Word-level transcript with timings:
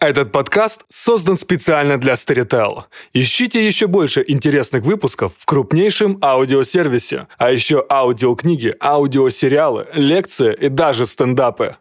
Этот 0.00 0.32
подкаст 0.32 0.86
создан 0.88 1.36
специально 1.36 1.98
для 1.98 2.14
Storytel. 2.14 2.84
Ищите 3.12 3.66
еще 3.66 3.86
больше 3.86 4.24
интересных 4.26 4.82
выпусков 4.82 5.32
в 5.36 5.44
крупнейшем 5.44 6.18
аудиосервисе, 6.22 7.26
а 7.36 7.50
еще 7.50 7.84
аудиокниги, 7.90 8.74
аудиосериалы, 8.80 9.88
лекции 9.92 10.56
и 10.58 10.70
даже 10.70 11.04
стендапы. 11.04 11.76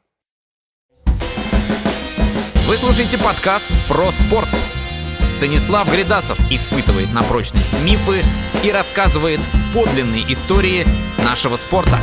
Вы 2.68 2.76
слушаете 2.76 3.18
подкаст 3.18 3.70
про 3.88 4.12
спорт. 4.12 4.50
Станислав 5.38 5.90
Гридасов 5.90 6.38
испытывает 6.52 7.14
на 7.14 7.24
прочность 7.24 7.80
мифы 7.80 8.22
и 8.66 8.72
рассказывает 8.72 9.40
подлинные 9.74 10.30
истории 10.30 10.86
нашего 11.24 11.56
спорта. 11.56 11.98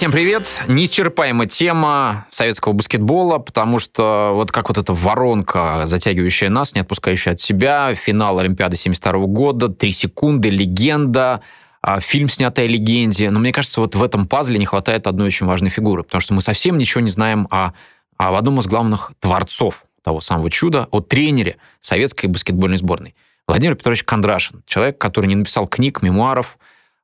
Всем 0.00 0.12
привет! 0.12 0.62
Неисчерпаемая 0.66 1.46
тема 1.46 2.24
советского 2.30 2.72
баскетбола, 2.72 3.36
потому 3.36 3.78
что 3.78 4.30
вот 4.32 4.50
как 4.50 4.70
вот 4.70 4.78
эта 4.78 4.94
воронка, 4.94 5.82
затягивающая 5.84 6.48
нас, 6.48 6.74
не 6.74 6.80
отпускающая 6.80 7.34
от 7.34 7.40
себя, 7.40 7.94
финал 7.94 8.38
Олимпиады 8.38 8.76
72 8.76 9.26
года, 9.26 9.68
три 9.68 9.92
секунды, 9.92 10.48
легенда, 10.48 11.42
а, 11.82 12.00
фильм, 12.00 12.30
снятый 12.30 12.64
о 12.64 12.66
легенде. 12.66 13.28
Но 13.30 13.40
мне 13.40 13.52
кажется, 13.52 13.82
вот 13.82 13.94
в 13.94 14.02
этом 14.02 14.26
пазле 14.26 14.58
не 14.58 14.64
хватает 14.64 15.06
одной 15.06 15.26
очень 15.26 15.44
важной 15.44 15.68
фигуры, 15.68 16.02
потому 16.02 16.22
что 16.22 16.32
мы 16.32 16.40
совсем 16.40 16.78
ничего 16.78 17.02
не 17.02 17.10
знаем 17.10 17.46
о, 17.50 17.74
о 18.16 18.38
одном 18.38 18.58
из 18.60 18.66
главных 18.66 19.12
творцов 19.20 19.84
того 20.02 20.20
самого 20.20 20.50
чуда, 20.50 20.88
о 20.92 21.00
тренере 21.00 21.58
советской 21.82 22.24
баскетбольной 22.24 22.78
сборной. 22.78 23.14
Владимир 23.46 23.74
Петрович 23.74 24.02
Кондрашин, 24.04 24.62
человек, 24.64 24.96
который 24.96 25.26
не 25.26 25.34
написал 25.34 25.68
книг, 25.68 26.00
мемуаров, 26.00 26.56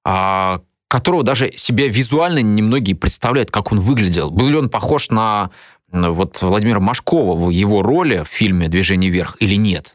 а, 0.02 0.62
которого 0.96 1.22
даже 1.22 1.52
себя 1.56 1.88
визуально 1.88 2.38
немногие 2.38 2.96
представляют, 2.96 3.50
как 3.50 3.70
он 3.70 3.80
выглядел. 3.80 4.30
Был 4.30 4.48
ли 4.48 4.56
он 4.56 4.70
похож 4.70 5.10
на 5.10 5.50
вот 5.92 6.40
Владимира 6.40 6.80
Машкова 6.80 7.36
в 7.36 7.50
его 7.50 7.82
роли 7.82 8.22
в 8.24 8.28
фильме 8.28 8.68
«Движение 8.68 9.10
вверх» 9.10 9.36
или 9.40 9.56
нет? 9.56 9.94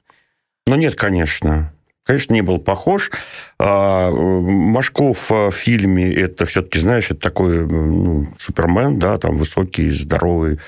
Ну, 0.68 0.76
нет, 0.76 0.94
конечно. 0.94 1.74
Конечно, 2.04 2.36
не 2.36 2.44
был 2.44 2.60
похож. 2.60 3.10
А, 3.58 4.12
Машков 4.12 5.32
в 5.32 5.50
фильме 5.50 6.14
это 6.14 6.46
все-таки, 6.46 6.78
знаешь, 6.78 7.06
это 7.06 7.20
такой 7.20 7.66
ну, 7.66 8.28
Супермен, 8.38 9.00
да, 9.00 9.18
там 9.18 9.38
высокий, 9.38 9.90
здоровый 9.90 10.60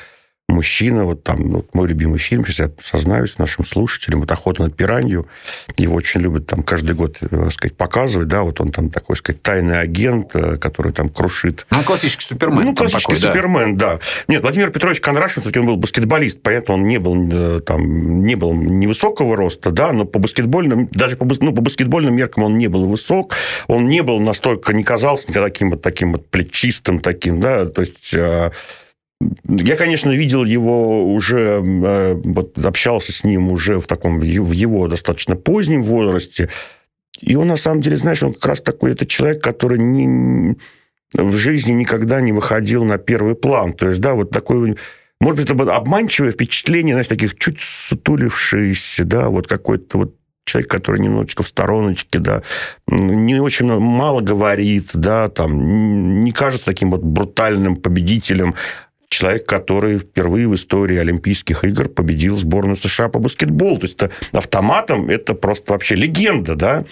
мужчина, 0.54 1.06
вот 1.06 1.23
там 1.23 1.52
вот 1.52 1.73
мой 1.73 1.88
любимый 1.88 2.20
фильм, 2.20 2.46
сейчас 2.46 2.59
я 2.59 2.72
сознаюсь 2.84 3.38
нашим 3.38 3.66
слушателям, 3.66 4.23
это 4.23 4.34
«Охота 4.34 4.64
на 4.64 4.70
пиранью». 4.70 5.28
Его 5.78 5.95
очень 5.95 6.22
любят 6.22 6.48
там 6.48 6.64
каждый 6.64 6.95
год, 6.95 7.18
так 7.20 7.32
э, 7.32 7.52
сказать, 7.52 7.76
показывать, 7.76 8.28
да, 8.28 8.44
вот 8.44 8.62
он 8.62 8.72
там 8.72 8.90
такой, 8.90 9.18
сказать, 9.18 9.42
тайный 9.42 9.80
агент, 9.80 10.32
э, 10.36 10.56
который 10.56 10.94
там 10.94 11.10
крушит... 11.10 11.66
Ну, 11.70 11.84
классический 11.84 12.26
Супермен. 12.26 12.64
Ну, 12.64 12.76
классический 12.76 13.16
такой, 13.16 13.30
Супермен, 13.30 13.78
да. 13.78 13.95
да. 13.95 14.00
Нет, 14.28 14.42
Владимир 14.42 14.70
Петрович 14.72 15.02
Конрашин, 15.02 15.42
все-таки 15.42 15.60
он 15.60 15.66
был 15.66 15.78
баскетболист, 15.78 16.42
понятно, 16.42 16.76
он 16.76 16.84
не 16.88 17.00
был 17.00 17.30
э, 17.32 17.62
там, 17.62 18.23
не 18.26 18.36
был 18.36 18.54
невысокого 18.54 19.36
роста, 19.36 19.72
да, 19.72 19.92
но 19.92 20.06
по 20.06 20.20
баскетбольным, 20.20 20.88
даже 20.92 21.17
по, 21.17 21.26
ну, 21.26 21.54
по 21.54 21.62
баскетбольным 21.62 22.16
меркам 22.16 22.44
он 22.44 22.58
не 22.58 22.67
был 22.67 22.86
высок, 22.86 23.36
он 23.67 23.88
не 23.88 24.02
был 24.02 24.20
настолько, 24.20 24.73
не 24.73 24.84
казался 24.84 25.26
никогда 25.30 25.48
таким 25.48 25.72
вот 25.72 25.82
таким 25.82 26.14
вот 26.14 26.28
плечистым 26.28 27.00
таким, 27.00 27.40
да, 27.40 27.66
то 27.66 27.82
есть 27.82 28.14
я, 29.48 29.76
конечно, 29.76 30.12
видел 30.12 30.44
его 30.44 31.14
уже, 31.14 31.64
э, 31.66 32.14
вот, 32.24 32.58
общался 32.66 33.12
с 33.12 33.24
ним 33.24 33.52
уже 33.52 33.80
в 33.80 33.88
таком, 33.88 34.20
в 34.20 34.52
его 34.52 34.88
достаточно 34.88 35.36
позднем 35.36 35.82
возрасте. 35.84 36.50
И 37.22 37.36
он, 37.36 37.48
на 37.48 37.58
самом 37.58 37.82
деле, 37.82 37.98
знаешь, 37.98 38.24
он 38.24 38.34
как 38.34 38.46
раз 38.46 38.62
такой, 38.62 38.92
это 38.92 39.06
человек, 39.06 39.42
который 39.42 39.80
не, 39.80 40.58
в 41.14 41.38
жизни 41.38 41.72
никогда 41.72 42.22
не 42.22 42.32
выходил 42.32 42.84
на 42.84 42.98
первый 42.98 43.36
план. 43.36 43.74
То 43.74 43.90
есть, 43.90 44.02
да, 44.02 44.14
вот 44.14 44.32
такой, 44.32 44.78
может 45.20 45.40
быть, 45.40 45.50
это 45.50 45.76
обманчивое 45.76 46.32
впечатление, 46.32 46.96
знаешь, 46.96 47.08
таких 47.08 47.38
чуть 47.38 47.62
сутулившийся, 47.62 49.06
да, 49.06 49.30
вот 49.30 49.48
какой-то 49.48 49.98
вот 50.00 50.16
человек, 50.46 50.70
который 50.70 51.00
немножечко 51.00 51.44
в 51.44 51.48
стороночке, 51.48 52.20
да, 52.20 52.44
не 52.88 53.39
очень 53.39 53.67
мало 53.67 54.22
говорит, 54.22 54.89
да, 54.94 55.30
там, 55.30 56.23
не 56.23 56.32
кажется 56.32 56.66
таким 56.66 56.92
вот 56.92 57.02
брутальным 57.02 57.78
победителем, 57.78 58.56
человек, 59.14 59.46
который 59.46 60.00
впервые 60.00 60.48
в 60.48 60.56
истории 60.56 60.98
Олимпийских 60.98 61.64
игр 61.64 61.90
победил 61.90 62.36
сборную 62.36 62.76
США 62.76 63.10
по 63.10 63.20
баскетболу. 63.20 63.78
То 63.78 63.86
есть 63.86 63.96
это 63.96 64.12
автоматом 64.32 65.10
это 65.10 65.34
просто 65.34 65.74
вообще 65.74 65.96
легенда, 65.96 66.56
да? 66.56 66.86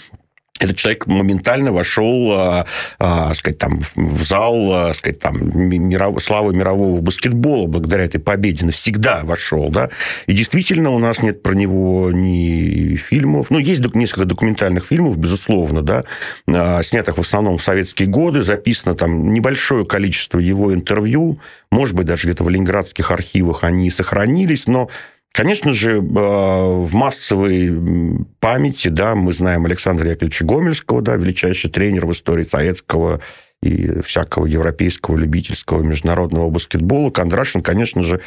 Этот 0.64 0.78
человек 0.78 1.08
моментально 1.08 1.72
вошел, 1.72 2.32
а, 2.32 2.66
а, 3.00 3.34
сказать, 3.34 3.58
там, 3.58 3.82
в 3.96 4.24
зал, 4.24 4.74
а, 4.74 4.94
сказать, 4.94 5.20
там, 5.20 5.38
миров... 5.54 6.22
славы 6.24 6.54
мирового 6.54 7.02
баскетбола 7.02 7.68
благодаря 7.68 8.06
этой 8.06 8.20
победе. 8.20 8.66
Навсегда 8.66 9.22
вошел, 9.24 9.70
да. 9.70 9.90
И 10.28 10.34
действительно 10.34 10.92
у 10.92 11.00
нас 11.00 11.22
нет 11.22 11.42
про 11.44 11.54
него 11.54 12.12
ни 12.12 12.96
фильмов. 12.96 13.48
Ну, 13.50 13.60
есть 13.60 13.82
несколько 13.96 14.26
документальных 14.26 14.86
фильмов, 14.86 15.18
безусловно, 15.18 15.82
да, 15.82 16.04
а, 16.48 16.82
снятых 16.84 17.18
в 17.18 17.22
основном 17.22 17.58
в 17.58 17.64
советские 17.64 18.08
годы. 18.08 18.44
Записано 18.44 18.96
там 18.96 19.34
небольшое 19.34 19.86
количество 19.86 20.40
его 20.40 20.74
интервью. 20.74 21.40
Может 21.72 21.96
быть, 21.96 22.06
даже 22.06 22.28
где-то 22.28 22.44
в 22.44 22.50
ленинградских 22.50 23.12
архивах 23.12 23.64
они 23.64 23.90
сохранились, 23.90 24.68
но 24.68 24.90
Конечно 25.34 25.72
же, 25.72 25.98
э, 25.98 26.02
в 26.02 26.94
массовой 26.94 28.26
памяти, 28.40 28.90
да, 28.90 29.16
мы 29.16 29.32
знаем 29.32 29.66
Александра 29.66 30.10
Яковлевича 30.10 30.44
Гомельского, 30.44 31.02
да, 31.02 31.16
величайший 31.16 31.70
тренер 31.70 32.06
в 32.06 32.12
истории 32.12 32.44
советского 32.44 33.22
и 33.64 34.02
всякого 34.02 34.46
европейского 34.46 35.18
любительского 35.18 35.82
международного 35.84 36.50
баскетбола. 36.50 37.12
Кондрашин, 37.12 37.62
конечно 37.62 38.04
же, 38.04 38.22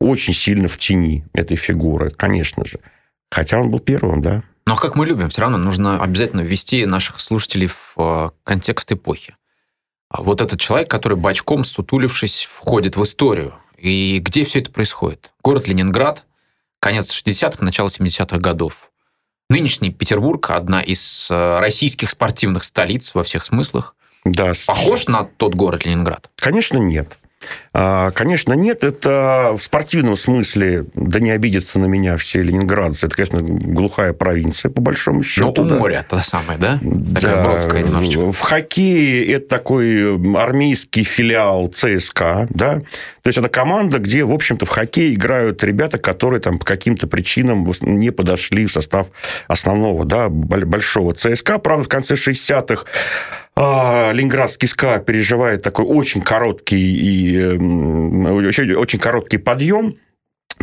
очень 0.00 0.32
сильно 0.32 0.66
в 0.68 0.78
тени 0.78 1.26
этой 1.34 1.58
фигуры, 1.58 2.10
конечно 2.10 2.64
же. 2.64 2.78
Хотя 3.30 3.60
он 3.60 3.70
был 3.70 3.80
первым, 3.80 4.22
да. 4.22 4.42
Но 4.66 4.76
как 4.76 4.96
мы 4.96 5.04
любим, 5.04 5.28
все 5.28 5.42
равно 5.42 5.58
нужно 5.58 6.02
обязательно 6.02 6.40
ввести 6.40 6.86
наших 6.86 7.20
слушателей 7.20 7.66
в 7.66 7.94
э, 7.98 8.30
контекст 8.44 8.90
эпохи. 8.90 9.36
А 10.08 10.22
вот 10.22 10.40
этот 10.40 10.58
человек, 10.58 10.90
который 10.90 11.18
бочком, 11.18 11.64
сутулившись, 11.64 12.48
входит 12.50 12.96
в 12.96 13.02
историю. 13.02 13.54
И 13.76 14.20
где 14.20 14.44
все 14.44 14.60
это 14.60 14.70
происходит? 14.70 15.32
Город 15.42 15.68
Ленинград– 15.68 16.24
конец 16.86 17.10
60-х, 17.10 17.64
начало 17.64 17.88
70-х 17.88 18.38
годов. 18.38 18.92
Нынешний 19.50 19.90
Петербург– 19.90 20.48
одна 20.52 20.80
из 20.80 21.26
э, 21.32 21.58
российских 21.58 22.10
спортивных 22.10 22.62
столиц 22.62 23.12
во 23.12 23.24
всех 23.24 23.44
смыслах. 23.44 23.96
Да. 24.24 24.52
Похож 24.68 25.08
на 25.08 25.24
тот 25.24 25.56
город 25.56 25.84
Ленинград? 25.84 26.30
Конечно, 26.36 26.78
нет. 26.78 27.18
А, 27.72 28.10
конечно, 28.10 28.52
нет. 28.54 28.84
Это 28.84 29.54
в 29.58 29.62
спортивном 29.62 30.16
смысле, 30.16 30.86
да 30.94 31.20
не 31.20 31.30
обидятся 31.30 31.78
на 31.78 31.86
меня 31.86 32.16
все 32.16 32.42
ленинградцы, 32.42 33.06
это, 33.06 33.16
конечно, 33.16 33.40
глухая 33.42 34.12
провинция, 34.12 34.70
по 34.70 34.80
большому 34.80 35.22
счету. 35.22 35.52
Но 35.56 35.62
у 35.62 35.68
да. 35.68 35.76
моря 35.76 36.06
то 36.08 36.18
самое, 36.20 36.58
да? 36.58 36.80
Такая 37.14 37.36
да. 37.36 37.42
бродская 37.42 37.82
немножечко. 37.82 38.32
В 38.32 38.40
хоккее 38.40 39.32
это 39.32 39.48
такой 39.48 40.16
армейский 40.36 41.04
филиал 41.04 41.66
ЦСКА, 41.68 42.46
да? 42.50 42.80
То 43.22 43.28
есть 43.28 43.38
это 43.38 43.48
команда, 43.48 43.98
где, 43.98 44.24
в 44.24 44.32
общем-то, 44.32 44.66
в 44.66 44.68
хоккее 44.68 45.12
играют 45.12 45.62
ребята, 45.64 45.98
которые 45.98 46.40
там 46.40 46.58
по 46.58 46.64
каким-то 46.64 47.06
причинам 47.06 47.70
не 47.82 48.10
подошли 48.10 48.66
в 48.66 48.72
состав 48.72 49.08
основного, 49.48 50.04
да, 50.04 50.28
большого 50.28 51.12
ЦСКА. 51.14 51.58
Правда, 51.58 51.84
в 51.84 51.88
конце 51.88 52.14
60-х 52.14 52.84
а, 53.56 54.12
Ленинградский 54.12 54.68
СКА 54.68 54.98
переживает 54.98 55.62
такой 55.62 55.86
очень 55.86 56.20
короткий 56.20 56.76
и 56.78 57.42
очень, 57.42 58.74
очень 58.74 58.98
короткий 58.98 59.38
подъем. 59.38 59.96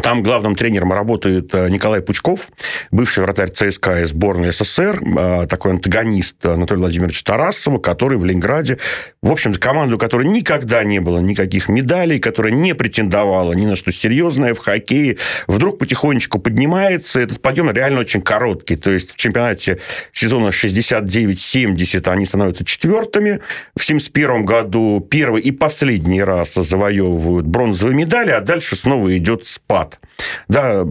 Там 0.02 0.24
главным 0.24 0.56
тренером 0.56 0.92
работает 0.92 1.54
э, 1.54 1.70
Николай 1.70 2.02
Пучков, 2.02 2.48
бывший 2.90 3.24
вратарь 3.24 3.52
ЦСКА 3.52 4.02
и 4.02 4.06
сборной 4.06 4.52
СССР, 4.52 5.00
э, 5.04 5.48
такой 5.48 5.74
антагонист 5.74 6.44
Анатолия 6.48 6.82
Владимировича 6.82 7.22
Тарасова, 7.24 7.78
который 7.78 8.18
в 8.18 8.26
Ленинграде, 8.26 8.80
в 9.22 9.32
общем-то, 9.32 9.60
команду, 9.60 9.98
у 9.98 10.00
которой 10.00 10.28
никогда 10.28 10.84
не 10.84 11.00
было 11.00 11.20
никаких 11.20 11.70
медалей, 11.70 12.18
которая 12.18 12.52
не 12.52 12.74
претендовала 12.74 13.54
ни 13.54 13.68
на 13.68 13.76
что 13.76 13.92
серьезное 13.92 14.56
в 14.56 14.60
хоккее, 14.60 15.18
вдруг 15.46 15.78
потихонечку 15.78 16.40
поднимается. 16.40 17.22
Этот 17.22 17.40
подъем 17.40 17.70
реально 17.70 18.00
очень 18.00 18.24
короткий. 18.24 18.76
То 18.76 18.90
есть 18.90 19.12
в 19.12 19.16
чемпионате 19.16 19.80
сезона 20.12 20.48
69-70 20.48 22.10
они 22.10 22.26
становятся 22.26 22.66
четвертыми. 22.66 23.42
В 23.76 23.84
71 23.84 24.44
году 24.44 25.08
первый 25.08 25.44
и 25.44 25.52
последний 25.52 26.24
раз 26.24 26.56
завоевывают 26.56 27.46
бронзовые 27.46 27.96
медали, 27.96 28.32
а 28.32 28.42
дальше 28.42 28.76
снова 28.76 29.16
идет 29.16 29.46
спад 29.46 29.83
вклад. 29.84 30.00
Да, 30.48 30.86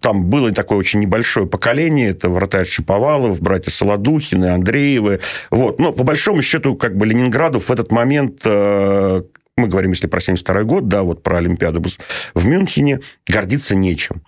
там 0.00 0.24
было 0.24 0.52
такое 0.52 0.78
очень 0.78 1.00
небольшое 1.00 1.46
поколение, 1.46 2.10
это 2.10 2.28
вратарь 2.28 2.66
Шиповалов, 2.66 3.40
братья 3.40 3.70
Солодухины, 3.70 4.46
Андреевы. 4.46 5.20
Вот. 5.50 5.78
Но 5.78 5.92
по 5.92 6.04
большому 6.04 6.42
счету, 6.42 6.76
как 6.76 6.96
бы 6.96 7.06
Ленинграду 7.06 7.58
в 7.58 7.70
этот 7.70 7.90
момент 7.90 8.42
э, 8.44 9.22
мы 9.56 9.68
говорим, 9.68 9.92
если 9.92 10.06
про 10.06 10.20
72 10.20 10.62
год, 10.64 10.88
да, 10.88 11.02
вот 11.02 11.22
про 11.22 11.38
Олимпиаду 11.38 11.82
в 12.34 12.46
Мюнхене, 12.46 13.00
гордиться 13.26 13.74
нечем. 13.76 14.22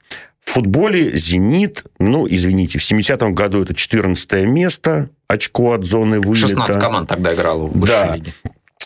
В 0.45 0.53
футболе 0.53 1.15
«Зенит», 1.15 1.85
ну, 1.99 2.27
извините, 2.27 2.79
в 2.79 2.91
70-м 2.91 3.35
году 3.35 3.63
это 3.63 3.75
14 3.75 4.47
место, 4.47 5.11
очко 5.27 5.73
от 5.73 5.85
зоны 5.85 6.21
вылета. 6.21 6.49
16 6.49 6.81
команд 6.81 7.09
тогда 7.11 7.35
играло 7.35 7.67
в 7.67 7.79
высшей 7.79 8.01
да. 8.01 8.17
лиге. 8.17 8.33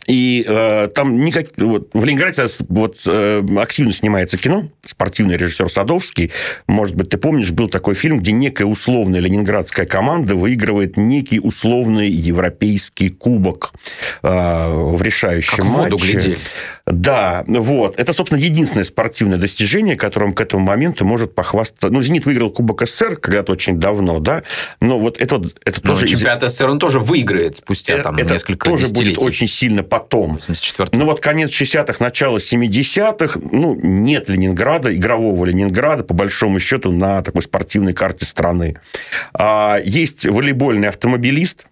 И 0.06 0.44
э, 0.46 0.88
там 0.94 1.24
никак... 1.24 1.46
Вот, 1.56 1.90
в 1.92 2.04
Ленинграде 2.04 2.44
вот, 2.68 3.02
э, 3.06 3.42
активно 3.56 3.92
снимается 3.92 4.36
кино, 4.36 4.68
спортивный 4.84 5.36
режиссер 5.36 5.70
Садовский. 5.70 6.32
Может 6.66 6.96
быть, 6.96 7.10
ты 7.10 7.18
помнишь, 7.18 7.50
был 7.50 7.68
такой 7.68 7.94
фильм, 7.94 8.18
где 8.18 8.32
некая 8.32 8.64
условная 8.64 9.20
ленинградская 9.20 9.86
команда 9.86 10.34
выигрывает 10.34 10.96
некий 10.96 11.38
условный 11.38 12.10
европейский 12.10 13.10
кубок 13.10 13.72
э, 14.22 14.28
в 14.28 15.00
решающем 15.02 15.58
как 15.58 15.66
матче. 15.66 15.90
Воду 15.90 15.96
глядели. 15.98 16.38
Да, 16.86 17.44
вот. 17.46 17.96
Это, 17.96 18.12
собственно, 18.12 18.40
единственное 18.40 18.84
спортивное 18.84 19.38
достижение, 19.38 19.96
которым 19.96 20.32
к 20.32 20.40
этому 20.40 20.64
моменту 20.64 21.04
может 21.04 21.34
похвастаться. 21.34 21.90
Ну, 21.90 22.02
«Зенит» 22.02 22.26
выиграл 22.26 22.50
Кубок 22.50 22.82
СССР 22.86 23.16
когда-то 23.16 23.52
очень 23.52 23.78
давно, 23.78 24.18
да, 24.18 24.42
но 24.80 24.98
вот 24.98 25.20
это, 25.20 25.42
это 25.64 25.80
но 25.84 25.94
тоже... 25.94 26.08
чемпионат 26.08 26.42
СССР 26.42 26.70
он 26.70 26.78
тоже 26.78 26.98
выиграет 26.98 27.56
спустя 27.56 27.94
это, 27.94 28.02
там 28.04 28.16
это 28.16 28.32
несколько 28.32 28.68
тоже 28.68 28.88
будет 28.88 29.18
очень 29.18 29.46
сильно 29.46 29.82
потом. 29.82 30.34
84 30.34 30.88
Ну, 30.92 31.04
вот 31.06 31.20
конец 31.20 31.50
60-х, 31.50 31.96
начало 32.00 32.38
70-х, 32.38 33.38
ну, 33.52 33.78
нет 33.80 34.28
Ленинграда, 34.28 34.94
игрового 34.94 35.44
Ленинграда, 35.44 36.02
по 36.02 36.14
большому 36.14 36.58
счету, 36.58 36.90
на 36.90 37.22
такой 37.22 37.42
спортивной 37.42 37.92
карте 37.92 38.26
страны. 38.26 38.76
А, 39.34 39.78
есть 39.84 40.26
волейбольный 40.26 40.88
автомобилист, 40.88 41.66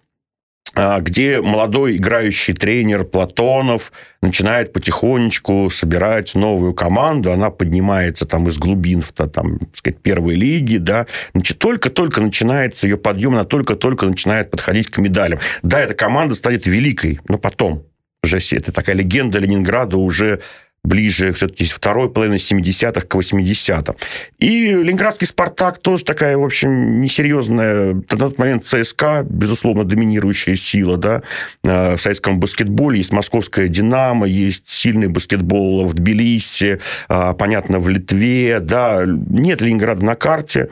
где 0.75 1.41
молодой 1.41 1.97
играющий 1.97 2.53
тренер 2.53 3.03
Платонов 3.03 3.91
начинает 4.21 4.71
потихонечку 4.73 5.69
собирать 5.69 6.35
новую 6.35 6.73
команду, 6.73 7.31
она 7.31 7.49
поднимается 7.49 8.25
там 8.25 8.47
из 8.47 8.57
глубин 8.57 9.01
в 9.01 9.11
там, 9.11 9.59
сказать, 9.73 9.99
первой 10.01 10.35
лиги, 10.35 10.77
да, 10.77 11.07
значит, 11.33 11.59
только-только 11.59 12.21
начинается 12.21 12.87
ее 12.87 12.97
подъем, 12.97 13.33
она 13.33 13.45
только-только 13.45 14.05
начинает 14.05 14.49
подходить 14.49 14.89
к 14.89 14.97
медалям. 14.97 15.39
Да, 15.63 15.79
эта 15.81 15.93
команда 15.93 16.35
станет 16.35 16.65
великой, 16.65 17.19
но 17.27 17.37
потом. 17.37 17.83
Уже 18.23 18.37
это 18.51 18.71
такая 18.71 18.95
легенда 18.95 19.39
Ленинграда 19.39 19.97
уже 19.97 20.41
ближе 20.83 21.31
все-таки 21.33 21.65
второй 21.65 22.09
половины 22.09 22.35
70-х 22.35 23.01
к 23.01 23.15
80-м. 23.15 23.95
И 24.39 24.73
ленинградский 24.73 25.27
«Спартак» 25.27 25.77
тоже 25.77 26.03
такая, 26.03 26.37
в 26.37 26.43
общем, 26.43 27.01
несерьезная, 27.01 27.93
на 27.93 28.17
тот 28.17 28.37
момент 28.39 28.65
ЦСКА, 28.65 29.25
безусловно, 29.27 29.83
доминирующая 29.83 30.55
сила, 30.55 30.97
да, 30.97 31.21
э, 31.63 31.95
в 31.95 32.01
советском 32.01 32.39
баскетболе. 32.39 32.97
Есть 32.97 33.13
московская 33.13 33.67
«Динамо», 33.67 34.27
есть 34.27 34.67
сильный 34.69 35.07
баскетбол 35.07 35.85
в 35.85 35.93
Тбилиси, 35.93 36.79
э, 37.09 37.33
понятно, 37.37 37.79
в 37.79 37.87
Литве, 37.87 38.59
да, 38.59 39.03
нет 39.05 39.61
Ленинграда 39.61 40.03
на 40.03 40.15
карте, 40.15 40.69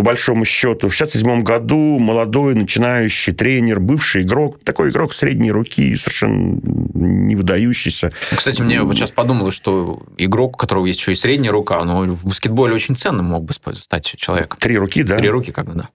по 0.00 0.04
большому 0.04 0.46
счету. 0.46 0.88
В 0.88 0.94
67 0.94 1.42
году 1.42 1.98
молодой 1.98 2.54
начинающий 2.54 3.34
тренер, 3.34 3.80
бывший 3.80 4.22
игрок, 4.22 4.58
такой 4.64 4.88
игрок 4.88 5.12
средней 5.12 5.52
руки, 5.52 5.94
совершенно 5.94 6.58
не 6.94 7.36
выдающийся. 7.36 8.10
Кстати, 8.34 8.62
мне 8.62 8.82
вот 8.82 8.96
сейчас 8.96 9.10
подумалось, 9.10 9.54
что 9.54 10.02
игрок, 10.16 10.54
у 10.54 10.56
которого 10.56 10.86
есть 10.86 11.00
еще 11.00 11.12
и 11.12 11.14
средняя 11.14 11.52
рука, 11.52 11.84
но 11.84 12.04
в 12.04 12.24
баскетболе 12.24 12.72
очень 12.72 12.96
ценным 12.96 13.26
мог 13.26 13.44
бы 13.44 13.52
стать 13.52 14.14
человек. 14.16 14.56
Три 14.58 14.78
руки, 14.78 15.02
да? 15.02 15.18
Три 15.18 15.28
руки, 15.28 15.52
как 15.52 15.66
бы, 15.66 15.74
да. 15.74 15.90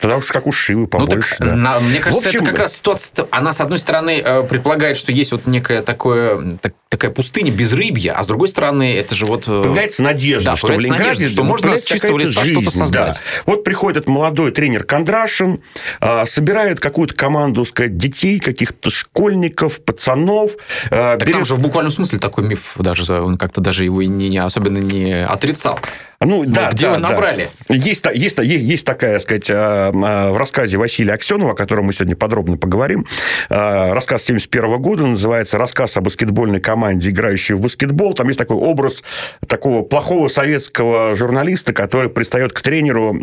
Тогда 0.00 0.16
уж 0.16 0.26
как 0.26 0.46
у 0.46 0.52
Шивы 0.52 0.86
побольше. 0.86 1.14
Ну, 1.14 1.22
так, 1.22 1.38
да. 1.38 1.54
на, 1.54 1.80
мне 1.80 1.98
кажется, 1.98 2.28
общем... 2.28 2.40
это 2.40 2.50
как 2.50 2.58
раз 2.60 2.76
ситуация... 2.76 3.26
Она, 3.30 3.52
с 3.52 3.60
одной 3.60 3.78
стороны, 3.78 4.22
э, 4.24 4.42
предполагает, 4.44 4.96
что 4.96 5.12
есть 5.12 5.32
вот 5.32 5.46
некая 5.46 5.82
такое, 5.82 6.56
так, 6.62 6.72
такая 6.88 7.10
пустыня 7.10 7.50
без 7.50 7.72
рыбья, 7.74 8.14
а 8.14 8.24
с 8.24 8.26
другой 8.26 8.48
стороны, 8.48 8.96
это 8.96 9.14
же 9.14 9.26
вот... 9.26 9.46
Э, 9.46 9.62
появляется 9.62 10.02
надежда, 10.02 10.52
да, 10.52 10.56
что 10.56 10.68
появляется 10.68 10.88
в 10.88 10.94
Ленинграде... 10.94 11.20
Надежда, 11.20 11.34
что 11.34 11.44
можно 11.44 11.76
с 11.76 11.84
чистого 11.84 12.18
листа 12.18 12.44
что-то 12.46 12.70
создать. 12.70 13.14
Да. 13.14 13.20
Вот 13.44 13.62
приходит 13.62 13.98
этот 13.98 14.08
молодой 14.08 14.52
тренер 14.52 14.84
Кондрашин, 14.84 15.60
э, 16.00 16.24
собирает 16.26 16.80
какую-то 16.80 17.14
команду, 17.14 17.66
сказать, 17.66 17.98
детей, 17.98 18.38
каких-то 18.38 18.88
школьников, 18.88 19.84
пацанов. 19.84 20.52
Так 20.88 21.20
берет... 21.20 21.32
там 21.34 21.44
же 21.44 21.56
в 21.56 21.60
буквальном 21.60 21.92
смысле 21.92 22.18
такой 22.18 22.44
миф 22.44 22.72
даже, 22.76 23.20
он 23.20 23.36
как-то 23.36 23.60
даже 23.60 23.84
его 23.84 24.02
не, 24.02 24.30
не 24.30 24.38
особенно 24.38 24.78
не 24.78 25.24
отрицал. 25.24 25.78
Ну, 26.22 26.44
да, 26.44 26.68
где 26.70 26.84
да, 26.84 26.92
вы 26.92 26.98
набрали? 26.98 27.48
Да. 27.66 27.74
Есть, 27.74 28.04
есть, 28.12 28.36
есть, 28.36 28.62
есть 28.62 28.84
такая, 28.84 29.18
сказать, 29.20 29.50
а, 29.50 29.90
а, 29.90 30.30
в 30.30 30.36
рассказе 30.36 30.76
Василия 30.76 31.14
Аксенова, 31.14 31.52
о 31.52 31.54
котором 31.54 31.86
мы 31.86 31.94
сегодня 31.94 32.14
подробно 32.14 32.58
поговорим. 32.58 33.06
А, 33.48 33.94
рассказ 33.94 34.24
71 34.24 34.76
года 34.82 35.06
называется 35.06 35.56
«Рассказ 35.56 35.96
о 35.96 36.02
баскетбольной 36.02 36.60
команде, 36.60 37.08
играющей 37.08 37.54
в 37.54 37.62
баскетбол». 37.62 38.12
Там 38.12 38.26
есть 38.26 38.38
такой 38.38 38.58
образ 38.58 39.02
такого 39.46 39.82
плохого 39.82 40.28
советского 40.28 41.16
журналиста, 41.16 41.72
который 41.72 42.10
пристает 42.10 42.52
к 42.52 42.60
тренеру 42.60 43.18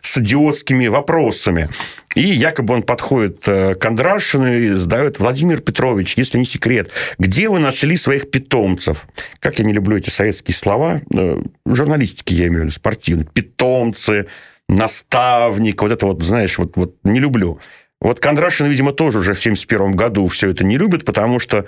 с 0.00 0.16
идиотскими 0.16 0.86
вопросами. 0.86 1.68
И 2.14 2.22
якобы 2.22 2.74
он 2.74 2.82
подходит 2.82 3.46
э, 3.46 3.74
к 3.74 3.84
Андрашину 3.84 4.52
и 4.52 4.74
задает, 4.74 5.18
Владимир 5.18 5.60
Петрович, 5.60 6.16
если 6.16 6.38
не 6.38 6.44
секрет, 6.44 6.90
где 7.18 7.48
вы 7.48 7.58
нашли 7.58 7.96
своих 7.96 8.30
питомцев? 8.30 9.06
Как 9.40 9.58
я 9.58 9.64
не 9.64 9.72
люблю 9.72 9.96
эти 9.96 10.10
советские 10.10 10.54
слова, 10.54 11.00
э, 11.12 11.42
журналистики 11.66 12.32
я 12.34 12.46
имею 12.46 12.60
в 12.60 12.64
виду, 12.64 12.72
спортивные, 12.72 13.26
питомцы, 13.26 14.26
наставник, 14.68 15.82
вот 15.82 15.90
это 15.90 16.06
вот, 16.06 16.22
знаешь, 16.22 16.56
вот, 16.58 16.76
вот 16.76 16.96
не 17.02 17.18
люблю. 17.18 17.58
Вот 18.00 18.20
Кондрашин, 18.20 18.66
видимо, 18.66 18.92
тоже 18.92 19.18
уже 19.18 19.34
в 19.34 19.40
1971 19.40 19.96
году 19.96 20.26
все 20.28 20.50
это 20.50 20.64
не 20.64 20.78
любит, 20.78 21.04
потому 21.04 21.40
что, 21.40 21.66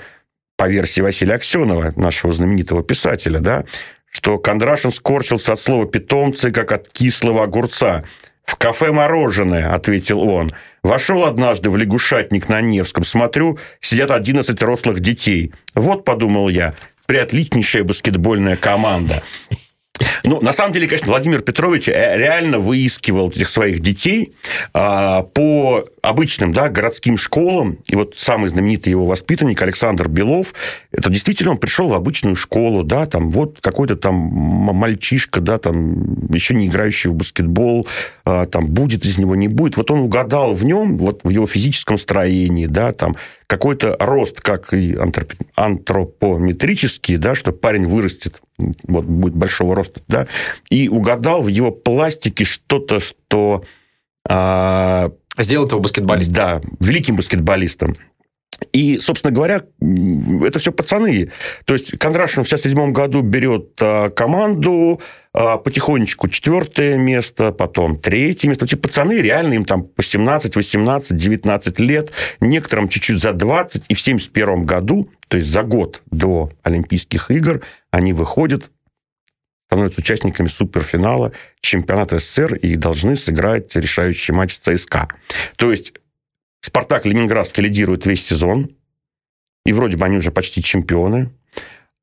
по 0.57 0.69
версии 0.69 1.01
Василия 1.01 1.35
Аксенова, 1.35 1.93
нашего 1.97 2.33
знаменитого 2.33 2.85
писателя, 2.85 3.41
да, 3.41 3.65
что 4.11 4.39
Кондрашин 4.39 4.93
скорчился 4.93 5.55
от 5.55 5.61
слова 5.61 5.87
«питомцы», 5.87 6.53
как 6.53 6.71
от 6.71 6.89
кислого 6.89 7.43
огурца– 7.43 8.05
«В 8.47 8.55
кафе 8.57 8.93
мороженое»,— 8.93 9.69
ответил 9.75 10.21
он. 10.21 10.53
«Вошел 10.83 11.25
однажды 11.25 11.69
в 11.69 11.77
лягушатник 11.77 12.49
на 12.49 12.61
Невском. 12.61 13.05
Смотрю, 13.05 13.59
сидят 13.81 14.13
11 14.13 14.63
рослых 14.63 15.01
детей. 15.01 15.53
Вот, 15.75 16.05
подумал 16.05 16.49
я, 16.49 16.73
приотличнейшая 17.07 17.83
баскетбольная 17.83 18.57
команда. 18.57 19.23
Ну, 20.25 20.41
на 20.41 20.53
самом 20.53 20.73
деле, 20.73 20.87
конечно, 20.87 21.09
Владимир 21.09 21.41
Петрович 21.41 21.89
э, 21.89 22.17
реально 22.17 22.59
выискивал 22.59 23.31
этих 23.31 23.49
своих 23.49 23.81
детей 23.81 24.33
а, 24.75 25.23
по 25.23 25.85
обычным 26.03 26.53
да, 26.53 26.69
городским 26.69 27.17
школам. 27.17 27.79
И 27.89 27.97
вот 27.97 28.15
самый 28.17 28.49
знаменитый 28.49 28.91
его 28.91 29.07
воспитанник 29.07 29.61
Александр 29.63 30.09
Белов, 30.09 30.55
это 30.93 31.11
действительно 31.11 31.53
он 31.53 31.59
пришел 31.59 31.89
в 31.89 31.95
обычную 31.95 32.37
школу, 32.37 32.83
да, 32.83 33.07
там 33.07 33.31
вот 33.31 33.59
какой-то 33.61 33.97
там 33.97 34.15
мальчишка, 34.15 35.41
да, 35.41 35.59
там 35.59 36.27
еще 36.33 36.55
не 36.55 36.67
играющий 36.67 37.11
в 37.11 37.15
баскетбол, 37.15 37.87
а, 38.25 38.47
там 38.47 38.67
будет 38.67 39.05
из 39.05 39.19
него, 39.19 39.37
не 39.37 39.49
будет. 39.49 39.77
Вот 39.77 39.91
он 39.91 40.01
угадал 40.01 40.55
в 40.55 40.65
нем, 40.65 40.99
вот 40.99 41.21
в 41.23 41.29
его 41.29 41.47
физическом 41.47 41.99
строении, 41.99 42.67
да, 42.67 42.93
там 42.93 43.17
какой-то 43.47 43.97
рост, 44.01 44.41
как 44.41 44.73
и 44.75 44.97
антропометрический, 45.55 47.17
да, 47.17 47.35
что 47.35 47.53
парень 47.53 47.87
вырастет, 47.87 48.41
вот 48.59 49.05
будет 49.05 49.35
большого 49.35 49.75
роста, 49.75 50.01
да, 50.09 50.27
и 50.69 50.89
угадал 50.89 51.43
в 51.43 51.49
его 51.49 51.71
пластике 51.71 52.45
что-то, 52.45 53.01
что... 53.01 53.65
А... 54.29 55.13
Сделал 55.39 55.69
его 55.69 55.81
баскетболистом. 55.81 56.35
Да, 56.35 56.61
великим 56.81 57.17
баскетболистом. 57.17 57.97
И, 58.73 58.99
собственно 59.01 59.33
говоря, 59.33 59.65
это 60.43 60.59
все 60.59 60.73
пацаны. 60.73 61.31
То 61.67 61.75
есть 61.75 61.99
Кондрашин 61.99 62.43
в 62.43 62.47
1967 62.47 62.93
году 62.93 63.21
берет 63.21 63.73
а, 63.81 64.09
команду, 64.09 65.01
потихонечку 65.37 66.29
четвертое 66.29 66.97
место, 66.97 67.53
потом 67.53 67.99
третье 67.99 68.49
место. 68.49 68.65
Эти 68.65 68.75
пацаны 68.75 69.21
реально 69.21 69.55
им 69.55 69.65
там 69.65 69.85
по 69.85 70.03
17, 70.03 70.57
18, 70.57 71.15
19 71.15 71.81
лет, 71.81 72.11
некоторым 72.41 72.89
чуть-чуть 72.89 73.21
за 73.21 73.35
20. 73.35 73.85
И 73.89 73.95
в 73.95 74.01
1971 74.01 74.65
году, 74.65 75.11
то 75.29 75.37
есть 75.37 75.51
за 75.51 75.63
год 75.63 76.03
до 76.11 76.51
Олимпийских 76.63 77.31
игр, 77.31 77.61
они 77.91 78.15
выходят 78.15 78.71
становятся 79.67 80.01
участниками 80.01 80.47
суперфинала 80.47 81.33
чемпионата 81.61 82.19
СССР 82.19 82.55
и 82.55 82.77
должны 82.77 83.17
сыграть 83.17 83.75
решающий 83.75 84.33
матч 84.33 84.59
ЦСКА. 84.59 85.09
То 85.57 85.73
есть 85.73 85.93
Спартак 86.61 87.05
Ленинградский 87.05 87.65
лидирует 87.65 88.07
весь 88.07 88.25
сезон, 88.25 88.71
и 89.65 89.73
вроде 89.73 89.97
бы 89.97 90.07
они 90.07 90.17
уже 90.17 90.31
почти 90.31 90.63
чемпионы. 90.63 91.31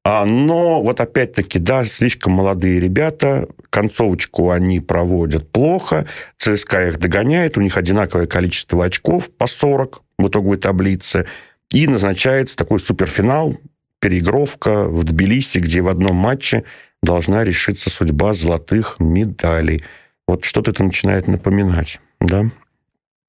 А, 0.06 0.26
но 0.26 0.82
вот 0.82 1.00
опять-таки, 1.00 1.60
да, 1.60 1.86
слишком 1.86 2.34
молодые 2.34 2.80
ребята, 2.80 3.48
концовочку 3.70 4.52
они 4.52 4.82
проводят 4.82 5.50
плохо, 5.50 6.08
ЦСКА 6.38 6.90
их 6.90 7.00
догоняет, 7.00 7.58
у 7.58 7.62
них 7.62 7.78
одинаковое 7.78 8.26
количество 8.26 8.84
очков 8.84 9.30
по 9.32 9.48
40 9.48 10.02
в 10.18 10.28
итоговой 10.28 10.58
таблице, 10.58 11.26
и 11.72 11.88
назначается 11.88 12.58
такой 12.58 12.82
суперфинал, 12.82 13.56
переигровка 14.00 14.86
в 14.86 15.06
Тбилиси, 15.06 15.60
где 15.60 15.82
в 15.82 15.88
одном 15.88 16.18
матче 16.18 16.66
должна 17.02 17.46
решиться 17.46 17.90
судьба 17.90 18.34
золотых 18.34 18.98
медалей. 19.00 19.84
Вот 20.28 20.44
что-то 20.44 20.72
это 20.72 20.84
начинает 20.84 21.28
напоминать, 21.28 22.02
да? 22.20 22.46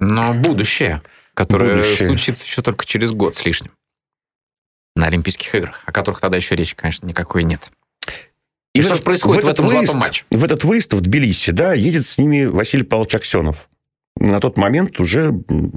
Но 0.01 0.35
будущее 0.35 1.03
которое 1.35 1.77
Будущее. 1.77 2.09
случится 2.09 2.47
еще 2.47 2.63
только 2.63 2.87
через 2.87 3.13
год 3.13 3.35
с 3.35 3.45
лишним 3.45 3.73
на 4.97 5.07
Олимпийских 5.07 5.55
играх, 5.55 5.83
о 5.87 5.93
которых 5.93 6.21
тогда 6.21 6.37
еще 6.37 6.55
речи, 6.57 6.75
конечно, 6.77 7.07
никакой 7.07 7.43
нет. 7.43 7.71
И, 8.75 8.81
И 8.81 8.83
что 8.83 8.95
же 8.95 9.03
происходит 9.03 9.45
в, 9.45 9.47
в 9.47 9.51
этом 9.51 9.67
выезд, 9.67 9.87
золотом 9.87 10.01
матче? 10.01 10.25
В 10.31 10.45
этот 10.45 10.65
выезд 10.65 10.93
в 10.93 11.01
Тбилиси, 11.01 11.51
да, 11.51 11.75
едет 11.75 12.07
с 12.07 12.19
ними 12.19 12.45
Василий 12.45 12.85
Павлович 12.85 13.15
Аксенов. 13.17 13.69
На 14.17 14.41
тот 14.41 14.59
момент 14.59 15.01
уже 15.01 15.31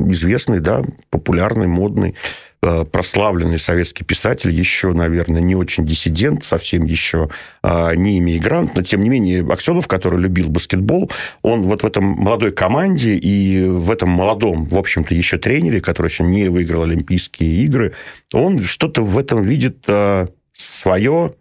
известный, 0.09 0.59
да, 0.59 0.83
популярный, 1.09 1.67
модный 1.67 2.15
прославленный 2.61 3.59
советский 3.59 4.03
писатель, 4.03 4.51
еще, 4.51 4.93
наверное, 4.93 5.41
не 5.41 5.55
очень 5.55 5.85
диссидент, 5.85 6.43
совсем 6.43 6.85
еще 6.85 7.29
э, 7.63 7.95
не 7.95 8.17
иммигрант, 8.19 8.75
но, 8.75 8.81
тем 8.81 9.03
не 9.03 9.09
менее, 9.09 9.45
Аксенов, 9.47 9.87
который 9.87 10.19
любил 10.19 10.49
баскетбол, 10.49 11.11
он 11.43 11.61
вот 11.63 11.83
в 11.83 11.85
этом 11.85 12.03
молодой 12.03 12.51
команде 12.51 13.15
и 13.15 13.67
в 13.67 13.91
этом 13.91 14.09
молодом, 14.09 14.65
в 14.65 14.77
общем-то, 14.77 15.13
еще 15.13 15.37
тренере, 15.37 15.79
который 15.79 16.07
еще 16.07 16.23
не 16.23 16.49
выиграл 16.49 16.83
Олимпийские 16.83 17.63
игры, 17.65 17.93
он 18.33 18.59
что-то 18.59 19.03
в 19.03 19.17
этом 19.17 19.43
видит 19.43 19.83
э, 19.87 20.27
свое 20.55 21.35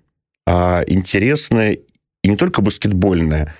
интересное 0.48 1.78
и 2.22 2.28
не 2.28 2.36
только 2.36 2.62
баскетбольное, 2.62 3.52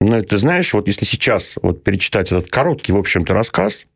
но 0.00 0.22
ты 0.22 0.36
знаешь, 0.36 0.74
вот 0.74 0.86
если 0.86 1.04
сейчас 1.04 1.54
вот 1.62 1.82
перечитать 1.82 2.32
этот 2.32 2.50
короткий, 2.50 2.92
в 2.92 2.96
общем-то, 2.96 3.32
рассказ, 3.32 3.86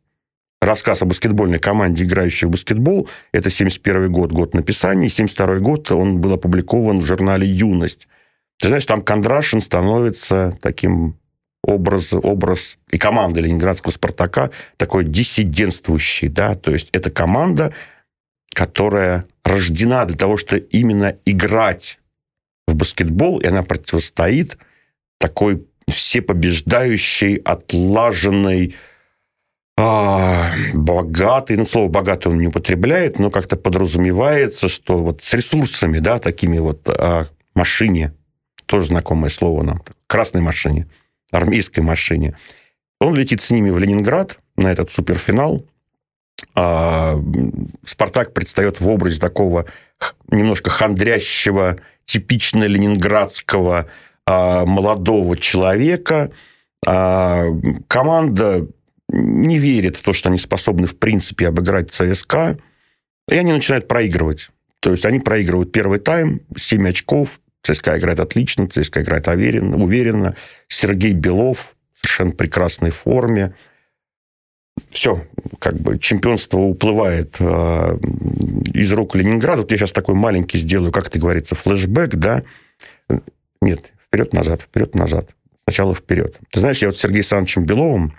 рассказ 0.61 1.01
о 1.01 1.05
баскетбольной 1.05 1.59
команде, 1.59 2.03
играющей 2.03 2.47
в 2.47 2.51
баскетбол. 2.51 3.09
Это 3.31 3.49
71 3.49 4.11
год, 4.11 4.31
год 4.31 4.53
написания. 4.53 5.09
72 5.09 5.59
год 5.59 5.91
он 5.91 6.19
был 6.19 6.33
опубликован 6.33 6.99
в 6.99 7.05
журнале 7.05 7.47
«Юность». 7.47 8.07
Ты 8.59 8.67
знаешь, 8.67 8.85
там 8.85 9.01
Кондрашин 9.01 9.61
становится 9.61 10.57
таким 10.61 11.17
образ, 11.63 12.11
образ 12.13 12.77
и 12.89 12.97
команда 12.97 13.39
ленинградского 13.39 13.91
«Спартака» 13.91 14.51
такой 14.77 15.05
диссидентствующий, 15.05 16.27
да, 16.27 16.55
то 16.55 16.71
есть 16.71 16.89
это 16.91 17.09
команда, 17.09 17.73
которая 18.53 19.25
рождена 19.43 20.05
для 20.05 20.17
того, 20.17 20.37
что 20.37 20.57
именно 20.57 21.15
играть 21.25 21.99
в 22.67 22.75
баскетбол, 22.75 23.39
и 23.39 23.47
она 23.47 23.63
противостоит 23.63 24.57
такой 25.19 25.65
всепобеждающей, 25.87 27.35
отлаженной, 27.35 28.75
а, 29.81 30.51
богатый, 30.73 31.55
ну, 31.55 31.65
слово 31.65 31.87
богатый 31.87 32.27
он 32.27 32.39
не 32.39 32.47
употребляет, 32.47 33.17
но 33.17 33.31
как-то 33.31 33.55
подразумевается, 33.55 34.67
что 34.67 34.97
вот 34.97 35.23
с 35.23 35.33
ресурсами, 35.33 35.99
да, 35.99 36.19
такими 36.19 36.59
вот 36.59 36.81
а, 36.89 37.27
машине, 37.55 38.13
тоже 38.65 38.87
знакомое 38.87 39.29
слово 39.29 39.63
нам, 39.63 39.81
красной 40.07 40.41
машине, 40.41 40.87
армейской 41.31 41.81
машине, 41.81 42.37
он 42.99 43.15
летит 43.15 43.41
с 43.41 43.51
ними 43.51 43.69
в 43.69 43.79
Ленинград 43.79 44.37
на 44.57 44.69
этот 44.69 44.91
суперфинал. 44.91 45.65
А, 46.55 47.17
Спартак 47.85 48.33
предстает 48.33 48.81
в 48.81 48.89
образе 48.89 49.21
такого 49.21 49.65
немножко 50.29 50.69
хандрящего, 50.69 51.77
типично 52.03 52.65
ленинградского 52.65 53.87
а, 54.25 54.65
молодого 54.65 55.37
человека. 55.37 56.31
А, 56.85 57.45
команда 57.87 58.67
не 59.11 59.57
верит 59.57 59.95
в 59.95 60.01
то, 60.01 60.13
что 60.13 60.29
они 60.29 60.37
способны, 60.37 60.87
в 60.87 60.97
принципе, 60.97 61.47
обыграть 61.47 61.91
ЦСКА, 61.91 62.57
и 63.29 63.35
они 63.35 63.51
начинают 63.51 63.87
проигрывать. 63.87 64.49
То 64.79 64.91
есть 64.91 65.05
они 65.05 65.19
проигрывают 65.19 65.71
первый 65.71 65.99
тайм, 65.99 66.41
7 66.55 66.89
очков, 66.89 67.39
ЦСКА 67.63 67.97
играет 67.97 68.19
отлично, 68.19 68.67
ЦСКА 68.67 69.01
играет 69.01 69.27
уверенно, 69.27 69.77
уверенно. 69.77 70.35
Сергей 70.67 71.13
Белов 71.13 71.75
в 71.93 71.99
совершенно 71.99 72.31
прекрасной 72.31 72.91
форме. 72.91 73.53
Все, 74.91 75.27
как 75.59 75.75
бы 75.75 75.99
чемпионство 75.99 76.59
уплывает 76.59 77.35
э, 77.39 77.97
из 78.73 78.91
рук 78.93 79.15
Ленинграда. 79.15 79.61
Вот 79.61 79.71
я 79.71 79.77
сейчас 79.77 79.91
такой 79.91 80.15
маленький 80.15 80.57
сделаю, 80.57 80.91
как 80.91 81.07
это 81.07 81.19
говорится, 81.19 81.55
флешбэк, 81.55 82.15
да? 82.15 82.43
Нет, 83.61 83.91
вперед-назад, 84.07 84.61
вперед-назад. 84.61 85.31
Сначала 85.63 85.93
вперед. 85.93 86.37
Ты 86.49 86.61
знаешь, 86.61 86.79
я 86.79 86.87
вот 86.87 86.97
с 86.97 87.01
Сергеем 87.01 87.19
Александровичем 87.19 87.65
Беловым 87.65 88.13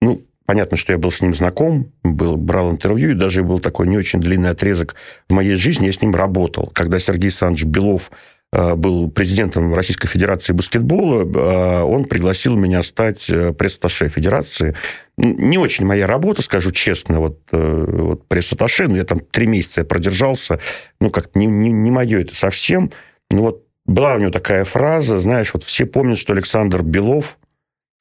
ну, 0.00 0.22
понятно, 0.48 0.78
что 0.78 0.92
я 0.92 0.98
был 0.98 1.10
с 1.10 1.20
ним 1.20 1.34
знаком, 1.34 1.92
был, 2.02 2.36
брал 2.36 2.70
интервью, 2.70 3.10
и 3.10 3.14
даже 3.14 3.42
был 3.42 3.58
такой 3.58 3.86
не 3.86 3.98
очень 3.98 4.18
длинный 4.18 4.48
отрезок 4.48 4.94
в 5.28 5.34
моей 5.34 5.56
жизни, 5.56 5.86
я 5.86 5.92
с 5.92 6.00
ним 6.00 6.14
работал. 6.14 6.70
Когда 6.72 6.98
Сергей 6.98 7.26
Александрович 7.26 7.64
Белов 7.64 8.10
э, 8.52 8.74
был 8.74 9.10
президентом 9.10 9.74
Российской 9.74 10.08
Федерации 10.08 10.54
баскетбола, 10.54 11.24
э, 11.24 11.82
он 11.82 12.06
пригласил 12.06 12.56
меня 12.56 12.82
стать 12.82 13.28
э, 13.28 13.52
пресс-атташе 13.52 14.08
Федерации. 14.08 14.74
Не 15.18 15.58
очень 15.58 15.84
моя 15.84 16.06
работа, 16.06 16.40
скажу 16.40 16.70
честно, 16.70 17.20
вот, 17.20 17.40
вот 17.50 18.26
пресс-атташе, 18.28 18.88
но 18.88 18.96
я 18.96 19.04
там 19.04 19.20
три 19.20 19.48
месяца 19.48 19.84
продержался, 19.84 20.60
ну, 21.00 21.10
как 21.10 21.34
не, 21.34 21.44
не, 21.44 21.70
не 21.70 21.90
мое 21.90 22.20
это 22.20 22.34
совсем. 22.34 22.90
Ну, 23.30 23.42
вот 23.42 23.64
была 23.84 24.14
у 24.14 24.18
него 24.18 24.30
такая 24.30 24.64
фраза, 24.64 25.18
знаешь, 25.18 25.52
вот 25.52 25.64
все 25.64 25.86
помнят, 25.86 26.18
что 26.18 26.32
Александр 26.32 26.82
Белов 26.82 27.36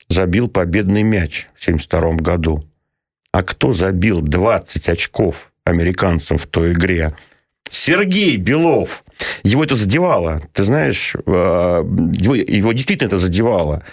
забил 0.09 0.47
победный 0.47 1.03
мяч 1.03 1.47
в 1.55 1.61
1972 1.61 2.11
году. 2.23 2.63
А 3.31 3.43
кто 3.43 3.73
забил 3.73 4.21
20 4.21 4.89
очков 4.89 5.51
американцам 5.63 6.37
в 6.37 6.47
той 6.47 6.71
игре? 6.71 7.15
Сергей 7.69 8.37
Белов. 8.37 9.03
Его 9.43 9.63
это 9.63 9.75
задевало. 9.75 10.41
Ты 10.53 10.63
знаешь, 10.63 11.15
э, 11.15 11.19
его, 11.19 12.35
его 12.35 12.73
действительно 12.73 13.07
это 13.07 13.17
задевало. 13.17 13.83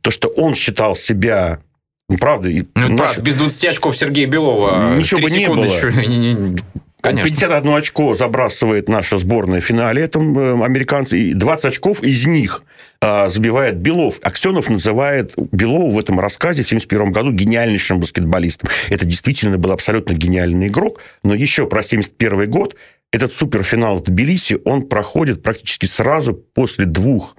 То, 0.00 0.10
что 0.10 0.28
он 0.28 0.54
считал 0.54 0.94
себя 0.94 1.60
ну, 2.08 2.16
правда, 2.16 2.48
ну, 2.48 2.88
наш... 2.88 2.96
правда, 2.96 3.20
без 3.20 3.36
20 3.36 3.64
очков 3.66 3.96
Сергея 3.96 4.26
Белова 4.26 4.94
ничего 4.94 5.20
бы 5.20 5.30
не 5.30 5.46
было. 5.46 5.64
Еще... 5.64 6.56
Конечно. 7.08 7.30
51 7.30 7.74
очко 7.74 8.14
забрасывает 8.14 8.88
наша 8.90 9.16
сборная 9.16 9.60
в 9.60 9.64
финале, 9.64 10.02
этом 10.02 10.38
э, 10.38 10.64
американцы, 10.64 11.18
и 11.18 11.32
20 11.32 11.64
очков 11.64 12.02
из 12.02 12.26
них 12.26 12.62
а, 13.00 13.30
забивает 13.30 13.76
Белов. 13.78 14.18
Аксенов 14.22 14.68
называет 14.68 15.32
Белова 15.36 15.90
в 15.90 15.98
этом 15.98 16.20
рассказе 16.20 16.62
в 16.62 16.66
1971 16.66 17.12
году 17.12 17.32
гениальнейшим 17.32 17.98
баскетболистом. 17.98 18.68
Это 18.90 19.06
действительно 19.06 19.56
был 19.56 19.72
абсолютно 19.72 20.12
гениальный 20.12 20.66
игрок, 20.66 21.00
но 21.22 21.34
еще 21.34 21.66
про 21.66 21.80
1971 21.80 22.50
год 22.50 22.76
этот 23.10 23.32
суперфинал 23.32 23.96
в 23.96 24.02
Тбилиси, 24.02 24.58
он 24.66 24.86
проходит 24.86 25.42
практически 25.42 25.86
сразу 25.86 26.34
после 26.34 26.84
двух 26.84 27.36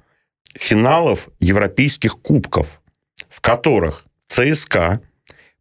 финалов 0.55 1.29
европейских 1.39 2.19
кубков, 2.19 2.81
в 3.29 3.39
которых 3.39 4.05
ЦСКА 4.29 5.01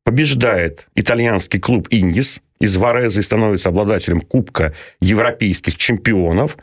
побеждает 0.03 0.89
итальянский 0.95 1.61
клуб 1.61 1.89
«Индис», 1.91 2.41
из 2.61 2.77
Варезы 2.77 3.23
становится 3.23 3.69
обладателем 3.69 4.21
Кубка 4.21 4.75
европейских 5.01 5.77
чемпионов, 5.77 6.57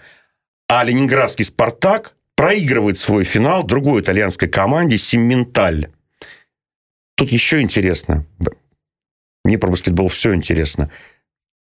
а 0.68 0.84
ленинградский 0.84 1.46
«Спартак» 1.46 2.16
проигрывает 2.36 3.00
свой 3.00 3.24
финал 3.24 3.64
другой 3.64 4.02
итальянской 4.02 4.48
команде 4.48 4.98
«Симменталь». 4.98 5.90
Тут 7.16 7.32
еще 7.32 7.62
интересно. 7.62 8.25
Мне 9.44 9.58
про 9.58 9.70
баскетбол 9.70 10.10
все 10.10 10.34
интересно. 10.36 10.92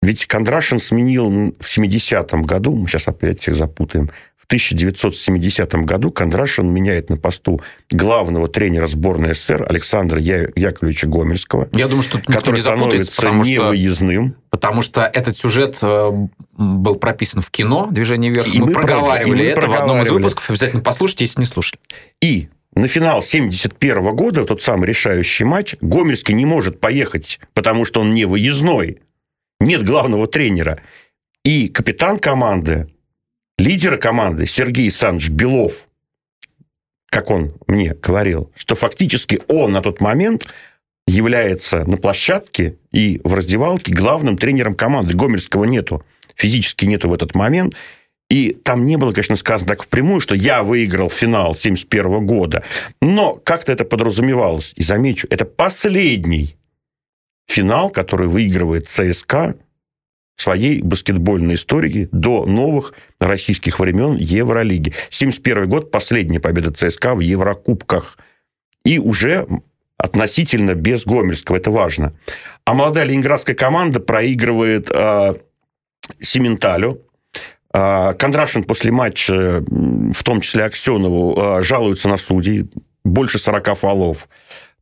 Ведь 0.01 0.27
Кондрашин 0.27 0.79
сменил 0.79 1.55
в 1.59 1.77
70-м 1.77 2.43
году, 2.43 2.75
мы 2.75 2.87
сейчас 2.87 3.07
опять 3.07 3.41
всех 3.41 3.55
запутаем, 3.55 4.11
1970 4.49 5.71
году 5.85 6.09
Кондрашин 6.09 6.73
меняет 6.73 7.11
на 7.11 7.17
посту 7.17 7.61
главного 7.91 8.47
тренера 8.47 8.87
сборной 8.87 9.35
СССР 9.35 9.63
Александра 9.69 10.19
Я... 10.19 10.47
Яковлевича 10.55 11.05
Гомельского. 11.05 11.69
Я 11.71 11.87
думаю, 11.87 12.01
что 12.01 12.19
который 12.19 12.55
не 12.55 12.61
становится 12.61 13.15
потому 13.15 13.43
невыездным. 13.43 14.29
Что, 14.29 14.35
потому 14.49 14.81
что 14.81 15.01
этот 15.03 15.37
сюжет 15.37 15.77
э, 15.83 16.11
был 16.57 16.95
прописан 16.95 17.43
в 17.43 17.51
кино 17.51 17.89
«Движение 17.91 18.31
вверх». 18.31 18.47
И 18.47 18.59
мы, 18.59 18.65
мы 18.65 18.73
проговаривали 18.73 19.43
и 19.43 19.45
мы 19.45 19.49
это 19.51 19.61
проговаривали. 19.61 19.77
в 19.77 19.91
одном 19.91 20.01
из 20.01 20.09
выпусков. 20.09 20.49
Обязательно 20.49 20.81
послушайте, 20.81 21.25
если 21.25 21.41
не 21.41 21.45
слушали. 21.45 21.79
И 22.19 22.49
на 22.73 22.87
финал 22.87 23.21
71 23.21 24.15
года, 24.15 24.45
тот 24.45 24.63
самый 24.63 24.87
решающий 24.87 25.43
матч, 25.43 25.75
Гомельский 25.79 26.33
не 26.33 26.47
может 26.47 26.79
поехать, 26.79 27.39
потому 27.53 27.85
что 27.85 28.01
он 28.01 28.15
не 28.15 28.25
выездной. 28.25 28.97
Нет 29.59 29.85
главного 29.85 30.25
тренера. 30.25 30.81
И 31.43 31.67
капитан 31.67 32.17
команды 32.17 32.87
лидера 33.59 33.97
команды 33.97 34.45
Сергей 34.45 34.85
Александрович 34.85 35.29
Белов, 35.29 35.87
как 37.09 37.29
он 37.29 37.51
мне 37.67 37.93
говорил, 37.93 38.51
что 38.55 38.75
фактически 38.75 39.41
он 39.47 39.71
на 39.71 39.81
тот 39.81 40.01
момент 40.01 40.47
является 41.07 41.83
на 41.85 41.97
площадке 41.97 42.77
и 42.91 43.19
в 43.23 43.33
раздевалке 43.33 43.93
главным 43.93 44.37
тренером 44.37 44.75
команды. 44.75 45.15
Гомельского 45.15 45.65
нету, 45.65 46.03
физически 46.35 46.85
нету 46.85 47.09
в 47.09 47.13
этот 47.13 47.35
момент. 47.35 47.75
И 48.29 48.53
там 48.53 48.85
не 48.85 48.95
было, 48.95 49.11
конечно, 49.11 49.35
сказано 49.35 49.69
так 49.69 49.81
впрямую, 49.81 50.21
что 50.21 50.35
я 50.35 50.61
выиграл 50.61 51.09
финал 51.09 51.55
71 51.55 52.27
года. 52.27 52.63
Но 53.01 53.33
как-то 53.33 53.71
это 53.71 53.85
подразумевалось. 53.85 54.73
И 54.75 54.83
замечу, 54.83 55.25
это 55.31 55.45
последний 55.45 56.55
финал, 57.47 57.89
который 57.89 58.27
выигрывает 58.27 58.87
ЦСКА 58.87 59.55
своей 60.39 60.81
баскетбольной 60.81 61.55
истории 61.55 62.07
до 62.11 62.45
новых 62.45 62.93
российских 63.19 63.79
времен 63.79 64.15
Евролиги. 64.15 64.93
71 65.09 65.67
год, 65.67 65.91
последняя 65.91 66.39
победа 66.39 66.71
ЦСКА 66.71 67.15
в 67.15 67.19
Еврокубках. 67.19 68.17
И 68.85 68.99
уже 68.99 69.47
относительно 69.97 70.75
без 70.75 71.05
Гомельского, 71.05 71.57
это 71.57 71.71
важно. 71.71 72.13
А 72.63 72.73
молодая 72.73 73.03
ленинградская 73.03 73.55
команда 73.55 73.99
проигрывает 73.99 74.89
э, 74.89 75.35
Сементалю. 76.21 77.01
Э, 77.73 78.13
Кондрашин 78.17 78.63
после 78.63 78.91
матча, 78.91 79.61
в 79.67 80.23
том 80.23 80.39
числе 80.39 80.63
Аксенову, 80.63 81.59
э, 81.59 81.63
жалуется 81.63 82.07
на 82.07 82.15
судей. 82.15 82.69
Больше 83.03 83.39
40 83.39 83.77
фолов 83.77 84.29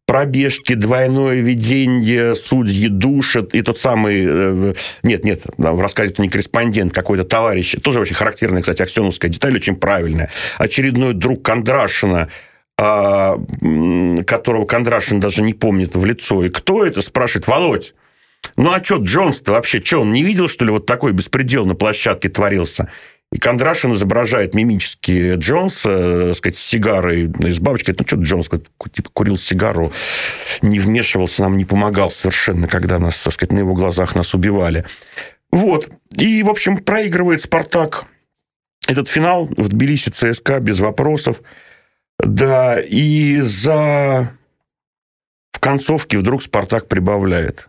пробежки, 0.08 0.74
двойное 0.74 1.42
ведение, 1.42 2.34
судьи 2.34 2.88
душат, 2.88 3.54
и 3.54 3.62
тот 3.62 3.78
самый... 3.78 4.24
Э, 4.26 4.74
нет, 5.04 5.26
нет, 5.26 5.44
в 5.58 5.82
рассказе 5.82 6.14
это 6.14 6.22
не 6.22 6.30
корреспондент, 6.30 6.94
какой-то 6.94 7.26
товарищ, 7.26 7.76
тоже 7.84 8.00
очень 8.00 8.16
характерная, 8.16 8.62
кстати, 8.62 8.82
аксеновская 8.82 9.30
деталь, 9.30 9.56
очень 9.56 9.76
правильная. 9.76 10.32
Очередной 10.58 11.14
друг 11.14 11.44
Кондрашина, 11.44 12.30
а, 12.80 13.38
которого 14.26 14.66
Кондрашин 14.66 15.20
даже 15.20 15.42
не 15.42 15.54
помнит 15.54 15.94
в 15.94 16.06
лицо. 16.06 16.44
И 16.44 16.50
кто 16.50 16.86
это, 16.86 17.02
спрашивает, 17.02 17.48
Володь, 17.48 17.94
ну 18.56 18.72
а 18.72 18.82
что 18.82 18.98
Джонс-то 18.98 19.52
вообще? 19.52 19.84
Что, 19.84 20.00
он 20.00 20.14
не 20.14 20.24
видел, 20.24 20.48
что 20.48 20.64
ли, 20.64 20.72
вот 20.72 20.86
такой 20.86 21.12
беспредел 21.12 21.66
на 21.66 21.76
площадке 21.76 22.30
творился? 22.30 22.90
И 23.34 23.40
Кондрашин 23.40 23.94
изображает 23.94 24.54
мимически 24.54 25.36
Джонса, 25.36 25.90
э, 25.92 26.34
сказать, 26.34 26.58
с 26.58 26.64
сигарой 26.64 27.26
из 27.26 27.60
бабочки. 27.60 27.94
Ну, 27.98 28.06
что 28.08 28.16
Джонс, 28.16 28.50
типа, 28.92 29.10
курил 29.12 29.38
сигару, 29.38 29.92
не 30.62 30.80
вмешивался, 30.80 31.44
нам 31.44 31.58
не 31.58 31.66
помогал 31.66 32.10
совершенно, 32.10 32.68
когда 32.68 33.00
нас, 33.00 33.22
так 33.22 33.34
сказать, 33.34 33.52
на 33.52 33.60
его 33.60 33.74
глазах 33.74 34.16
нас 34.16 34.34
убивали. 34.34 34.86
Вот. 35.52 35.90
И, 36.16 36.42
в 36.42 36.50
общем, 36.50 36.78
проигрывает 36.78 37.42
«Спартак» 37.42 38.06
этот 38.88 39.10
финал 39.10 39.46
в 39.46 39.68
Тбилиси 39.68 40.10
ЦСКА 40.10 40.60
без 40.62 40.80
вопросов. 40.80 41.42
Да, 42.20 42.80
и 42.80 43.42
за... 43.42 44.32
В 45.52 45.60
концовке 45.60 46.18
вдруг 46.18 46.44
«Спартак» 46.44 46.88
прибавляет. 46.88 47.68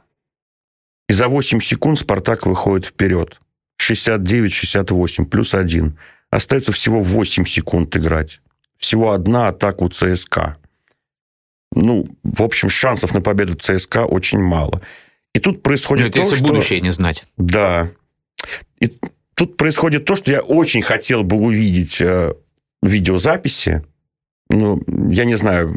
И 1.08 1.12
за 1.12 1.28
8 1.28 1.60
секунд 1.60 1.98
«Спартак» 1.98 2.46
выходит 2.46 2.86
вперед. 2.86 3.40
69-68, 3.88 5.24
плюс 5.26 5.54
один. 5.54 5.98
Остается 6.30 6.72
всего 6.72 7.00
8 7.00 7.44
секунд 7.46 7.96
играть. 7.96 8.40
Всего 8.76 9.12
одна 9.12 9.48
атака 9.48 9.82
у 9.82 9.88
ЦСКА. 9.88 10.56
Ну, 11.72 12.08
в 12.22 12.42
общем, 12.42 12.68
шансов 12.68 13.14
на 13.14 13.20
победу 13.20 13.54
ЦСКА 13.54 14.04
очень 14.04 14.38
мало. 14.38 14.82
И 15.34 15.40
тут 15.40 15.62
происходит 15.62 16.04
Но 16.04 16.08
это 16.08 16.14
то, 16.14 16.24
если 16.24 16.36
что... 16.36 16.48
будущее 16.48 16.80
не 16.80 16.90
знать. 16.90 17.26
Да. 17.36 17.90
И 18.80 18.92
тут 19.34 19.56
происходит 19.56 20.04
то, 20.04 20.16
что 20.16 20.30
я 20.30 20.40
очень 20.40 20.82
хотел 20.82 21.22
бы 21.22 21.36
увидеть 21.36 22.00
э, 22.00 22.34
видеозаписи. 22.82 23.84
Ну, 24.50 24.82
я 25.10 25.24
не 25.24 25.34
знаю, 25.34 25.68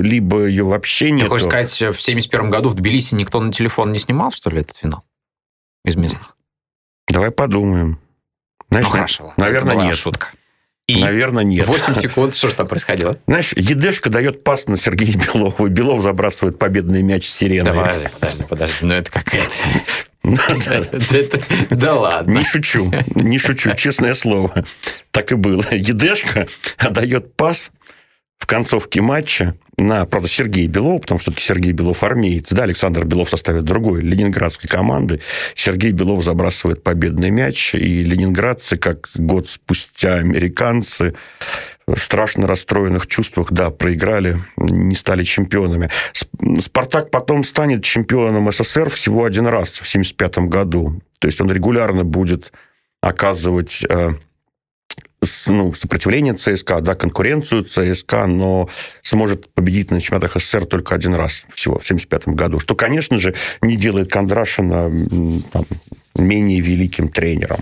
либо 0.00 0.46
ее 0.46 0.64
вообще 0.64 1.10
нет. 1.10 1.24
Ты 1.24 1.28
хочешь 1.28 1.46
сказать, 1.46 1.96
в 1.96 2.00
71 2.00 2.50
году 2.50 2.68
в 2.68 2.74
Тбилиси 2.74 3.14
никто 3.14 3.40
на 3.40 3.52
телефон 3.52 3.90
не 3.90 3.98
снимал, 3.98 4.30
что 4.30 4.50
ли, 4.50 4.60
этот 4.60 4.76
финал? 4.76 5.02
Из 5.84 5.96
местных? 5.96 6.35
Давай 7.08 7.30
подумаем. 7.30 7.98
Знаешь, 8.70 8.84
ну, 8.86 8.90
хорошо. 8.90 9.32
Наверное, 9.36 9.68
Это 9.72 9.74
была 9.76 9.86
нет. 9.86 9.96
шутка. 9.96 10.28
И 10.88 11.00
Наверное, 11.00 11.44
нет. 11.44 11.66
8 11.66 11.94
секунд, 12.00 12.34
что 12.34 12.48
же 12.48 12.56
там 12.56 12.68
происходило? 12.68 13.18
Знаешь, 13.26 13.52
Едешка 13.56 14.08
дает 14.10 14.44
пас 14.44 14.66
на 14.68 14.76
Сергея 14.76 15.16
Белова, 15.34 15.66
и 15.66 15.70
Белов 15.70 16.02
забрасывает 16.02 16.58
победный 16.58 17.02
мяч 17.02 17.28
с 17.28 17.34
сиреной. 17.34 17.74
Подожди, 17.74 18.06
подожди, 18.18 18.44
подожди. 18.44 18.76
Ну, 18.82 18.92
это 18.94 19.10
какая-то... 19.10 19.52
Да 21.70 21.94
ладно. 21.94 22.32
Не 22.38 22.44
шучу, 22.44 22.92
не 23.14 23.38
шучу, 23.38 23.74
честное 23.76 24.14
слово. 24.14 24.64
Так 25.12 25.30
и 25.30 25.36
было. 25.36 25.64
Едешка 25.70 26.48
отдает 26.78 27.36
пас 27.36 27.70
в 28.38 28.46
концовке 28.46 29.00
матча 29.00 29.54
на, 29.78 30.06
правда, 30.06 30.28
Сергея 30.28 30.68
Белова, 30.68 30.98
потому 30.98 31.20
что 31.20 31.32
Сергей 31.36 31.72
Белов 31.72 32.02
армеец. 32.02 32.50
Да, 32.50 32.62
Александр 32.62 33.04
Белов 33.04 33.30
составит 33.30 33.64
другой 33.64 34.00
ленинградской 34.00 34.68
команды. 34.68 35.20
Сергей 35.54 35.92
Белов 35.92 36.24
забрасывает 36.24 36.82
победный 36.82 37.30
мяч, 37.30 37.74
и 37.74 38.02
ленинградцы, 38.02 38.76
как 38.76 39.08
год 39.14 39.48
спустя 39.48 40.14
американцы, 40.14 41.14
в 41.86 41.98
страшно 41.98 42.46
расстроенных 42.46 43.06
чувствах, 43.06 43.52
да, 43.52 43.70
проиграли, 43.70 44.42
не 44.56 44.94
стали 44.94 45.22
чемпионами. 45.22 45.90
«Спартак» 46.58 47.10
потом 47.10 47.44
станет 47.44 47.84
чемпионом 47.84 48.50
СССР 48.50 48.90
всего 48.90 49.24
один 49.24 49.46
раз 49.46 49.68
в 49.68 49.86
1975 49.86 50.38
году. 50.48 51.00
То 51.20 51.28
есть 51.28 51.40
он 51.40 51.50
регулярно 51.50 52.02
будет 52.02 52.52
оказывать 53.00 53.84
э, 53.88 54.14
ну, 55.46 55.74
сопротивление 55.74 56.34
ЦСКА, 56.34 56.80
да, 56.80 56.94
конкуренцию 56.94 57.64
ЦСКА, 57.64 58.26
но 58.26 58.68
сможет 59.02 59.52
победить 59.52 59.90
на 59.90 60.00
чемпионатах 60.00 60.40
СССР 60.40 60.66
только 60.66 60.94
один 60.94 61.14
раз 61.14 61.44
всего, 61.54 61.74
в 61.74 61.84
1975 61.84 62.28
году. 62.34 62.58
Что, 62.58 62.74
конечно 62.74 63.18
же, 63.18 63.34
не 63.62 63.76
делает 63.76 64.10
Кондрашина 64.10 64.90
там, 65.52 65.64
менее 66.14 66.60
великим 66.60 67.08
тренером. 67.08 67.60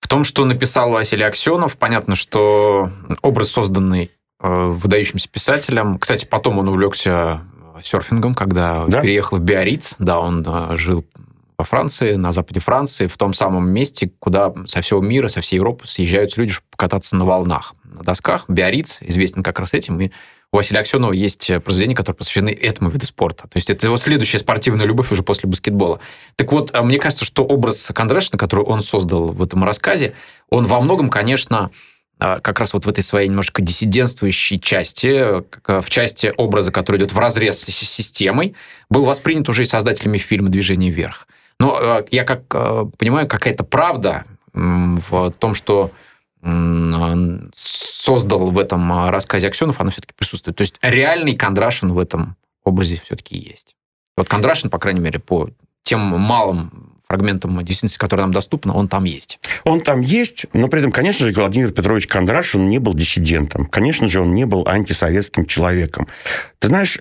В 0.00 0.08
том, 0.08 0.24
что 0.24 0.44
написал 0.44 0.90
Василий 0.90 1.24
Аксенов, 1.24 1.76
понятно, 1.76 2.16
что 2.16 2.90
образ, 3.22 3.50
созданный 3.50 4.10
э, 4.40 4.48
выдающимся 4.48 5.28
писателем. 5.28 5.98
Кстати, 5.98 6.26
потом 6.26 6.58
он 6.58 6.68
увлекся 6.68 7.42
серфингом, 7.82 8.34
когда 8.34 8.84
да? 8.86 9.00
переехал 9.00 9.38
в 9.38 9.40
Биарриц. 9.40 9.96
Да, 9.98 10.20
он 10.20 10.44
э, 10.46 10.76
жил 10.76 11.04
во 11.62 11.64
Франции, 11.64 12.16
на 12.16 12.32
западе 12.32 12.58
Франции, 12.58 13.06
в 13.06 13.16
том 13.16 13.34
самом 13.34 13.70
месте, 13.70 14.10
куда 14.18 14.52
со 14.66 14.82
всего 14.82 15.00
мира, 15.00 15.28
со 15.28 15.40
всей 15.40 15.56
Европы 15.56 15.86
съезжаются 15.86 16.40
люди, 16.40 16.52
чтобы 16.52 16.66
покататься 16.72 17.14
на 17.14 17.24
волнах, 17.24 17.74
на 17.84 18.02
досках. 18.02 18.46
Биориц 18.48 18.98
известен 19.00 19.44
как 19.44 19.60
раз 19.60 19.72
этим, 19.72 20.00
и 20.00 20.10
у 20.50 20.56
Василия 20.56 20.80
Аксенова 20.80 21.12
есть 21.12 21.52
произведения, 21.64 21.94
которые 21.94 22.18
посвящены 22.18 22.50
этому 22.50 22.90
виду 22.90 23.06
спорта. 23.06 23.44
То 23.44 23.56
есть 23.56 23.70
это 23.70 23.86
его 23.86 23.96
следующая 23.96 24.38
спортивная 24.38 24.86
любовь 24.86 25.12
уже 25.12 25.22
после 25.22 25.48
баскетбола. 25.48 26.00
Так 26.34 26.50
вот, 26.50 26.74
а 26.74 26.82
мне 26.82 26.98
кажется, 26.98 27.24
что 27.24 27.44
образ 27.44 27.92
Кондрашина, 27.94 28.38
который 28.38 28.64
он 28.64 28.82
создал 28.82 29.28
в 29.28 29.40
этом 29.40 29.62
рассказе, 29.62 30.14
он 30.50 30.66
во 30.66 30.80
многом, 30.80 31.10
конечно, 31.10 31.70
а, 32.18 32.40
как 32.40 32.58
раз 32.58 32.74
вот 32.74 32.86
в 32.86 32.88
этой 32.88 33.04
своей 33.04 33.28
немножко 33.28 33.62
диссидентствующей 33.62 34.58
части, 34.58 35.42
в 35.66 35.88
части 35.88 36.34
образа, 36.36 36.72
который 36.72 36.96
идет 36.96 37.12
в 37.12 37.18
разрез 37.20 37.60
с 37.60 37.66
системой, 37.66 38.56
был 38.90 39.04
воспринят 39.04 39.48
уже 39.48 39.62
и 39.62 39.66
создателями 39.66 40.18
фильма 40.18 40.48
«Движение 40.48 40.90
вверх». 40.90 41.28
Но 41.62 41.78
э, 41.80 42.04
я 42.10 42.24
как 42.24 42.42
э, 42.54 42.86
понимаю, 42.98 43.28
какая-то 43.28 43.62
правда 43.62 44.24
в 44.52 45.30
том, 45.38 45.54
что 45.54 45.92
создал 47.54 48.50
в 48.50 48.58
этом 48.58 48.92
э, 48.92 49.10
рассказе 49.10 49.46
Аксенов, 49.46 49.80
она 49.80 49.92
все-таки 49.92 50.12
присутствует. 50.12 50.56
То 50.56 50.62
есть 50.62 50.78
реальный 50.82 51.36
Кондрашин 51.36 51.92
в 51.92 52.00
этом 52.00 52.34
образе 52.64 53.00
все-таки 53.00 53.38
есть. 53.38 53.76
Вот 54.16 54.28
Кондрашин, 54.28 54.70
по 54.70 54.80
крайней 54.80 54.98
мере, 54.98 55.20
по 55.20 55.50
тем 55.84 56.00
малым 56.00 56.98
фрагментам 57.06 57.56
действительности, 57.58 57.96
которые 57.96 58.24
нам 58.24 58.32
доступны, 58.32 58.72
он 58.72 58.88
там 58.88 59.04
есть. 59.04 59.38
Он 59.62 59.80
там 59.80 60.00
есть, 60.00 60.46
но 60.52 60.66
при 60.66 60.80
этом, 60.80 60.90
конечно 60.90 61.28
же, 61.28 61.32
Владимир 61.32 61.70
Петрович 61.70 62.08
Кондрашин 62.08 62.68
не 62.68 62.78
был 62.80 62.94
диссидентом. 62.94 63.66
Конечно 63.66 64.08
же, 64.08 64.20
он 64.20 64.34
не 64.34 64.46
был 64.46 64.66
антисоветским 64.66 65.46
человеком. 65.46 66.08
Ты 66.58 66.68
знаешь, 66.68 66.98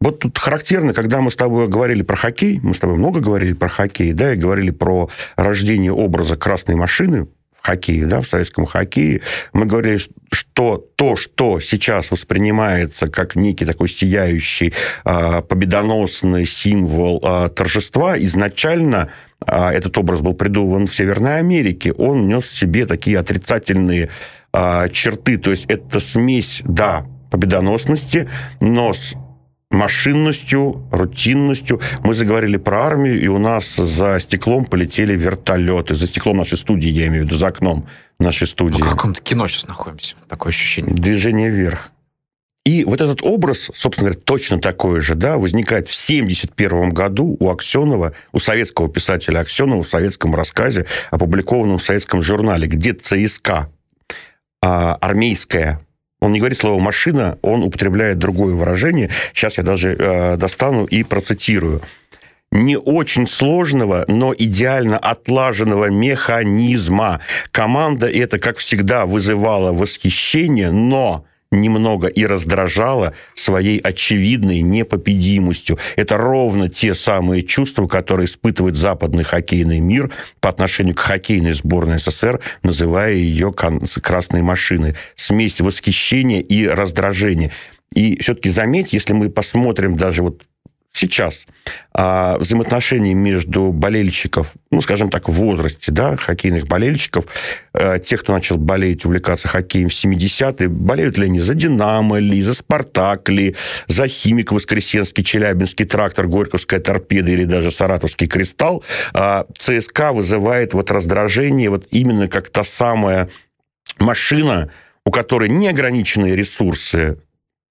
вот 0.00 0.20
тут 0.20 0.38
характерно, 0.38 0.94
когда 0.94 1.20
мы 1.20 1.30
с 1.30 1.36
тобой 1.36 1.68
говорили 1.68 2.02
про 2.02 2.16
хоккей, 2.16 2.58
мы 2.62 2.74
с 2.74 2.78
тобой 2.78 2.96
много 2.96 3.20
говорили 3.20 3.52
про 3.52 3.68
хоккей, 3.68 4.12
да, 4.12 4.32
и 4.32 4.36
говорили 4.36 4.70
про 4.70 5.10
рождение 5.36 5.92
образа 5.92 6.36
красной 6.36 6.74
машины 6.74 7.28
в 7.52 7.66
хоккее, 7.66 8.06
да, 8.06 8.22
в 8.22 8.26
советском 8.26 8.64
хоккее, 8.64 9.20
мы 9.52 9.66
говорили, 9.66 10.00
что 10.32 10.82
то, 10.96 11.16
что 11.16 11.60
сейчас 11.60 12.10
воспринимается 12.10 13.08
как 13.08 13.36
некий 13.36 13.66
такой 13.66 13.90
сияющий 13.90 14.72
э, 15.04 15.42
победоносный 15.42 16.46
символ 16.46 17.20
э, 17.22 17.50
торжества, 17.50 18.16
изначально 18.18 19.10
э, 19.46 19.52
этот 19.52 19.98
образ 19.98 20.22
был 20.22 20.32
придуман 20.32 20.86
в 20.86 20.94
Северной 20.94 21.38
Америке. 21.38 21.92
Он 21.92 22.26
нес 22.26 22.44
в 22.44 22.56
себе 22.56 22.86
такие 22.86 23.18
отрицательные 23.18 24.08
черты, 24.52 25.38
то 25.38 25.50
есть 25.50 25.66
это 25.66 26.00
смесь, 26.00 26.62
да, 26.64 27.06
победоносности, 27.30 28.28
но 28.58 28.92
с 28.92 29.14
машинностью, 29.70 30.86
рутинностью. 30.90 31.80
Мы 32.02 32.14
заговорили 32.14 32.56
про 32.56 32.86
армию, 32.86 33.20
и 33.20 33.28
у 33.28 33.38
нас 33.38 33.76
за 33.76 34.18
стеклом 34.20 34.64
полетели 34.64 35.16
вертолеты. 35.16 35.94
За 35.94 36.06
стеклом 36.06 36.38
нашей 36.38 36.58
студии, 36.58 36.88
я 36.88 37.06
имею 37.06 37.22
в 37.22 37.26
виду, 37.26 37.36
за 37.36 37.48
окном 37.48 37.86
нашей 38.18 38.46
студии. 38.46 38.80
Мы 38.80 38.88
в 38.88 38.90
каком-то 38.90 39.22
кино 39.22 39.46
сейчас 39.46 39.68
находимся. 39.68 40.16
Такое 40.28 40.50
ощущение. 40.50 40.94
Движение 40.94 41.50
вверх. 41.50 41.92
И 42.66 42.84
вот 42.84 43.00
этот 43.00 43.22
образ, 43.22 43.70
собственно 43.74 44.10
говоря, 44.10 44.22
точно 44.22 44.60
такой 44.60 45.00
же, 45.00 45.14
да, 45.14 45.38
возникает 45.38 45.88
в 45.88 45.92
1971 45.92 46.90
году 46.90 47.36
у 47.40 47.48
Аксенова, 47.48 48.12
у 48.32 48.38
советского 48.38 48.88
писателя 48.90 49.40
Аксенова 49.40 49.82
в 49.82 49.88
советском 49.88 50.34
рассказе, 50.34 50.84
опубликованном 51.10 51.78
в 51.78 51.82
советском 51.82 52.20
журнале, 52.20 52.66
где 52.66 52.92
ЦСКА, 52.92 53.70
а, 54.62 54.94
армейская 54.96 55.80
он 56.20 56.32
не 56.32 56.38
говорит 56.38 56.58
слово 56.58 56.78
«машина», 56.80 57.38
он 57.42 57.62
употребляет 57.62 58.18
другое 58.18 58.54
выражение. 58.54 59.10
Сейчас 59.32 59.58
я 59.58 59.64
даже 59.64 59.96
э, 59.98 60.36
достану 60.36 60.84
и 60.84 61.02
процитирую. 61.02 61.82
Не 62.52 62.76
очень 62.76 63.26
сложного, 63.26 64.04
но 64.08 64.34
идеально 64.36 64.98
отлаженного 64.98 65.86
механизма. 65.86 67.20
Команда 67.52 68.10
это, 68.10 68.38
как 68.38 68.58
всегда, 68.58 69.06
вызывала 69.06 69.72
восхищение, 69.72 70.72
но 70.72 71.24
немного 71.50 72.06
и 72.06 72.24
раздражала 72.26 73.14
своей 73.34 73.78
очевидной 73.78 74.60
непобедимостью. 74.60 75.78
Это 75.96 76.16
ровно 76.16 76.68
те 76.68 76.94
самые 76.94 77.42
чувства, 77.42 77.86
которые 77.86 78.26
испытывает 78.26 78.76
западный 78.76 79.24
хоккейный 79.24 79.80
мир 79.80 80.10
по 80.40 80.48
отношению 80.48 80.94
к 80.94 81.00
хоккейной 81.00 81.54
сборной 81.54 81.98
СССР, 81.98 82.40
называя 82.62 83.14
ее 83.14 83.52
красной 83.52 84.42
машиной. 84.42 84.94
Смесь 85.16 85.60
восхищения 85.60 86.40
и 86.40 86.66
раздражения. 86.66 87.50
И 87.92 88.20
все-таки 88.20 88.50
заметь, 88.50 88.92
если 88.92 89.12
мы 89.12 89.30
посмотрим 89.30 89.96
даже 89.96 90.22
вот 90.22 90.44
сейчас 91.00 91.46
а, 91.92 92.38
взаимоотношения 92.38 93.14
между 93.14 93.72
болельщиков, 93.72 94.52
ну, 94.70 94.80
скажем 94.80 95.10
так, 95.10 95.28
в 95.28 95.32
возрасте, 95.32 95.90
да, 95.92 96.16
хоккейных 96.16 96.66
болельщиков, 96.66 97.24
а, 97.72 97.98
тех, 97.98 98.22
кто 98.22 98.32
начал 98.32 98.56
болеть, 98.56 99.04
увлекаться 99.04 99.48
хоккеем 99.48 99.88
в 99.88 99.92
70-е, 99.92 100.68
болеют 100.68 101.18
ли 101.18 101.26
они 101.26 101.40
за 101.40 101.54
«Динамо» 101.54 102.18
ли, 102.18 102.42
за 102.42 102.54
«Спартак» 102.54 103.28
ли, 103.28 103.56
за 103.86 104.06
«Химик» 104.08 104.52
Воскресенский, 104.52 105.24
Челябинский 105.24 105.86
трактор, 105.86 106.26
Горьковская 106.26 106.80
торпеда 106.80 107.30
или 107.30 107.44
даже 107.44 107.70
Саратовский 107.70 108.26
«Кристалл», 108.26 108.84
а, 109.14 109.46
ЦСКА 109.58 110.12
вызывает 110.12 110.74
вот 110.74 110.90
раздражение 110.90 111.70
вот 111.70 111.86
именно 111.90 112.28
как 112.28 112.50
та 112.50 112.64
самая 112.64 113.28
машина, 113.98 114.70
у 115.04 115.10
которой 115.10 115.48
неограниченные 115.48 116.36
ресурсы 116.36 117.18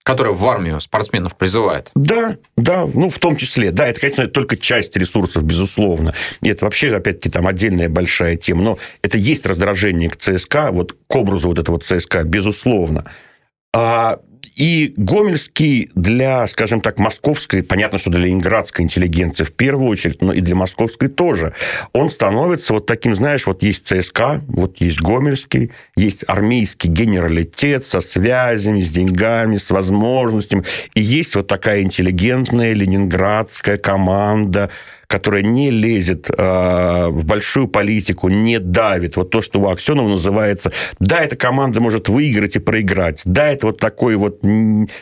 которая 0.09 0.33
в 0.33 0.43
армию 0.47 0.81
спортсменов 0.81 1.35
призывает. 1.35 1.91
Да, 1.93 2.37
да, 2.57 2.89
ну, 2.91 3.11
в 3.11 3.19
том 3.19 3.35
числе. 3.35 3.69
Да, 3.71 3.87
это, 3.87 4.01
конечно, 4.01 4.27
только 4.27 4.57
часть 4.57 4.97
ресурсов, 4.97 5.43
безусловно. 5.43 6.15
И 6.41 6.49
это 6.49 6.65
вообще, 6.65 6.95
опять-таки, 6.95 7.29
там 7.29 7.45
отдельная 7.45 7.89
большая 7.89 8.35
тема. 8.35 8.63
Но 8.63 8.79
это 9.03 9.19
есть 9.19 9.45
раздражение 9.45 10.09
к 10.09 10.15
ЦСКА, 10.17 10.71
вот 10.71 10.97
к 11.05 11.15
образу 11.15 11.47
вот 11.47 11.59
этого 11.59 11.79
ЦСКА, 11.79 12.23
безусловно. 12.23 13.05
А 13.71 14.19
и 14.59 14.93
Гомельский 14.97 15.89
для, 15.95 16.45
скажем 16.47 16.81
так, 16.81 16.99
московской, 16.99 17.63
понятно, 17.63 17.97
что 17.97 18.09
для 18.09 18.25
ленинградской 18.25 18.83
интеллигенции 18.83 19.45
в 19.45 19.53
первую 19.53 19.89
очередь, 19.89 20.21
но 20.21 20.33
и 20.33 20.41
для 20.41 20.53
московской 20.53 21.07
тоже, 21.07 21.53
он 21.93 22.09
становится 22.09 22.73
вот 22.73 22.85
таким, 22.85 23.15
знаешь, 23.15 23.47
вот 23.47 23.63
есть 23.63 23.87
ЦСКА, 23.87 24.43
вот 24.47 24.81
есть 24.81 24.99
Гомельский, 24.99 25.71
есть 25.95 26.25
армейский 26.27 26.89
генералитет 26.89 27.87
со 27.87 28.01
связями, 28.01 28.81
с 28.81 28.89
деньгами, 28.89 29.55
с 29.55 29.71
возможностями, 29.71 30.65
и 30.93 30.99
есть 30.99 31.35
вот 31.35 31.47
такая 31.47 31.81
интеллигентная 31.81 32.73
ленинградская 32.73 33.77
команда, 33.77 34.71
которая 35.09 35.41
не 35.41 35.71
лезет 35.71 36.29
э, 36.29 37.07
в 37.09 37.25
большую 37.25 37.67
политику, 37.67 38.29
не 38.29 38.59
давит. 38.59 39.17
Вот 39.17 39.31
то, 39.31 39.41
что 39.41 39.59
у 39.59 39.67
Аксенова 39.67 40.07
называется, 40.07 40.71
да, 40.99 41.21
эта 41.21 41.35
команда 41.35 41.81
может 41.81 42.09
выиграть 42.09 42.55
и 42.55 42.59
проиграть. 42.59 43.23
Да, 43.25 43.47
это 43.49 43.65
вот 43.65 43.79
такой 43.79 44.15
вот 44.17 44.43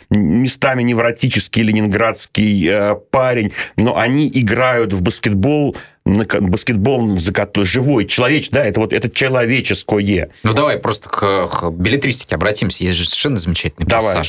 местами 0.10 0.84
невротический 0.84 1.62
ленинградский 1.62 2.70
э, 2.70 2.96
парень, 3.12 3.52
но 3.76 3.98
они 3.98 4.32
играют 4.34 4.94
в 4.94 5.02
баскетбол 5.02 5.76
баскетбол 6.06 7.20
живой, 7.66 8.06
человеч, 8.06 8.50
да, 8.50 8.64
это 8.64 8.80
вот 8.80 8.94
это 8.94 9.10
человеческое. 9.10 10.30
Ну, 10.44 10.54
давай 10.54 10.80
просто 10.80 11.10
к, 11.10 11.48
к 11.48 11.70
билетристике 11.72 12.36
обратимся. 12.36 12.86
Есть 12.86 12.98
же 13.00 13.06
совершенно 13.06 13.36
замечательный 13.36 13.86
пассаж. 13.86 14.14
Давай. 14.14 14.28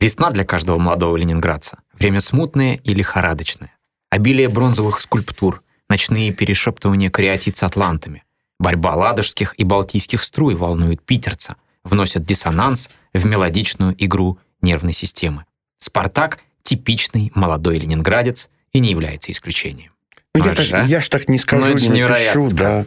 Весна 0.00 0.30
для 0.32 0.44
каждого 0.44 0.78
молодого 0.78 1.16
ленинградца. 1.16 1.78
Время 2.00 2.20
смутное 2.20 2.80
и 2.82 2.94
лихорадочное 2.94 3.73
обилие 4.14 4.48
бронзовых 4.48 5.00
скульптур, 5.00 5.64
ночные 5.88 6.32
перешептывания 6.32 7.10
кариатид 7.10 7.56
с 7.56 7.64
атлантами, 7.64 8.22
борьба 8.60 8.94
ладожских 8.94 9.54
и 9.58 9.64
балтийских 9.64 10.22
струй 10.22 10.54
волнует 10.54 11.02
питерца, 11.02 11.56
вносят 11.82 12.24
диссонанс 12.24 12.90
в 13.12 13.26
мелодичную 13.26 13.92
игру 13.98 14.38
нервной 14.62 14.92
системы. 14.92 15.46
«Спартак»— 15.80 16.38
типичный 16.62 17.32
молодой 17.34 17.78
ленинградец 17.78 18.50
и 18.72 18.78
не 18.78 18.90
является 18.92 19.32
исключением. 19.32 19.90
Ну, 20.32 20.44
я, 20.44 20.54
так, 20.54 20.86
я 20.86 21.00
ж 21.00 21.08
так 21.08 21.28
не 21.28 21.38
скажу, 21.38 21.72
ну, 21.72 21.92
не 21.92 22.06
напишу, 22.06 22.48
да. 22.50 22.86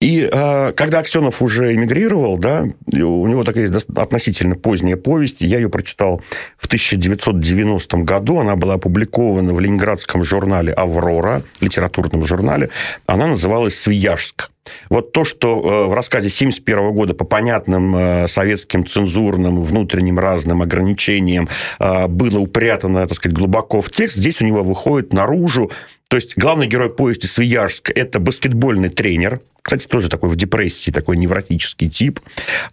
И 0.00 0.26
э, 0.32 0.72
когда 0.72 1.00
Аксенов 1.00 1.42
уже 1.42 1.74
эмигрировал, 1.74 2.38
да, 2.38 2.64
у 2.86 3.26
него 3.26 3.44
такая 3.44 3.66
есть 3.66 3.86
относительно 3.94 4.54
поздняя 4.54 4.96
повесть, 4.96 5.36
я 5.40 5.58
ее 5.58 5.68
прочитал 5.68 6.22
в 6.56 6.66
1990 6.66 7.98
году, 7.98 8.38
она 8.38 8.56
была 8.56 8.74
опубликована 8.74 9.52
в 9.52 9.60
ленинградском 9.60 10.24
журнале 10.24 10.72
«Аврора», 10.72 11.42
литературном 11.60 12.24
журнале, 12.24 12.70
она 13.04 13.26
называлась 13.26 13.78
«Свияжск». 13.78 14.50
Вот 14.88 15.12
то, 15.12 15.24
что 15.24 15.58
э, 15.58 15.88
в 15.88 15.94
рассказе 15.94 16.28
1971 16.28 16.92
года 16.92 17.12
по 17.12 17.24
понятным 17.24 17.94
э, 17.94 18.28
советским 18.28 18.86
цензурным, 18.86 19.62
внутренним 19.62 20.18
разным 20.18 20.62
ограничениям 20.62 21.48
э, 21.78 22.06
было 22.06 22.38
упрятано, 22.38 23.06
так 23.06 23.16
сказать, 23.16 23.36
глубоко 23.36 23.82
в 23.82 23.90
текст, 23.90 24.16
здесь 24.16 24.40
у 24.40 24.46
него 24.46 24.62
выходит 24.62 25.12
наружу. 25.12 25.70
То 26.08 26.16
есть 26.16 26.36
главный 26.36 26.66
герой 26.66 26.90
повести 26.90 27.26
Свияжск– 27.26 27.90
это 27.94 28.18
баскетбольный 28.18 28.88
тренер, 28.88 29.40
кстати, 29.70 29.86
тоже 29.86 30.08
такой 30.08 30.30
в 30.30 30.34
депрессии, 30.34 30.90
такой 30.90 31.16
невротический 31.16 31.88
тип, 31.88 32.18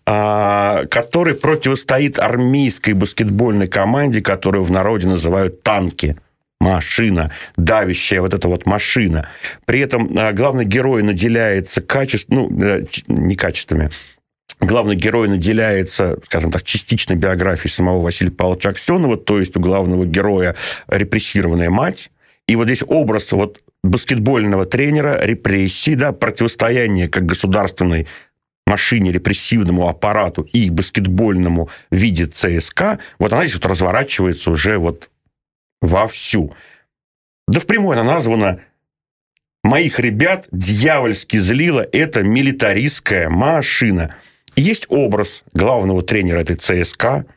а, 0.08 0.86
который 0.86 1.36
противостоит 1.36 2.18
армейской 2.18 2.94
баскетбольной 2.94 3.68
команде, 3.68 4.20
которую 4.20 4.64
в 4.64 4.72
народе 4.72 5.08
называют 5.08 5.62
«танки» 5.62 6.18
машина, 6.60 7.32
давящая 7.56 8.22
вот 8.22 8.34
эта 8.34 8.48
вот 8.48 8.66
машина. 8.66 9.30
При 9.66 9.80
этом 9.80 10.12
а, 10.18 10.34
главный 10.34 10.66
герой 10.66 11.04
наделяется 11.04 11.82
качеством, 11.82 12.36
ну, 12.36 12.66
э, 12.66 12.86
не 13.08 13.36
качествами, 13.36 13.92
главный 14.60 14.96
герой 14.96 15.28
наделяется, 15.28 16.18
скажем 16.24 16.52
так, 16.52 16.64
частичной 16.64 17.16
биографией 17.16 17.70
самого 17.70 18.02
Василия 18.02 18.32
Павловича 18.32 18.70
Аксенова, 18.70 19.18
то 19.18 19.40
есть 19.40 19.56
у 19.56 19.60
главного 19.60 20.04
героя 20.08 20.56
репрессированная 20.88 21.70
мать, 21.70 22.10
и 22.48 22.56
вот 22.56 22.66
здесь 22.66 22.82
образ 22.88 23.32
вот 23.34 23.62
баскетбольного 23.88 24.66
тренера, 24.66 25.20
репрессий, 25.22 25.96
да, 25.96 26.12
противостояние 26.12 27.08
как 27.08 27.26
государственной 27.26 28.08
машине, 28.66 29.12
репрессивному 29.12 29.88
аппарату 29.88 30.42
и 30.42 30.70
баскетбольному 30.70 31.70
виде 31.90 32.26
ЦСКА, 32.26 33.00
вот 33.18 33.34
она 33.34 33.44
здесь 33.44 33.56
вот 33.56 33.66
разворачивается 33.66 34.52
уже 34.52 34.78
вот 34.78 35.10
вовсю. 35.82 36.54
Да 37.48 37.60
впрямую 37.60 38.00
она 38.00 38.14
названа 38.14 38.62
«Моих 39.64 40.00
ребят 40.00 40.48
дьявольски 40.52 41.38
злила 41.38 41.86
эта 41.92 42.24
милитаристская 42.24 43.30
машина». 43.30 44.16
есть 44.56 44.86
образ 44.90 45.44
главного 45.54 46.02
тренера 46.02 46.40
этой 46.40 46.56
ЦСКА– 46.56 47.26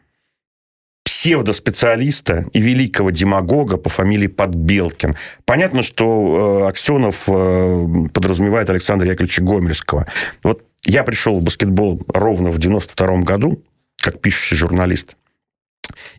псевдоспециалиста 1.20 2.46
и 2.54 2.60
великого 2.60 3.10
демагога 3.10 3.76
по 3.76 3.90
фамилии 3.90 4.26
Подбелкин. 4.26 5.16
Понятно, 5.44 5.82
что 5.82 6.62
э, 6.64 6.68
Аксенов 6.68 7.24
э, 7.28 7.86
подразумевает 8.14 8.70
Александра 8.70 9.06
Яковлевича 9.06 9.42
Гомельского. 9.42 10.06
Вот 10.42 10.64
я 10.86 11.04
пришел 11.04 11.38
в 11.38 11.42
баскетбол 11.42 12.00
ровно 12.08 12.48
в 12.48 12.56
92 12.56 13.18
году, 13.18 13.62
как 13.98 14.22
пишущий 14.22 14.56
журналист. 14.56 15.18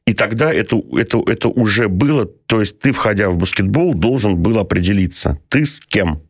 И 0.05 0.13
тогда 0.13 0.53
это, 0.53 0.79
это, 0.95 1.23
это 1.25 1.47
уже 1.47 1.89
было, 1.89 2.27
то 2.27 2.59
есть 2.59 2.77
ты, 2.77 2.91
входя 2.91 3.31
в 3.31 3.37
баскетбол, 3.37 3.95
должен 3.95 4.37
был 4.37 4.59
определиться, 4.59 5.39
ты 5.49 5.65
с 5.65 5.79
кем. 5.79 6.21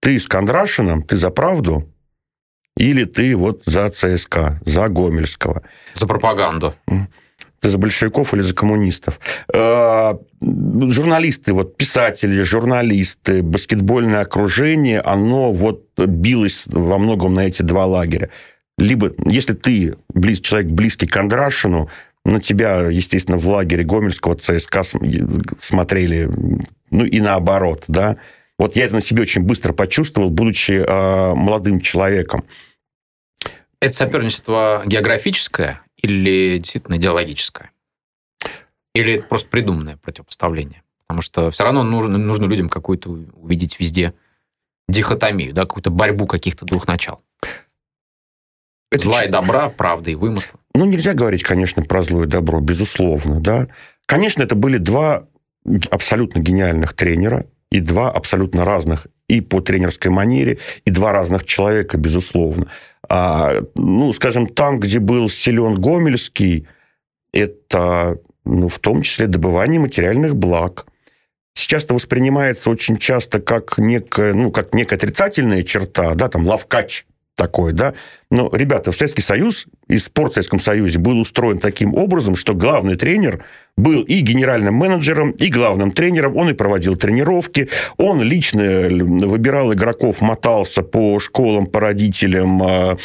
Ты 0.00 0.18
с 0.18 0.26
Кондрашином, 0.26 1.02
ты 1.02 1.16
за 1.16 1.30
правду, 1.30 1.88
или 2.76 3.04
ты 3.04 3.34
вот 3.34 3.62
за 3.64 3.88
ЦСКА, 3.88 4.60
за 4.66 4.88
Гомельского. 4.88 5.62
За 5.94 6.06
пропаганду. 6.06 6.74
Ты 7.62 7.68
за 7.68 7.78
большевиков 7.78 8.34
или 8.34 8.40
за 8.40 8.54
коммунистов. 8.54 9.20
Э, 9.54 10.14
журналисты, 10.40 11.52
вот 11.52 11.76
писатели, 11.76 12.42
журналисты, 12.42 13.40
баскетбольное 13.40 14.22
окружение, 14.22 15.00
оно 15.00 15.52
вот 15.52 15.86
билось 15.96 16.64
во 16.66 16.98
многом 16.98 17.34
на 17.34 17.46
эти 17.46 17.62
два 17.62 17.86
лагеря. 17.86 18.30
Либо, 18.78 19.12
если 19.24 19.52
ты 19.52 19.96
близ, 20.12 20.40
человек 20.40 20.72
близкий 20.72 21.06
к 21.06 21.12
Кондрашину, 21.12 21.88
на 22.24 22.40
тебя, 22.40 22.88
естественно, 22.88 23.38
в 23.38 23.48
лагере 23.48 23.84
Гомельского 23.84 24.34
ЦСКА 24.34 24.82
смотрели, 25.60 26.28
ну 26.90 27.04
и 27.04 27.20
наоборот, 27.20 27.84
да. 27.86 28.16
Вот 28.58 28.74
я 28.74 28.86
это 28.86 28.96
на 28.96 29.00
себе 29.00 29.22
очень 29.22 29.42
быстро 29.42 29.72
почувствовал, 29.72 30.30
будучи 30.30 30.72
э, 30.72 31.34
молодым 31.34 31.80
человеком. 31.80 32.44
Это 33.80 33.92
соперничество 33.92 34.82
географическое 34.84 35.80
или 36.02 36.58
действительно 36.58 36.96
идеологическое? 36.96 37.70
Или 38.94 39.14
это 39.14 39.28
просто 39.28 39.48
придуманное 39.48 39.96
противопоставление? 39.96 40.82
Потому 41.06 41.22
что 41.22 41.50
все 41.50 41.64
равно 41.64 41.82
нужно, 41.82 42.18
нужно 42.18 42.46
людям 42.46 42.68
какую-то 42.68 43.10
увидеть 43.10 43.78
везде 43.80 44.14
дихотомию, 44.88 45.54
да, 45.54 45.62
какую-то 45.62 45.90
борьбу 45.90 46.26
каких-то 46.26 46.64
двух 46.64 46.86
начал. 46.86 47.22
Это 48.90 49.04
Зла 49.04 49.24
и 49.24 49.30
добра, 49.30 49.70
правда 49.70 50.10
и 50.10 50.14
вымысла. 50.14 50.60
Ну, 50.74 50.84
нельзя 50.84 51.14
говорить, 51.14 51.42
конечно, 51.42 51.82
про 51.82 52.02
зло 52.02 52.24
и 52.24 52.26
добро, 52.26 52.60
безусловно, 52.60 53.40
да. 53.40 53.68
Конечно, 54.06 54.42
это 54.42 54.54
были 54.54 54.76
два 54.76 55.26
абсолютно 55.90 56.40
гениальных 56.40 56.92
тренера 56.92 57.46
и 57.70 57.80
два 57.80 58.10
абсолютно 58.10 58.64
разных 58.64 59.06
и 59.28 59.40
по 59.40 59.60
тренерской 59.60 60.10
манере, 60.10 60.58
и 60.84 60.90
два 60.90 61.12
разных 61.12 61.44
человека, 61.44 61.96
безусловно. 61.96 62.66
А, 63.08 63.62
ну, 63.74 64.12
скажем, 64.12 64.46
там, 64.46 64.78
где 64.80 64.98
был 64.98 65.28
силен 65.28 65.74
Гомельский, 65.74 66.66
это 67.32 68.18
ну, 68.44 68.68
в 68.68 68.78
том 68.78 69.02
числе 69.02 69.26
добывание 69.26 69.80
материальных 69.80 70.36
благ. 70.36 70.86
Сейчас 71.54 71.84
это 71.84 71.94
воспринимается 71.94 72.70
очень 72.70 72.96
часто 72.96 73.40
как 73.40 73.78
некая, 73.78 74.32
ну, 74.32 74.50
как 74.50 74.74
некая 74.74 74.96
отрицательная 74.96 75.62
черта, 75.62 76.14
да, 76.14 76.28
там, 76.28 76.46
лавкач, 76.46 77.04
такое, 77.36 77.72
да. 77.72 77.94
Но, 78.30 78.50
ребята, 78.52 78.92
в 78.92 78.96
Советский 78.96 79.22
Союз 79.22 79.66
и 79.88 79.98
спорт 79.98 80.32
в 80.32 80.34
Советском 80.34 80.60
Союзе 80.60 80.98
был 80.98 81.18
устроен 81.18 81.58
таким 81.58 81.94
образом, 81.94 82.36
что 82.36 82.54
главный 82.54 82.96
тренер 82.96 83.44
был 83.76 84.02
и 84.02 84.20
генеральным 84.20 84.74
менеджером, 84.74 85.30
и 85.32 85.48
главным 85.48 85.92
тренером. 85.92 86.36
Он 86.36 86.50
и 86.50 86.52
проводил 86.52 86.96
тренировки, 86.96 87.68
он 87.96 88.22
лично 88.22 88.62
выбирал 88.88 89.72
игроков, 89.72 90.20
мотался 90.20 90.82
по 90.82 91.18
школам, 91.18 91.66
по 91.66 91.80
родителям, 91.80 92.62
а, 92.62 92.98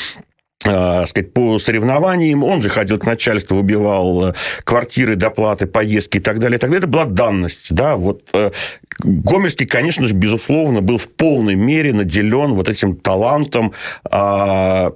сказать, 0.59 1.33
по 1.33 1.59
соревнованиям, 1.59 2.43
он 2.43 2.61
же 2.61 2.69
ходил 2.69 2.97
к 2.97 3.05
начальству, 3.05 3.57
убивал 3.57 4.29
э, 4.29 4.33
квартиры, 4.63 5.15
доплаты, 5.15 5.67
поездки 5.67 6.17
и 6.17 6.19
так 6.19 6.39
далее, 6.39 6.57
и 6.57 6.59
так 6.59 6.69
далее. 6.69 6.79
Это 6.79 6.87
была 6.87 7.05
данность, 7.05 7.73
да, 7.73 7.95
вот 7.95 8.23
э, 8.33 8.51
Гомельский, 8.99 9.67
конечно 9.67 10.07
же, 10.07 10.13
безусловно, 10.13 10.81
был 10.81 10.97
в 10.97 11.09
полной 11.09 11.55
мере 11.55 11.93
наделен 11.93 12.55
вот 12.55 12.69
этим 12.69 12.95
талантом 12.95 13.73
э, 14.11 14.91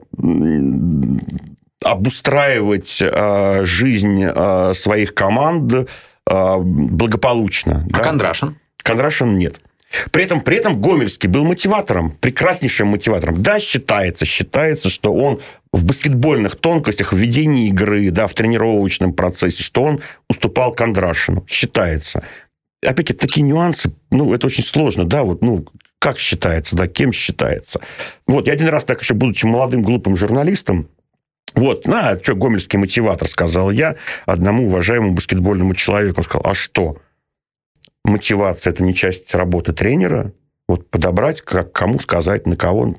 обустраивать 1.83 2.99
э, 3.01 3.61
жизнь 3.63 4.23
э, 4.23 4.73
своих 4.73 5.13
команд 5.13 5.73
э, 5.73 5.85
благополучно. 6.57 7.87
А 7.91 7.97
да? 7.97 8.03
Кондрашин? 8.03 8.55
Кондрашин 8.83 9.37
нет. 9.37 9.61
При 10.11 10.23
этом, 10.23 10.41
при 10.41 10.57
этом 10.57 10.81
Гомельский 10.81 11.27
был 11.27 11.43
мотиватором, 11.43 12.11
прекраснейшим 12.11 12.87
мотиватором. 12.87 13.41
Да, 13.41 13.59
считается, 13.59 14.25
считается, 14.25 14.89
что 14.89 15.13
он 15.13 15.41
в 15.73 15.85
баскетбольных 15.85 16.55
тонкостях, 16.55 17.13
в 17.13 17.17
ведении 17.17 17.67
игры, 17.67 18.09
да, 18.11 18.27
в 18.27 18.33
тренировочном 18.33 19.13
процессе, 19.13 19.63
что 19.63 19.83
он 19.83 19.99
уступал 20.29 20.73
Кондрашину. 20.73 21.45
Считается. 21.47 22.23
Опять, 22.83 23.11
это 23.11 23.27
такие 23.27 23.43
нюансы, 23.43 23.93
ну, 24.09 24.33
это 24.33 24.47
очень 24.47 24.63
сложно, 24.63 25.05
да, 25.05 25.23
вот, 25.23 25.43
ну, 25.43 25.65
как 25.99 26.17
считается, 26.17 26.75
да, 26.75 26.87
кем 26.87 27.13
считается. 27.13 27.79
Вот, 28.25 28.47
я 28.47 28.53
один 28.53 28.69
раз 28.69 28.85
так 28.85 29.01
еще, 29.01 29.13
будучи 29.13 29.45
молодым, 29.45 29.83
глупым 29.83 30.17
журналистом, 30.17 30.87
вот, 31.53 31.85
на, 31.85 32.17
что 32.21 32.35
гомельский 32.35 32.79
мотиватор, 32.79 33.27
сказал 33.27 33.71
я 33.71 33.97
одному 34.25 34.67
уважаемому 34.67 35.13
баскетбольному 35.13 35.75
человеку. 35.75 36.19
Он 36.19 36.23
сказал, 36.23 36.45
а 36.45 36.55
что? 36.55 36.97
Мотивация– 38.03 38.71
это 38.73 38.83
не 38.83 38.93
часть 38.93 39.33
работы 39.35 39.73
тренера. 39.73 40.33
Вот 40.67 40.89
подобрать, 40.89 41.41
как, 41.41 41.71
кому 41.71 41.99
сказать, 41.99 42.45
на 42.45 42.55
кого 42.55 42.95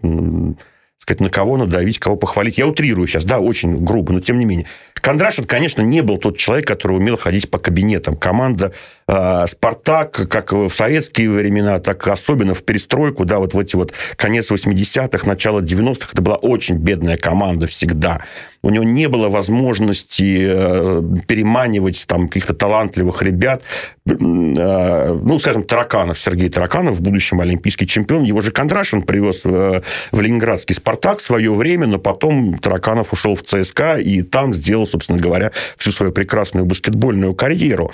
сказать, 1.02 1.20
на 1.20 1.30
кого 1.30 1.56
надавить, 1.56 1.98
кого 1.98 2.16
похвалить. 2.16 2.58
Я 2.58 2.66
утрирую 2.68 3.08
сейчас, 3.08 3.24
да, 3.24 3.40
очень 3.40 3.84
грубо, 3.84 4.12
но 4.12 4.20
тем 4.20 4.38
не 4.38 4.44
менее. 4.44 4.66
Кондрашин, 4.94 5.46
конечно, 5.46 5.82
не 5.82 6.00
был 6.00 6.16
тот 6.16 6.38
человек, 6.38 6.64
который 6.64 6.96
умел 6.96 7.16
ходить 7.16 7.50
по 7.50 7.58
кабинетам. 7.58 8.16
Команда 8.16 8.72
э, 9.08 9.46
«Спартак», 9.48 10.28
как 10.30 10.52
в 10.52 10.70
советские 10.70 11.30
времена, 11.30 11.80
так 11.80 12.06
особенно 12.06 12.54
в 12.54 12.62
перестройку, 12.62 13.24
да, 13.24 13.40
вот 13.40 13.52
в 13.52 13.58
эти 13.58 13.74
вот 13.74 13.92
конец 14.14 14.52
80-х, 14.52 15.26
начало 15.26 15.60
90-х, 15.60 16.10
это 16.12 16.22
была 16.22 16.36
очень 16.36 16.76
бедная 16.76 17.16
команда 17.16 17.66
всегда. 17.66 18.20
У 18.62 18.70
него 18.70 18.84
не 18.84 19.08
было 19.08 19.28
возможности 19.28 20.46
э, 20.48 21.02
переманивать 21.26 22.04
там 22.06 22.28
каких-то 22.28 22.54
талантливых 22.54 23.20
ребят. 23.22 23.62
Э, 24.06 24.12
ну, 24.14 25.38
скажем, 25.40 25.64
Тараканов, 25.64 26.18
Сергей 26.18 26.48
Тараканов, 26.48 26.96
в 26.96 27.02
будущем 27.02 27.40
олимпийский 27.40 27.88
чемпион. 27.88 28.22
Его 28.22 28.40
же 28.40 28.52
Кондрашин 28.52 29.02
привез 29.02 29.44
в, 29.44 29.82
в 30.12 30.20
ленинградский 30.20 30.76
«Спартак» 30.76 31.18
в 31.18 31.22
свое 31.22 31.52
время, 31.52 31.88
но 31.88 31.98
потом 31.98 32.58
Тараканов 32.58 33.12
ушел 33.12 33.34
в 33.34 33.42
ЦСКА 33.42 33.96
и 33.96 34.22
там 34.22 34.54
сделал 34.54 34.86
собственно 34.92 35.20
говоря, 35.20 35.52
всю 35.76 35.90
свою 35.90 36.12
прекрасную 36.12 36.66
баскетбольную 36.66 37.34
карьеру. 37.34 37.92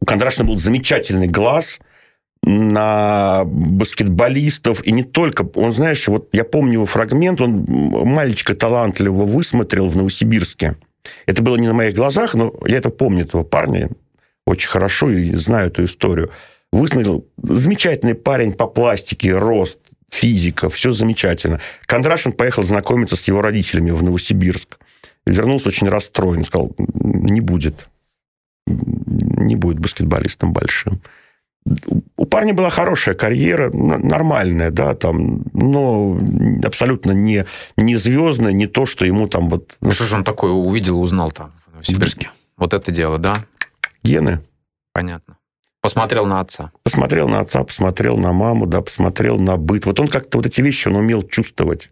У 0.00 0.06
Кондрашина 0.06 0.46
был 0.46 0.58
замечательный 0.58 1.26
глаз 1.26 1.80
на 2.46 3.44
баскетболистов, 3.44 4.84
и 4.84 4.92
не 4.92 5.02
только. 5.02 5.48
Он, 5.54 5.72
знаешь, 5.72 6.06
вот 6.08 6.28
я 6.32 6.44
помню 6.44 6.74
его 6.74 6.86
фрагмент, 6.86 7.40
он 7.40 7.64
мальчика 7.68 8.54
талантливого 8.54 9.24
высмотрел 9.24 9.88
в 9.88 9.96
Новосибирске. 9.96 10.76
Это 11.26 11.42
было 11.42 11.56
не 11.56 11.66
на 11.66 11.74
моих 11.74 11.94
глазах, 11.94 12.34
но 12.34 12.52
я 12.66 12.78
это 12.78 12.90
помню, 12.90 13.24
этого 13.24 13.44
парня 13.44 13.90
очень 14.46 14.68
хорошо 14.68 15.10
и 15.10 15.34
знаю 15.34 15.68
эту 15.68 15.84
историю. 15.84 16.30
Высмотрел. 16.72 17.26
Замечательный 17.42 18.14
парень 18.14 18.52
по 18.52 18.66
пластике, 18.66 19.36
рост, 19.36 19.78
физика, 20.10 20.68
все 20.68 20.92
замечательно. 20.92 21.60
Кондрашин 21.86 22.32
поехал 22.32 22.62
знакомиться 22.64 23.16
с 23.16 23.28
его 23.28 23.42
родителями 23.42 23.90
в 23.90 24.02
Новосибирск 24.02 24.78
вернулся 25.26 25.68
очень 25.68 25.88
расстроен. 25.88 26.44
Сказал, 26.44 26.74
не 26.78 27.40
будет. 27.40 27.88
Не 28.66 29.56
будет 29.56 29.78
баскетболистом 29.78 30.52
большим. 30.52 31.00
У 32.16 32.26
парня 32.26 32.52
была 32.52 32.68
хорошая 32.70 33.14
карьера, 33.14 33.70
нормальная, 33.72 34.70
да, 34.70 34.94
там, 34.94 35.44
но 35.54 36.18
абсолютно 36.62 37.12
не, 37.12 37.46
не 37.76 37.96
звездная, 37.96 38.52
не 38.52 38.66
то, 38.66 38.84
что 38.84 39.06
ему 39.06 39.28
там 39.28 39.48
вот... 39.48 39.76
Ну, 39.80 39.90
что 39.90 40.04
же 40.04 40.16
он 40.16 40.24
такое 40.24 40.52
увидел, 40.52 41.00
узнал 41.00 41.30
там 41.30 41.52
в 41.80 41.86
Сибирске? 41.86 42.30
Вот 42.56 42.74
это 42.74 42.92
дело, 42.92 43.18
да? 43.18 43.34
Гены. 44.02 44.40
Понятно. 44.92 45.38
Посмотрел 45.80 46.24
на 46.26 46.40
отца. 46.40 46.70
Посмотрел 46.82 47.28
на 47.28 47.40
отца, 47.40 47.62
посмотрел 47.64 48.16
на 48.16 48.32
маму, 48.32 48.66
да, 48.66 48.80
посмотрел 48.80 49.38
на 49.38 49.56
быт. 49.56 49.86
Вот 49.86 50.00
он 50.00 50.08
как-то 50.08 50.38
вот 50.38 50.46
эти 50.46 50.60
вещи 50.60 50.88
он 50.88 50.96
умел 50.96 51.22
чувствовать. 51.22 51.90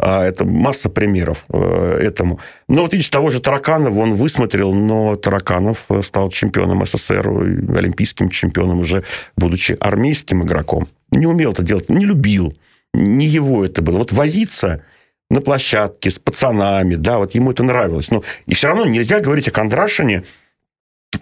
А 0.00 0.24
это 0.24 0.44
масса 0.44 0.88
примеров 0.88 1.44
э, 1.52 1.98
этому. 2.00 2.38
Но 2.68 2.82
вот 2.82 2.92
видишь, 2.92 3.08
того 3.08 3.30
же 3.30 3.40
Тараканова 3.40 3.98
он 3.98 4.14
высмотрел, 4.14 4.72
но 4.72 5.16
Тараканов 5.16 5.86
э, 5.88 6.02
стал 6.02 6.30
чемпионом 6.30 6.86
СССР, 6.86 7.28
олимпийским 7.28 8.30
чемпионом 8.30 8.78
уже, 8.78 9.02
будучи 9.36 9.76
армейским 9.80 10.44
игроком. 10.44 10.86
Не 11.10 11.26
умел 11.26 11.52
это 11.52 11.62
делать, 11.62 11.90
не 11.90 12.04
любил. 12.04 12.54
Не 12.94 13.26
его 13.26 13.64
это 13.64 13.82
было. 13.82 13.98
Вот 13.98 14.12
возиться 14.12 14.84
на 15.30 15.40
площадке 15.40 16.10
с 16.10 16.18
пацанами, 16.18 16.94
да, 16.94 17.18
вот 17.18 17.34
ему 17.34 17.50
это 17.50 17.64
нравилось. 17.64 18.10
Но 18.10 18.22
и 18.46 18.54
все 18.54 18.68
равно 18.68 18.86
нельзя 18.86 19.20
говорить 19.20 19.48
о 19.48 19.52
Кондрашине– 19.52 20.22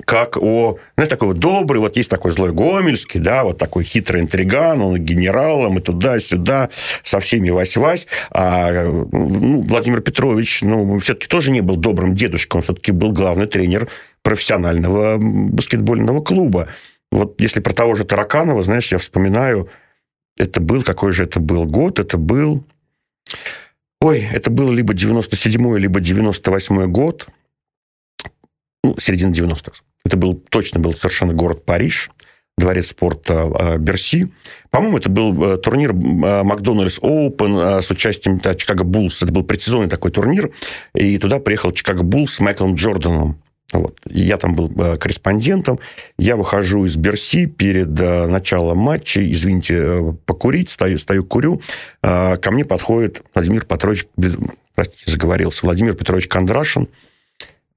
как 0.04 0.36
о, 0.36 0.78
знаете, 0.96 1.14
такой 1.14 1.28
вот 1.28 1.38
добрый, 1.38 1.80
вот 1.80 1.96
есть 1.96 2.10
такой 2.10 2.32
злой 2.32 2.52
Гомельский, 2.52 3.20
да, 3.20 3.44
вот 3.44 3.58
такой 3.58 3.84
хитрый 3.84 4.20
интриган, 4.20 4.80
он 4.80 4.96
генералом, 4.98 5.78
и 5.78 5.80
туда-сюда, 5.80 6.70
со 7.04 7.20
всеми 7.20 7.50
вась-вась. 7.50 8.06
А 8.30 8.84
ну, 8.84 9.62
Владимир 9.62 10.00
Петрович, 10.00 10.62
ну, 10.62 10.98
все-таки 10.98 11.28
тоже 11.28 11.52
не 11.52 11.60
был 11.60 11.76
добрым 11.76 12.14
дедушкой, 12.14 12.58
он 12.58 12.62
все-таки 12.62 12.92
был 12.92 13.12
главный 13.12 13.46
тренер 13.46 13.88
профессионального 14.22 15.18
баскетбольного 15.18 16.20
клуба. 16.20 16.68
Вот 17.12 17.40
если 17.40 17.60
про 17.60 17.72
того 17.72 17.94
же 17.94 18.04
Тараканова, 18.04 18.62
знаешь, 18.62 18.90
я 18.90 18.98
вспоминаю, 18.98 19.68
это 20.36 20.60
был, 20.60 20.82
какой 20.82 21.12
же 21.12 21.24
это 21.24 21.40
был 21.40 21.64
год? 21.64 22.00
Это 22.00 22.18
был... 22.18 22.64
Ой, 24.00 24.28
это 24.32 24.50
был 24.50 24.70
либо 24.72 24.94
97-й, 24.94 25.80
либо 25.80 26.00
98-й 26.00 26.86
год 26.88 27.28
ну, 28.86 28.96
середина 29.00 29.32
90-х. 29.32 29.82
Это 30.04 30.16
был, 30.16 30.34
точно 30.34 30.78
был 30.78 30.94
совершенно 30.94 31.32
город 31.34 31.64
Париж, 31.64 32.10
дворец 32.56 32.88
спорта 32.88 33.42
а, 33.42 33.78
Берси. 33.78 34.30
По-моему, 34.70 34.98
это 34.98 35.10
был 35.10 35.44
э, 35.44 35.56
турнир 35.58 35.90
а, 35.90 36.44
Макдональдс 36.44 36.98
Оупен 37.02 37.56
а, 37.58 37.82
с 37.82 37.90
участием 37.90 38.38
да, 38.38 38.54
Чикаго 38.54 38.84
Буллс. 38.84 39.22
Это 39.22 39.32
был 39.32 39.42
предсезонный 39.42 39.88
такой 39.88 40.10
турнир. 40.10 40.52
И 40.94 41.18
туда 41.18 41.38
приехал 41.38 41.72
Чикаго 41.72 42.02
Буллс 42.02 42.34
с 42.34 42.40
Майклом 42.40 42.74
Джорданом. 42.74 43.42
Вот. 43.72 43.98
Я 44.08 44.36
там 44.36 44.54
был 44.54 44.68
корреспондентом. 44.96 45.80
Я 46.18 46.36
выхожу 46.36 46.86
из 46.86 46.94
Берси 46.94 47.46
перед 47.46 47.88
началом 47.98 48.78
матча. 48.78 49.28
Извините, 49.28 49.74
э, 49.76 50.12
покурить. 50.24 50.70
Стою, 50.70 50.98
стою 50.98 51.24
курю. 51.24 51.60
Ко 52.00 52.50
мне 52.50 52.64
подходит 52.64 53.22
Владимир 53.34 53.64
Петрович... 53.64 54.06
Простите, 54.74 55.10
заговорился. 55.10 55.66
Владимир 55.66 55.94
Петрович 55.94 56.28
Кондрашин 56.28 56.88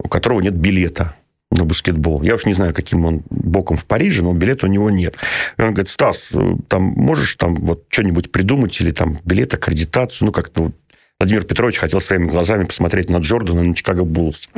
у 0.04 0.08
которого 0.08 0.42
нет 0.42 0.56
билета 0.56 1.16
на 1.52 1.66
баскетбол. 1.66 2.22
Я 2.22 2.36
уж 2.36 2.46
не 2.46 2.54
знаю, 2.54 2.74
каким 2.74 3.06
он 3.06 3.24
боком 3.30 3.76
в 3.78 3.86
Париже, 3.86 4.22
но 4.22 4.34
билета 4.34 4.68
у 4.68 4.70
него 4.70 4.90
нет. 4.90 5.16
И 5.58 5.62
он 5.62 5.74
говорит, 5.74 5.90
Стас, 5.90 6.32
там 6.68 6.84
можешь 6.84 7.36
там 7.36 7.56
вот 7.56 7.86
что-нибудь 7.90 8.32
придумать 8.32 8.80
или 8.82 8.92
там 8.92 9.20
билет, 9.26 9.54
аккредитацию, 9.54 10.28
ну 10.28 10.32
как-то 10.32 10.64
вот 10.64 10.76
Владимир 11.20 11.44
Петрович 11.44 11.78
хотел 11.78 12.00
своими 12.00 12.28
глазами 12.28 12.64
посмотреть 12.64 13.10
на 13.10 13.18
Джордана, 13.18 13.64
на 13.64 13.76
Чикаго 13.76 14.06
Буллс. 14.06 14.50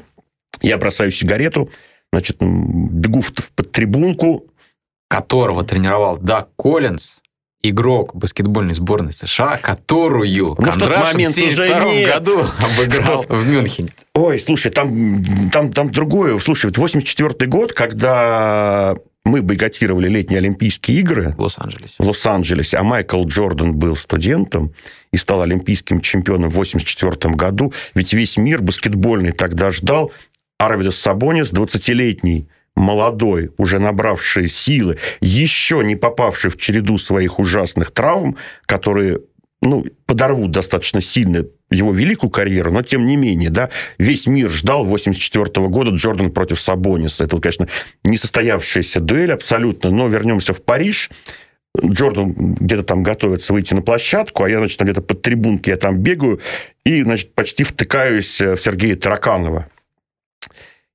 Я 0.62 0.78
бросаю 0.78 1.12
сигарету, 1.12 1.72
значит, 2.14 2.38
бегу 2.40 3.22
в, 3.22 3.34
в 3.34 3.52
подтрибунку. 3.54 4.46
Которого 5.08 5.66
тренировал 5.66 6.18
Даг 6.18 6.50
Коллинз, 6.56 7.21
игрок 7.64 8.16
баскетбольной 8.16 8.74
сборной 8.74 9.14
США, 9.14 9.58
которую 9.58 10.50
ну, 10.50 10.56
Кондрашин 10.56 11.20
в 11.20 11.38
1972 11.38 12.14
году 12.14 12.46
обыграл 12.60 13.26
в 13.28 13.48
Мюнхене. 13.48 13.90
Ой, 14.14 14.40
слушай, 14.40 14.72
там, 14.72 15.50
там, 15.52 15.72
там 15.72 15.92
другое. 15.92 16.38
Слушай, 16.40 16.68
вот 16.68 16.78
84 16.78 17.50
год, 17.50 17.74
когда 17.74 18.96
мы 19.24 19.42
бойкотировали 19.42 20.10
летние 20.10 20.40
Олимпийские 20.40 21.00
игры 21.00 21.36
в 21.38 21.42
Лос-Анджелесе. 21.42 21.96
В 22.00 22.08
Лос-Анджелесе, 22.08 22.78
а 22.78 22.84
Майкл 22.84 23.24
Джордан 23.24 23.76
был 23.76 23.96
студентом 23.96 24.74
и 25.12 25.18
стал 25.18 25.42
олимпийским 25.42 26.02
чемпионом 26.02 26.50
в 26.50 26.56
84 26.56 27.36
году. 27.36 27.74
Ведь 27.94 28.14
весь 28.14 28.38
мир 28.38 28.62
баскетбольный 28.62 29.32
тогда 29.32 29.72
ждал 29.72 30.12
Арвидос 30.58 30.98
Сабонис, 30.98 31.52
20-летний 31.52 32.48
молодой, 32.76 33.52
уже 33.58 33.80
набравший 33.80 34.48
силы, 34.48 34.98
еще 35.20 35.84
не 35.84 35.96
попавший 35.96 36.50
в 36.50 36.58
череду 36.58 36.98
своих 36.98 37.40
ужасных 37.40 37.92
травм, 37.92 38.38
которые 38.66 39.20
ну, 39.62 39.86
подорвут 40.06 40.52
достаточно 40.52 41.02
сильно 41.02 41.46
его 41.70 41.94
великую 41.94 42.30
карьеру, 42.30 42.72
но 42.72 42.82
тем 42.82 43.06
не 43.06 43.16
менее, 43.16 43.50
да, 43.50 43.70
весь 43.98 44.28
мир 44.28 44.50
ждал 44.50 44.86
84 44.86 45.68
года 45.68 45.92
Джордан 45.92 46.32
против 46.32 46.60
Сабониса. 46.60 47.24
Это, 47.24 47.38
конечно, 47.38 47.68
несостоявшаяся 48.04 49.00
дуэль 49.00 49.32
абсолютно, 49.32 49.92
но 49.92 50.08
вернемся 50.08 50.54
в 50.54 50.62
Париж. 50.62 51.10
Джордан 51.80 52.56
где-то 52.56 52.84
там 52.84 53.04
готовится 53.04 53.54
выйти 53.54 53.74
на 53.74 53.82
площадку, 53.82 54.44
а 54.44 54.50
я, 54.50 54.60
значит, 54.60 54.82
где-то 54.82 55.02
под 55.02 55.22
трибунки 55.22 55.70
я 55.70 55.78
там 55.78 56.00
бегаю 56.00 56.42
и, 56.86 57.04
значит, 57.04 57.34
почти 57.34 57.64
втыкаюсь 57.64 58.42
в 58.42 58.58
Сергея 58.58 58.96
Тараканова 58.96 59.68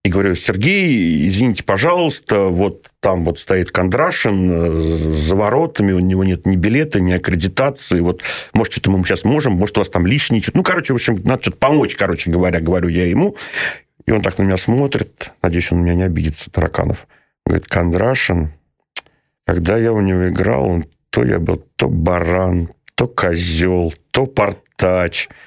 и 0.07 0.09
говорю, 0.09 0.37
Сергей, 0.37 1.27
извините, 1.27 1.65
пожалуйста, 1.65 2.43
вот 2.43 2.93
там 3.01 3.25
вот 3.25 3.41
стоит 3.41 3.73
Кондрашин 3.73 4.51
э, 4.53 4.81
за 4.81 5.35
воротами, 5.35 5.91
у 5.91 5.99
него 5.99 6.23
нет 6.23 6.47
ни 6.47 6.55
билета, 6.55 7.01
ни 7.01 7.13
аккредитации, 7.13 7.99
вот, 7.99 8.23
может, 8.53 8.73
что-то 8.73 8.93
мы 8.93 9.05
сейчас 9.05 9.25
можем, 9.25 9.55
может, 9.55 9.77
у 9.77 9.81
вас 9.81 9.89
там 9.89 10.07
лишнее 10.07 10.41
что-то. 10.41 10.59
Ну, 10.59 10.63
короче, 10.63 10.93
в 10.93 10.97
общем, 10.97 11.21
надо 11.25 11.43
что-то 11.43 11.57
помочь, 11.57 11.97
короче 11.97 12.31
говоря, 12.31 12.61
говорю 12.61 12.89
я 12.89 13.07
ему. 13.07 13.37
И 14.07 14.13
он 14.13 14.23
так 14.23 14.39
на 14.39 14.45
меня 14.45 14.57
смотрит, 14.57 15.33
надеюсь, 15.43 15.73
он 15.73 15.83
меня 15.83 15.95
не 15.95 16.05
обидится, 16.05 16.53
Тараканов. 16.53 17.09
Говорит, 17.45 17.67
Кондрашин, 17.67 18.53
когда 19.45 19.77
я 19.77 19.93
у 19.93 20.01
него 20.01 20.29
играл, 20.29 20.67
он 20.67 20.85
то 21.11 21.25
я 21.25 21.41
был 21.41 21.65
то 21.75 21.89
баран, 21.89 22.69
то 22.95 23.09
козел, 23.09 23.93
то 24.13 24.27
портач– 24.27 25.29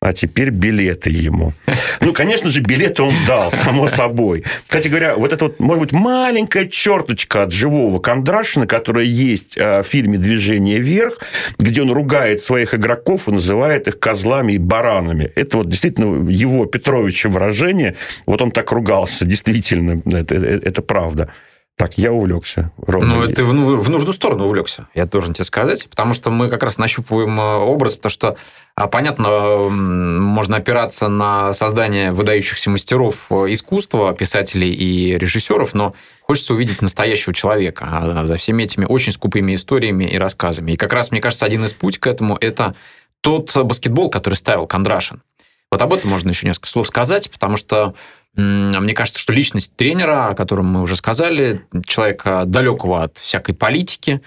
а 0.00 0.12
теперь 0.12 0.50
билеты 0.50 1.10
ему. 1.10 1.54
Ну, 2.00 2.12
конечно 2.12 2.50
же, 2.50 2.60
билеты 2.60 3.02
он 3.02 3.14
дал, 3.26 3.50
само 3.50 3.88
собой. 3.88 4.44
Кстати 4.62 4.86
говоря, 4.86 5.16
вот 5.16 5.32
это 5.32 5.46
вот, 5.46 5.58
может 5.58 5.80
быть, 5.80 5.92
маленькая 5.92 6.68
черточка 6.68 7.42
от 7.42 7.52
живого 7.52 7.98
Кондрашина, 7.98 8.66
которая 8.66 9.04
есть 9.04 9.56
э, 9.56 9.82
в 9.82 9.86
фильме 9.86 10.16
«Движение 10.16 10.78
вверх», 10.78 11.18
где 11.58 11.82
он 11.82 11.90
ругает 11.90 12.42
своих 12.42 12.74
игроков 12.74 13.28
и 13.28 13.32
называет 13.32 13.88
их 13.88 13.98
козлами 13.98 14.52
и 14.52 14.58
баранами. 14.58 15.32
Это 15.34 15.58
вот 15.58 15.68
действительно 15.68 16.30
его 16.30 16.66
Петровича 16.66 17.28
выражение. 17.28 17.96
Вот 18.26 18.40
он 18.40 18.52
так 18.52 18.70
ругался, 18.70 19.24
действительно, 19.24 20.00
это, 20.06 20.34
это, 20.36 20.68
это 20.68 20.82
правда. 20.82 21.32
Так, 21.78 21.96
я 21.96 22.12
увлекся. 22.12 22.72
Ровно. 22.76 23.20
Ну, 23.20 23.32
ты 23.32 23.44
в, 23.44 23.50
в 23.52 23.88
нужную 23.88 24.12
сторону 24.12 24.46
увлекся, 24.46 24.88
я 24.96 25.06
должен 25.06 25.32
тебе 25.32 25.44
сказать. 25.44 25.88
Потому 25.88 26.12
что 26.12 26.28
мы 26.28 26.50
как 26.50 26.64
раз 26.64 26.76
нащупываем 26.76 27.40
э, 27.40 27.54
образ, 27.58 27.94
потому 27.94 28.10
что, 28.10 28.36
а, 28.74 28.88
понятно, 28.88 29.68
можно 29.70 30.56
опираться 30.56 31.06
на 31.06 31.54
создание 31.54 32.10
выдающихся 32.10 32.68
мастеров 32.68 33.28
э, 33.30 33.46
искусства, 33.50 34.12
писателей 34.12 34.72
и 34.72 35.16
режиссеров, 35.16 35.72
но 35.72 35.94
хочется 36.22 36.54
увидеть 36.54 36.82
настоящего 36.82 37.32
человека 37.32 37.88
а, 37.88 38.26
за 38.26 38.34
всеми 38.34 38.64
этими 38.64 38.84
очень 38.84 39.12
скупыми 39.12 39.54
историями 39.54 40.02
и 40.02 40.18
рассказами. 40.18 40.72
И 40.72 40.76
как 40.76 40.92
раз, 40.92 41.12
мне 41.12 41.20
кажется, 41.20 41.46
один 41.46 41.64
из 41.64 41.74
путь 41.74 41.98
к 41.98 42.08
этому– 42.08 42.36
это 42.40 42.74
тот 43.20 43.56
баскетбол, 43.56 44.10
который 44.10 44.34
ставил 44.34 44.66
Кондрашин. 44.66 45.22
Вот 45.70 45.82
об 45.82 45.92
этом 45.92 46.10
можно 46.10 46.30
еще 46.30 46.46
несколько 46.46 46.68
слов 46.68 46.86
сказать, 46.86 47.30
потому 47.30 47.56
что 47.56 47.94
мне 48.40 48.94
кажется, 48.94 49.20
что 49.20 49.32
личность 49.32 49.74
тренера, 49.74 50.28
о 50.28 50.34
котором 50.34 50.66
мы 50.66 50.82
уже 50.82 50.94
сказали, 50.94 51.66
человека 51.84 52.44
далекого 52.46 53.02
от 53.02 53.18
всякой 53.18 53.54
политики, 53.54 54.22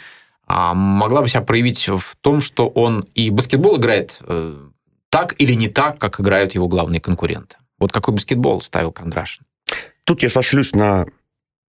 а, 0.47 0.73
могла 0.73 1.21
бы 1.21 1.29
себя 1.29 1.41
проявить 1.41 1.87
в 1.87 2.17
том, 2.19 2.41
что 2.41 2.67
он 2.67 3.07
и 3.15 3.29
баскетбол 3.29 3.77
играет 3.77 4.17
э, 4.27 4.57
так 5.09 5.35
или 5.37 5.53
не 5.53 5.69
так, 5.69 5.97
как 5.97 6.19
играют 6.19 6.55
его 6.55 6.67
главные 6.67 6.99
конкуренты. 6.99 7.55
Вот 7.79 7.93
какой 7.93 8.13
баскетбол 8.13 8.61
ставил 8.61 8.91
Кондрашин? 8.91 9.45
Тут 10.03 10.23
я 10.23 10.29
сошлюсь 10.29 10.75
на 10.75 11.05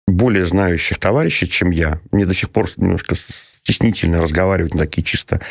более 0.06 0.46
знающих 0.46 0.98
товарищей, 0.98 1.48
чем 1.48 1.70
я. 1.70 2.00
Мне 2.12 2.24
до 2.24 2.32
сих 2.32 2.50
пор 2.50 2.70
немножко 2.78 3.14
стеснительно 3.14 4.22
разговаривать 4.22 4.72
на 4.72 4.80
такие 4.80 5.04
чисто 5.04 5.42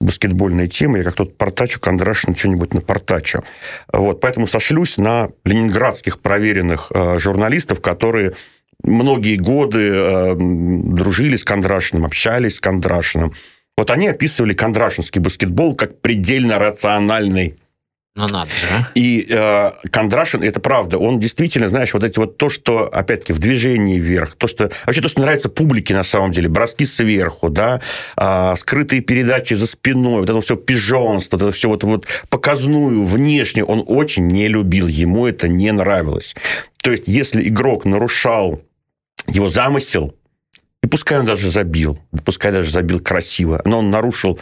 баскетбольные 0.00 0.68
темы, 0.68 0.98
я 0.98 1.04
как 1.04 1.14
тот 1.14 1.36
портачу 1.36 1.80
Кондрашин 1.80 2.34
что-нибудь 2.34 2.74
на 2.74 2.80
портачу. 2.80 3.44
Вот, 3.92 4.20
поэтому 4.20 4.46
сошлюсь 4.46 4.96
на 4.96 5.30
ленинградских 5.44 6.20
проверенных 6.20 6.90
э, 6.90 7.18
журналистов, 7.18 7.80
которые 7.80 8.34
многие 8.82 9.36
годы 9.36 9.90
э, 9.92 10.34
дружили 10.36 11.36
с 11.36 11.44
Кондрашиным, 11.44 12.06
общались 12.06 12.56
с 12.56 12.60
Кондрашиным. 12.60 13.34
Вот 13.76 13.90
они 13.90 14.08
описывали 14.08 14.52
кондрашинский 14.52 15.20
баскетбол 15.20 15.74
как 15.74 16.00
предельно 16.00 16.58
рациональный 16.58 17.56
ну, 18.16 18.26
надо 18.26 18.50
же. 18.50 18.66
А? 18.68 18.90
И 18.96 19.24
э, 19.30 19.70
Кондрашин, 19.90 20.42
это 20.42 20.58
правда, 20.58 20.98
он 20.98 21.20
действительно, 21.20 21.68
знаешь, 21.68 21.94
вот 21.94 22.02
эти 22.02 22.18
вот 22.18 22.38
то, 22.38 22.50
что, 22.50 22.88
опять-таки, 22.88 23.32
в 23.32 23.38
движении 23.38 24.00
вверх, 24.00 24.34
то, 24.34 24.48
что... 24.48 24.70
Вообще, 24.84 25.00
то, 25.00 25.08
что 25.08 25.22
нравится 25.22 25.48
публике, 25.48 25.94
на 25.94 26.02
самом 26.02 26.32
деле, 26.32 26.48
броски 26.48 26.84
сверху, 26.84 27.50
да, 27.50 27.80
э, 28.16 28.54
скрытые 28.56 29.00
передачи 29.00 29.54
за 29.54 29.66
спиной, 29.66 30.20
вот 30.20 30.30
это 30.30 30.40
все 30.40 30.56
пижонство, 30.56 31.36
вот 31.36 31.46
это 31.46 31.56
все 31.56 31.68
вот, 31.68 31.84
вот 31.84 32.06
показную, 32.28 33.04
внешне, 33.04 33.64
он 33.64 33.84
очень 33.86 34.26
не 34.26 34.48
любил, 34.48 34.88
ему 34.88 35.28
это 35.28 35.46
не 35.46 35.70
нравилось. 35.70 36.34
То 36.82 36.90
есть, 36.90 37.04
если 37.06 37.46
игрок 37.46 37.84
нарушал 37.84 38.60
его 39.28 39.48
замысел, 39.48 40.16
и 40.82 40.88
пускай 40.88 41.20
он 41.20 41.26
даже 41.26 41.48
забил, 41.50 42.00
пускай 42.24 42.50
даже 42.50 42.70
забил 42.70 42.98
красиво, 42.98 43.62
но 43.64 43.78
он 43.78 43.90
нарушил 43.90 44.40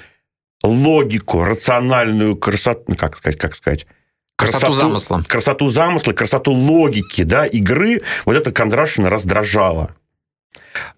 логику, 0.63 1.45
рациональную 1.45 2.37
красоту, 2.37 2.85
ну, 2.89 2.97
как 2.97 3.17
сказать, 3.17 3.39
как 3.39 3.55
сказать, 3.55 3.87
красоту, 4.37 4.67
красоту 4.67 4.73
замысла. 4.73 5.25
Красоту 5.27 5.69
замысла, 5.69 6.13
красоту 6.13 6.53
логики, 6.53 7.23
да, 7.23 7.47
игры, 7.47 8.03
вот 8.25 8.37
это 8.37 8.51
Кондрашина 8.51 9.11
раздражало. 9.11 9.95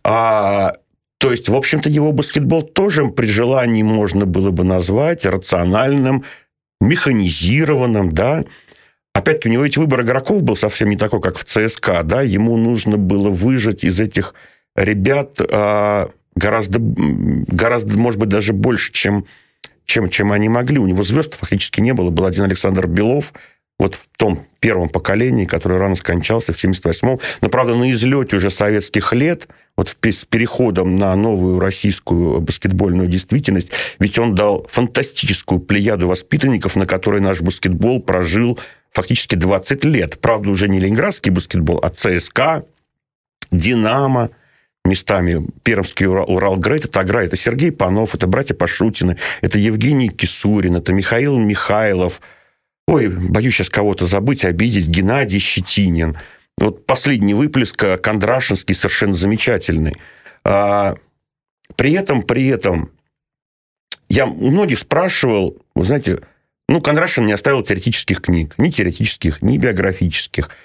А, 0.02 0.74
то 1.18 1.30
есть, 1.30 1.48
в 1.48 1.54
общем-то, 1.54 1.88
его 1.88 2.12
баскетбол 2.12 2.62
тоже 2.62 3.06
при 3.06 3.26
желании 3.26 3.82
можно 3.82 4.24
было 4.24 4.50
бы 4.50 4.64
назвать 4.64 5.26
рациональным, 5.26 6.24
механизированным, 6.80 8.12
да. 8.12 8.44
Опять-таки, 9.12 9.48
у 9.48 9.52
него 9.52 9.64
ведь 9.64 9.76
выбор 9.76 10.00
игроков 10.00 10.42
был 10.42 10.56
совсем 10.56 10.88
не 10.88 10.96
такой, 10.96 11.20
как 11.20 11.36
в 11.36 11.44
ЦСКА, 11.44 12.02
да. 12.04 12.22
Ему 12.22 12.56
нужно 12.56 12.96
было 12.96 13.28
выжать 13.28 13.84
из 13.84 14.00
этих 14.00 14.34
ребят 14.74 15.40
а, 15.40 16.10
гораздо, 16.34 16.78
гораздо, 16.80 17.98
может 17.98 18.18
быть, 18.18 18.30
даже 18.30 18.52
больше, 18.52 18.92
чем 18.92 19.26
чем, 19.90 20.08
чем 20.08 20.32
они 20.32 20.48
могли. 20.48 20.78
У 20.78 20.86
него 20.86 21.02
звезд 21.02 21.34
фактически 21.34 21.80
не 21.80 21.92
было. 21.92 22.10
Был 22.10 22.24
один 22.24 22.44
Александр 22.44 22.86
Белов, 22.86 23.32
вот 23.78 23.94
в 23.96 24.06
том 24.16 24.46
первом 24.60 24.88
поколении, 24.88 25.46
который 25.46 25.78
рано 25.78 25.96
скончался 25.96 26.52
в 26.52 26.62
78-м. 26.62 27.18
Но, 27.40 27.48
правда, 27.48 27.74
на 27.74 27.90
излете 27.90 28.36
уже 28.36 28.50
советских 28.50 29.12
лет, 29.12 29.48
вот 29.76 29.88
с 29.88 30.24
переходом 30.26 30.94
на 30.94 31.16
новую 31.16 31.58
российскую 31.58 32.40
баскетбольную 32.40 33.08
действительность, 33.08 33.70
ведь 33.98 34.18
он 34.18 34.34
дал 34.34 34.66
фантастическую 34.70 35.60
плеяду 35.60 36.06
воспитанников, 36.06 36.76
на 36.76 36.86
которой 36.86 37.20
наш 37.20 37.40
баскетбол 37.40 38.00
прожил 38.00 38.60
фактически 38.92 39.34
20 39.34 39.84
лет. 39.86 40.20
Правда, 40.20 40.50
уже 40.50 40.68
не 40.68 40.78
ленинградский 40.78 41.32
баскетбол, 41.32 41.80
а 41.82 41.90
ЦСКА, 41.90 42.64
«Динамо», 43.50 44.30
местами 44.84 45.46
Пермский 45.62 46.06
Урал, 46.06 46.56
Грейт, 46.56 46.86
это 46.86 47.00
Агра, 47.00 47.24
это 47.24 47.36
Сергей 47.36 47.72
Панов, 47.72 48.14
это 48.14 48.26
братья 48.26 48.54
Пашутины, 48.54 49.16
это 49.40 49.58
Евгений 49.58 50.08
Кисурин, 50.08 50.76
это 50.76 50.92
Михаил 50.92 51.38
Михайлов. 51.38 52.20
Ой, 52.86 53.08
боюсь 53.08 53.54
сейчас 53.54 53.68
кого-то 53.68 54.06
забыть, 54.06 54.44
обидеть. 54.44 54.88
Геннадий 54.88 55.38
Щетинин. 55.38 56.18
Вот 56.58 56.86
последний 56.86 57.34
выплеск 57.34 57.84
Кондрашинский 58.02 58.74
совершенно 58.74 59.14
замечательный. 59.14 59.96
А, 60.44 60.96
при 61.76 61.92
этом, 61.92 62.22
при 62.22 62.48
этом, 62.48 62.90
я 64.08 64.26
у 64.26 64.50
многих 64.50 64.80
спрашивал, 64.80 65.56
вы 65.74 65.84
знаете, 65.84 66.20
ну, 66.68 66.80
Кондрашин 66.80 67.26
не 67.26 67.32
оставил 67.32 67.62
теоретических 67.62 68.20
книг, 68.20 68.54
ни 68.58 68.70
теоретических, 68.70 69.42
ни 69.42 69.58
биографических– 69.58 70.50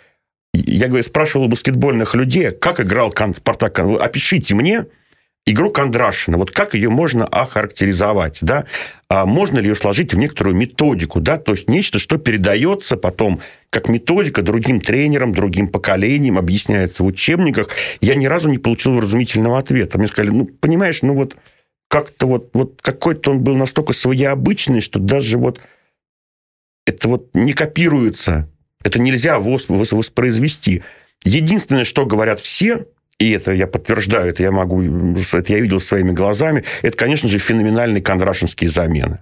я 0.55 0.87
говорю, 0.87 1.03
спрашивал 1.03 1.45
у 1.45 1.49
баскетбольных 1.49 2.15
людей, 2.15 2.51
как 2.51 2.79
играл 2.79 3.11
Спартак. 3.11 3.79
Опишите 3.79 4.55
мне 4.55 4.85
игру 5.45 5.71
Кондрашина. 5.71 6.37
Вот 6.37 6.51
как 6.51 6.73
ее 6.73 6.89
можно 6.89 7.25
охарактеризовать, 7.25 8.39
да? 8.41 8.65
А 9.07 9.25
можно 9.25 9.59
ли 9.59 9.69
ее 9.69 9.75
сложить 9.75 10.13
в 10.13 10.17
некоторую 10.17 10.55
методику, 10.55 11.19
да? 11.21 11.37
То 11.37 11.51
есть 11.51 11.69
нечто, 11.69 11.99
что 11.99 12.17
передается 12.17 12.97
потом 12.97 13.41
как 13.69 13.87
методика 13.87 14.41
другим 14.41 14.81
тренерам, 14.81 15.33
другим 15.33 15.67
поколениям, 15.67 16.37
объясняется 16.37 17.03
в 17.03 17.05
учебниках. 17.05 17.69
Я 18.01 18.15
ни 18.15 18.25
разу 18.25 18.49
не 18.49 18.57
получил 18.57 18.95
вразумительного 18.95 19.59
ответа. 19.59 19.97
Мне 19.97 20.07
сказали, 20.07 20.31
ну, 20.31 20.45
понимаешь, 20.45 21.01
ну 21.01 21.13
вот 21.13 21.37
как-то 21.89 22.25
вот, 22.25 22.49
вот 22.53 22.81
какой-то 22.81 23.31
он 23.31 23.41
был 23.41 23.55
настолько 23.55 23.93
своеобычный, 23.93 24.81
что 24.81 24.99
даже 24.99 25.37
вот 25.37 25.59
это 26.87 27.07
вот 27.07 27.29
не 27.33 27.53
копируется 27.53 28.49
это 28.85 28.99
нельзя 28.99 29.39
воспроизвести. 29.39 30.83
Единственное, 31.25 31.85
что 31.85 32.05
говорят 32.05 32.39
все, 32.39 32.85
и 33.17 33.31
это 33.31 33.51
я 33.51 33.65
подтверждаю, 33.65 34.29
это 34.29 34.43
я 34.43 34.51
могу, 34.51 34.81
это 34.81 35.53
я 35.53 35.59
видел 35.59 35.79
своими 35.79 36.11
глазами, 36.11 36.63
это, 36.83 36.95
конечно 36.95 37.27
же, 37.27 37.39
феноменальные 37.39 38.03
кондрашинские 38.03 38.69
замены. 38.69 39.19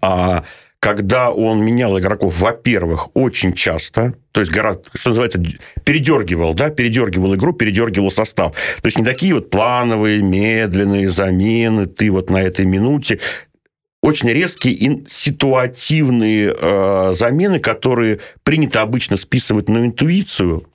А 0.00 0.44
когда 0.78 1.32
он 1.32 1.64
менял 1.64 1.98
игроков, 1.98 2.38
во-первых, 2.38 3.08
очень 3.16 3.52
часто, 3.52 4.14
то 4.30 4.40
есть, 4.40 4.52
гораздо, 4.52 4.84
что 4.94 5.10
называется, 5.10 5.42
передергивал, 5.82 6.54
да, 6.54 6.70
передергивал 6.70 7.34
игру, 7.34 7.52
передергивал 7.52 8.12
состав. 8.12 8.54
То 8.80 8.86
есть, 8.86 8.96
не 8.96 9.04
такие 9.04 9.34
вот 9.34 9.50
плановые, 9.50 10.22
медленные 10.22 11.08
замены, 11.08 11.86
ты 11.86 12.12
вот 12.12 12.30
на 12.30 12.40
этой 12.40 12.64
минуте, 12.64 13.18
очень 14.02 14.30
резкие 14.30 14.74
и 14.74 15.04
ситуативные 15.08 16.54
э, 16.58 17.12
замены, 17.14 17.60
которые 17.60 18.18
принято 18.42 18.82
обычно 18.82 19.16
списывать 19.16 19.68
на 19.68 19.86
интуицию. 19.86 20.66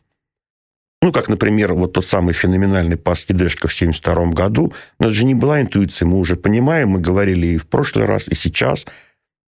Ну, 1.01 1.11
как, 1.11 1.29
например, 1.29 1.73
вот 1.73 1.93
тот 1.93 2.05
самый 2.05 2.33
феноменальный 2.33 2.97
пас 2.97 3.25
Едешка 3.27 3.67
в 3.67 3.73
1972 3.73 4.31
году. 4.31 4.73
Но 4.99 5.07
это 5.07 5.15
же 5.15 5.25
не 5.25 5.35
была 5.35 5.61
интуиция, 5.61 6.07
мы 6.07 6.17
уже 6.17 6.37
понимаем, 6.37 6.89
мы 6.89 6.99
говорили 6.99 7.47
и 7.47 7.57
в 7.57 7.67
прошлый 7.67 8.05
раз, 8.05 8.27
и 8.27 8.33
сейчас. 8.33 8.85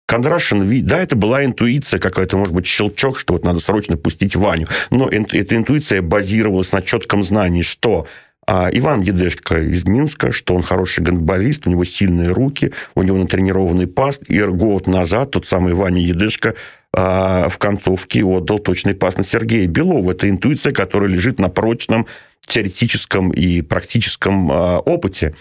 Кондрашин, 0.08 0.86
да, 0.86 1.00
это 1.02 1.18
была 1.18 1.44
интуиция 1.44 2.00
какая-то, 2.00 2.38
может 2.38 2.54
быть, 2.54 2.66
щелчок, 2.66 3.20
что 3.20 3.34
вот 3.34 3.44
надо 3.44 3.60
срочно 3.60 3.98
пустить 3.98 4.38
Ваню. 4.38 4.66
Но 4.90 5.10
эта 5.10 5.58
интуиция 5.58 6.02
базировалась 6.02 6.72
на 6.72 6.82
четком 6.82 7.26
знании, 7.26 7.62
что 7.62 8.08
а 8.50 8.70
Иван 8.72 9.02
Едешко 9.02 9.60
из 9.60 9.86
Минска, 9.86 10.32
что 10.32 10.56
он 10.56 10.64
хороший 10.64 11.04
гандболист, 11.04 11.68
у 11.68 11.70
него 11.70 11.84
сильные 11.84 12.32
руки, 12.32 12.72
у 12.96 13.04
него 13.04 13.18
натренированный 13.18 13.88
пас. 13.88 14.22
И 14.30 14.42
год 14.42 14.88
назад 14.88 15.32
тот 15.32 15.46
самый 15.46 15.74
Ваня 15.74 16.02
Едешко 16.02 16.56
а, 16.94 17.50
в 17.50 17.58
концовке 17.58 18.24
отдал 18.24 18.60
точный 18.60 18.96
пас 18.96 19.18
на 19.18 19.26
Сергея 19.26 19.68
Белова. 19.68 20.12
Это 20.12 20.30
интуиция, 20.30 20.72
которая 20.72 21.10
лежит 21.10 21.40
на 21.40 21.50
прочном 21.50 22.08
теоретическом 22.48 23.32
и 23.32 23.62
практическом 23.62 24.50
а, 24.50 24.80
опыте. 24.80 25.36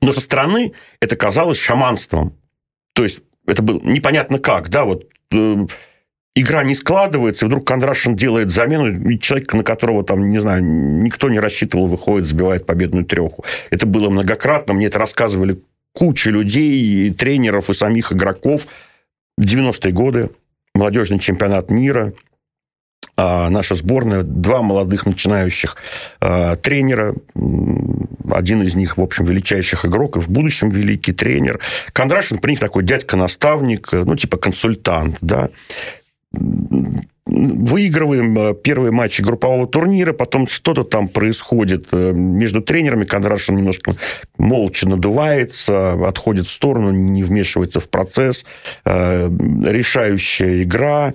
Но 0.00 0.12
со 0.12 0.20
стороны 0.20 0.72
это 1.00 1.14
казалось 1.14 1.60
шаманством. 1.60 2.36
То 2.94 3.04
есть 3.04 3.20
это 3.46 3.62
было 3.62 3.80
непонятно 3.80 4.40
как, 4.40 4.70
да, 4.70 4.84
вот 4.84 5.06
э, 5.32 5.66
игра 6.34 6.64
не 6.64 6.74
складывается, 6.74 7.46
и 7.46 7.48
вдруг 7.48 7.66
Кондрашин 7.66 8.16
делает 8.16 8.50
замену, 8.50 9.10
и 9.10 9.18
человек, 9.18 9.52
на 9.54 9.62
которого 9.62 10.04
там, 10.04 10.30
не 10.30 10.40
знаю, 10.40 10.64
никто 10.64 11.30
не 11.30 11.38
рассчитывал, 11.38 11.86
выходит, 11.86 12.26
забивает 12.26 12.66
победную 12.66 13.04
треху. 13.04 13.44
Это 13.70 13.86
было 13.86 14.10
многократно, 14.10 14.74
мне 14.74 14.86
это 14.86 14.98
рассказывали 14.98 15.60
куча 15.92 16.30
людей, 16.30 17.08
и 17.08 17.10
тренеров, 17.12 17.70
и 17.70 17.74
самих 17.74 18.12
игроков. 18.12 18.66
90-е 19.40 19.92
годы, 19.92 20.30
молодежный 20.74 21.18
чемпионат 21.18 21.70
мира, 21.70 22.12
а 23.16 23.48
наша 23.48 23.76
сборная, 23.76 24.24
два 24.24 24.60
молодых 24.60 25.06
начинающих 25.06 25.76
а, 26.20 26.56
тренера, 26.56 27.14
один 28.30 28.62
из 28.62 28.74
них, 28.74 28.96
в 28.96 29.00
общем, 29.00 29.24
величайших 29.24 29.84
игрок, 29.84 30.16
и 30.16 30.20
в 30.20 30.28
будущем 30.28 30.70
великий 30.70 31.12
тренер. 31.12 31.60
Кондрашин, 31.92 32.38
при 32.38 32.50
них 32.50 32.60
такой 32.60 32.82
дядька-наставник, 32.82 33.92
ну, 33.92 34.16
типа 34.16 34.36
консультант, 34.36 35.18
да 35.20 35.50
выигрываем 37.26 38.38
э, 38.38 38.54
первые 38.54 38.92
матчи 38.92 39.22
группового 39.22 39.66
турнира, 39.66 40.12
потом 40.12 40.46
что-то 40.46 40.84
там 40.84 41.08
происходит 41.08 41.88
э, 41.92 42.12
между 42.12 42.60
тренерами, 42.60 43.04
Кондрашин 43.04 43.56
немножко 43.56 43.94
молча 44.38 44.88
надувается, 44.88 45.92
отходит 46.06 46.46
в 46.46 46.50
сторону, 46.50 46.90
не 46.90 47.22
вмешивается 47.22 47.80
в 47.80 47.88
процесс. 47.88 48.44
Э, 48.84 49.28
решающая 49.64 50.62
игра, 50.62 51.14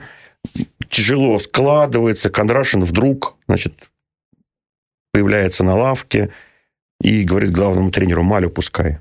тяжело 0.89 1.39
складывается, 1.39 2.30
Кондрашин 2.30 2.82
вдруг, 2.82 3.36
значит, 3.47 3.89
появляется 5.11 5.63
на 5.63 5.76
лавке 5.76 6.30
и 7.01 7.24
говорит 7.24 7.51
главному 7.51 7.91
тренеру, 7.91 8.24
Малю 8.24 8.49
пускай. 8.49 8.99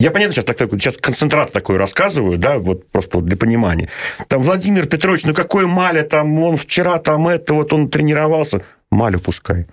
Я, 0.00 0.10
понятно, 0.10 0.34
сейчас, 0.34 0.44
так, 0.44 0.58
сейчас 0.58 0.96
концентрат 0.96 1.52
такой 1.52 1.76
рассказываю, 1.76 2.36
да, 2.36 2.58
вот 2.58 2.90
просто 2.90 3.18
вот 3.18 3.26
для 3.26 3.36
понимания. 3.36 3.88
Там 4.28 4.42
Владимир 4.42 4.86
Петрович, 4.86 5.24
ну 5.24 5.32
какой 5.32 5.66
Маля, 5.66 6.02
там 6.02 6.38
он 6.42 6.56
вчера 6.56 6.98
там 6.98 7.28
это, 7.28 7.54
вот 7.54 7.72
он 7.72 7.88
тренировался. 7.88 8.62
Малю 8.90 9.20
пускай. 9.20 9.66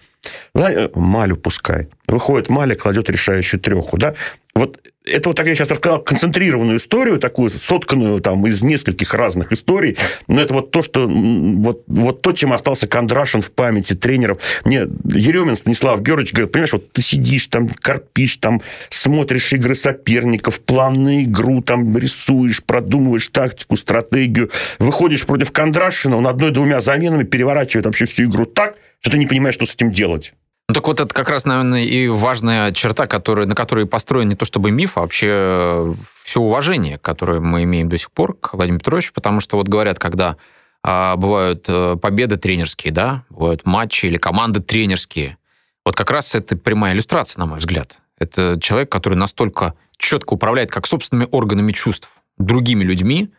Э, 0.55 0.89
Малю 0.95 1.37
пускай. 1.37 1.89
Выходит 2.07 2.49
Маля, 2.49 2.75
кладет 2.75 3.09
решающую 3.09 3.59
треху, 3.59 3.97
да. 3.97 4.13
Вот 4.53 4.79
это 5.05 5.29
вот 5.29 5.35
так 5.35 5.47
я 5.47 5.55
сейчас 5.55 5.69
рассказал 5.69 5.99
концентрированную 5.99 6.77
историю, 6.77 7.19
такую 7.19 7.49
сотканную 7.49 8.21
там 8.21 8.45
из 8.45 8.61
нескольких 8.61 9.13
разных 9.13 9.51
историй, 9.51 9.97
но 10.27 10.41
это 10.41 10.53
вот 10.53 10.71
то, 10.71 10.83
что 10.83 11.07
вот, 11.07 11.83
вот 11.87 12.21
то, 12.21 12.31
чем 12.33 12.53
остался 12.53 12.87
Кондрашин 12.87 13.41
в 13.41 13.51
памяти 13.51 13.93
тренеров. 13.93 14.37
Мне 14.63 14.87
Еремин 15.05 15.57
Станислав 15.57 16.01
Георгиевич 16.01 16.33
говорит, 16.33 16.51
понимаешь, 16.51 16.73
вот 16.73 16.91
ты 16.91 17.01
сидишь 17.01 17.47
там, 17.47 17.67
корпишь 17.67 18.37
там, 18.37 18.61
смотришь 18.89 19.51
игры 19.53 19.75
соперников, 19.75 20.61
план 20.61 21.03
на 21.03 21.23
игру, 21.23 21.61
там 21.61 21.97
рисуешь, 21.97 22.63
продумываешь 22.63 23.27
тактику, 23.29 23.77
стратегию, 23.77 24.51
выходишь 24.77 25.25
против 25.25 25.51
Кондрашина, 25.51 26.15
он 26.17 26.27
одной-двумя 26.27 26.79
заменами 26.79 27.23
переворачивает 27.23 27.85
вообще 27.85 28.05
всю 28.05 28.25
игру 28.25 28.45
так, 28.45 28.75
что 28.99 29.11
ты 29.11 29.17
не 29.17 29.25
понимаешь, 29.25 29.55
что 29.55 29.65
с 29.65 29.73
этим 29.73 29.91
делать. 29.91 30.33
Ну, 30.71 30.73
так 30.73 30.87
вот 30.87 31.01
это 31.01 31.13
как 31.13 31.27
раз, 31.27 31.43
наверное, 31.43 31.83
и 31.83 32.07
важная 32.07 32.71
черта, 32.71 33.05
которая, 33.05 33.45
на 33.45 33.55
которой 33.55 33.85
построен 33.85 34.29
не 34.29 34.35
то 34.35 34.45
чтобы 34.45 34.71
миф, 34.71 34.97
а 34.97 35.01
вообще 35.01 35.27
э, 35.29 35.93
все 36.23 36.39
уважение, 36.39 36.97
которое 36.97 37.41
мы 37.41 37.63
имеем 37.63 37.89
до 37.89 37.97
сих 37.97 38.09
пор 38.09 38.37
к 38.37 38.53
Владимиру 38.53 38.79
Петровичу, 38.79 39.11
потому 39.11 39.41
что 39.41 39.57
вот 39.57 39.67
говорят, 39.67 39.99
когда 39.99 40.37
а, 40.81 41.17
бывают 41.17 41.65
а, 41.67 41.97
победы 41.97 42.37
тренерские, 42.37 42.93
да, 42.93 43.25
бывают 43.29 43.65
матчи 43.65 44.05
или 44.05 44.15
команды 44.15 44.61
тренерские, 44.61 45.37
вот 45.85 45.95
как 45.95 46.09
раз 46.09 46.35
это 46.35 46.55
прямая 46.55 46.93
иллюстрация, 46.93 47.41
на 47.41 47.47
мой 47.47 47.59
взгляд. 47.59 47.97
Это 48.17 48.57
человек, 48.61 48.89
который 48.89 49.15
настолько 49.15 49.73
четко 49.97 50.35
управляет 50.35 50.71
как 50.71 50.87
собственными 50.87 51.27
органами 51.31 51.73
чувств, 51.73 52.21
другими 52.37 52.85
людьми, 52.85 53.29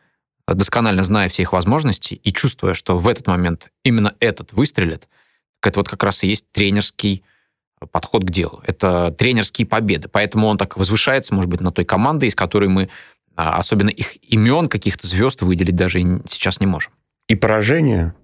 досконально 0.47 1.03
зная 1.03 1.31
все 1.31 1.41
их 1.41 1.55
возможности 1.55 2.13
и 2.13 2.31
чувствуя, 2.31 2.75
что 2.75 2.99
в 2.99 3.09
этот 3.09 3.27
момент 3.27 3.71
именно 3.85 4.15
этот 4.21 4.53
выстрелит– 4.53 5.09
это 5.67 5.81
вот 5.81 5.89
как 5.89 6.03
раз 6.03 6.23
и 6.25 6.29
есть 6.29 6.47
тренерский 6.53 7.23
подход 7.91 8.25
к 8.25 8.31
делу. 8.31 8.63
Это 8.67 9.11
тренерские 9.13 9.67
победы. 9.67 10.09
Поэтому 10.09 10.47
он 10.47 10.57
так 10.57 10.77
возвышается, 10.77 11.35
может 11.35 11.51
быть, 11.51 11.61
на 11.61 11.73
той 11.73 11.85
команде, 11.85 12.27
из 12.27 12.35
которой 12.35 12.69
мы 12.69 12.89
а, 13.35 13.59
особенно 13.59 13.89
их 13.89 14.17
имен, 14.23 14.69
каких-то 14.69 15.07
звезд 15.07 15.43
выделить 15.43 15.77
даже 15.77 16.01
сейчас 16.29 16.61
не 16.61 16.67
можем. 16.67 16.93
И 17.29 17.35
поражение 17.35 18.15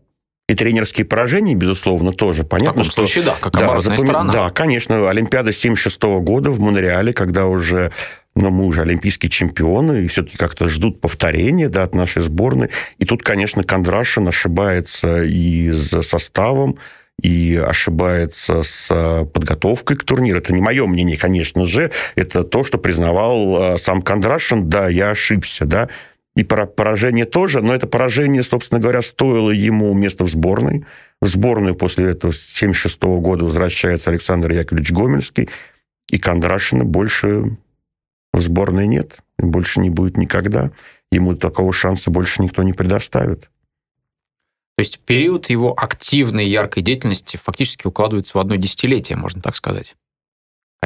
и 0.49 0.55
тренерские 0.55 1.05
поражения, 1.05 1.55
безусловно, 1.55 2.12
тоже. 2.12 2.43
Понятно, 2.43 2.72
в 2.72 2.76
таком 2.76 2.84
что... 2.84 3.07
случае, 3.07 3.24
да, 3.24 3.36
как 3.39 3.53
да, 3.53 3.80
запом... 3.80 3.99
сторона. 3.99 4.32
Да, 4.32 4.51
конечно. 4.51 5.11
Олимпиада 5.11 5.53
76 5.53 6.03
года 6.03 6.51
в 6.51 6.61
Монреале, 6.61 7.12
когда 7.12 7.47
уже 7.47 7.93
но 8.34 8.51
мы 8.51 8.66
уже 8.66 8.82
олимпийские 8.82 9.30
чемпионы, 9.30 10.05
и 10.05 10.07
все-таки 10.07 10.36
как-то 10.36 10.68
ждут 10.68 11.01
повторения 11.01 11.68
да, 11.68 11.82
от 11.82 11.95
нашей 11.95 12.22
сборной. 12.22 12.70
И 12.99 13.05
тут, 13.05 13.22
конечно, 13.22 13.64
Кондрашин 13.64 14.28
ошибается 14.28 15.24
и 15.24 15.72
с 15.72 16.03
составом, 16.03 16.78
и 17.23 17.57
ошибается 17.57 18.62
с 18.62 18.87
э, 18.91 19.25
подготовкой 19.25 19.97
к 19.97 20.05
турниру. 20.05 20.39
Это 20.39 20.53
не 20.53 20.61
мое 20.61 20.87
мнение, 20.87 21.16
конечно 21.16 21.64
же. 21.66 21.91
Это 22.14 22.45
то, 22.45 22.64
что 22.64 22.79
признавал 22.79 23.75
э, 23.75 23.79
сам 23.79 24.03
Кондрашин. 24.03 24.69
Да, 24.69 24.89
я 24.89 25.11
ошибся, 25.11 25.66
да. 25.66 25.89
И 26.37 26.45
поражение 26.45 27.25
тоже, 27.25 27.61
но 27.62 27.75
это 27.75 27.89
поражение, 27.89 28.45
собственно 28.45 28.81
говоря, 28.81 29.03
стоило 29.03 29.51
ему 29.51 29.93
места 29.95 30.25
в 30.25 30.29
сборной. 30.29 30.85
В 31.21 31.27
сборную 31.27 31.75
после 31.75 32.11
этого 32.11 32.33
1976 32.33 33.03
года 33.03 33.45
возвращается 33.45 34.11
Александр 34.11 34.53
Яковлевич 34.53 34.93
Гомельский, 34.93 35.49
и 36.09 36.19
Кондрашина 36.19 36.85
больше 36.85 37.57
в 38.33 38.41
сборной 38.41 38.87
нет, 38.87 39.19
больше 39.37 39.81
не 39.81 39.91
будет 39.91 40.16
никогда. 40.16 40.71
Ему 41.11 41.35
такого 41.35 41.73
шанса 41.73 42.12
больше 42.12 42.41
никто 42.41 42.62
не 42.62 42.73
предоставит. 42.73 43.51
То 44.79 44.83
есть 44.83 45.01
период 45.01 45.51
его 45.51 45.74
активной 45.76 46.47
яркой 46.47 46.85
деятельности 46.85 47.37
фактически 47.37 47.89
укладывается 47.89 48.39
в 48.39 48.41
одно 48.41 48.55
десятилетие, 48.55 49.18
можно 49.18 49.43
так 49.43 49.57
сказать. 49.57 49.97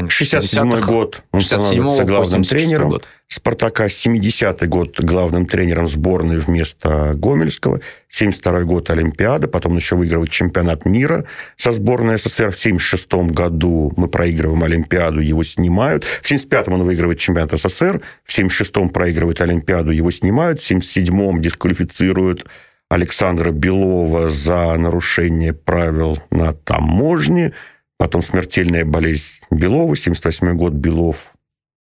67 0.08 0.80
год 0.80 1.22
он 1.30 1.40
67 1.40 1.74
становится 1.74 2.04
главным 2.04 2.42
тренером. 2.42 2.88
Год. 2.88 3.04
Спартака 3.28 3.88
70-й 3.88 4.66
год 4.66 4.98
главным 4.98 5.44
тренером 5.44 5.88
сборной 5.88 6.38
вместо 6.38 7.12
Гомельского. 7.16 7.82
72 8.08 8.62
год 8.62 8.88
Олимпиада, 8.88 9.46
потом 9.46 9.76
еще 9.76 9.96
выигрывает 9.96 10.30
чемпионат 10.30 10.86
мира 10.86 11.26
со 11.58 11.72
сборной 11.72 12.16
СССР. 12.16 12.50
В 12.50 12.58
76 12.58 13.12
году 13.30 13.92
мы 13.98 14.08
проигрываем 14.08 14.64
Олимпиаду, 14.64 15.20
его 15.20 15.42
снимают. 15.42 16.04
В 16.04 16.32
75-м 16.32 16.72
он 16.72 16.84
выигрывает 16.84 17.18
чемпионат 17.18 17.52
СССР. 17.52 18.00
В 18.24 18.38
76-м 18.38 18.88
проигрывает 18.88 19.42
Олимпиаду, 19.42 19.90
его 19.90 20.10
снимают. 20.10 20.62
В 20.62 20.70
77-м 20.70 21.42
дисквалифицируют 21.42 22.46
Александра 22.92 23.52
Белова 23.52 24.28
за 24.28 24.76
нарушение 24.76 25.54
правил 25.54 26.18
на 26.30 26.52
таможне, 26.52 27.54
потом 27.96 28.20
смертельная 28.20 28.84
болезнь 28.84 29.40
Белова, 29.50 29.96
78 29.96 30.54
год 30.58 30.74
Белов 30.74 31.32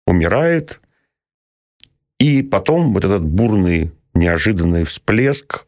умирает, 0.06 0.82
и 2.20 2.42
потом 2.42 2.92
вот 2.92 3.06
этот 3.06 3.22
бурный, 3.22 3.90
неожиданный 4.12 4.84
всплеск, 4.84 5.64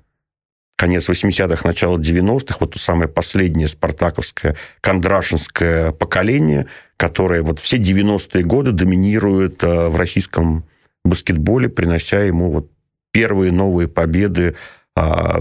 конец 0.77 1.09
80-х, 1.09 1.67
начало 1.67 1.97
90-х, 1.97 2.59
вот 2.61 2.73
то 2.73 2.79
самое 2.79 3.09
последнее 3.09 3.69
спартаковское, 3.69 4.57
кондрашинское 4.83 5.93
поколение, 5.93 6.67
которое 6.99 7.41
вот 7.41 7.61
все 7.61 7.79
90-е 7.79 8.45
годы 8.45 8.73
доминирует 8.73 9.65
э, 9.65 9.89
в 9.89 9.97
российском 9.97 10.65
баскетболе, 11.03 11.71
принося 11.71 12.21
ему 12.21 12.51
вот 12.51 12.71
первые 13.11 13.53
новые 13.53 13.89
победы 13.89 14.57
а, 14.97 15.41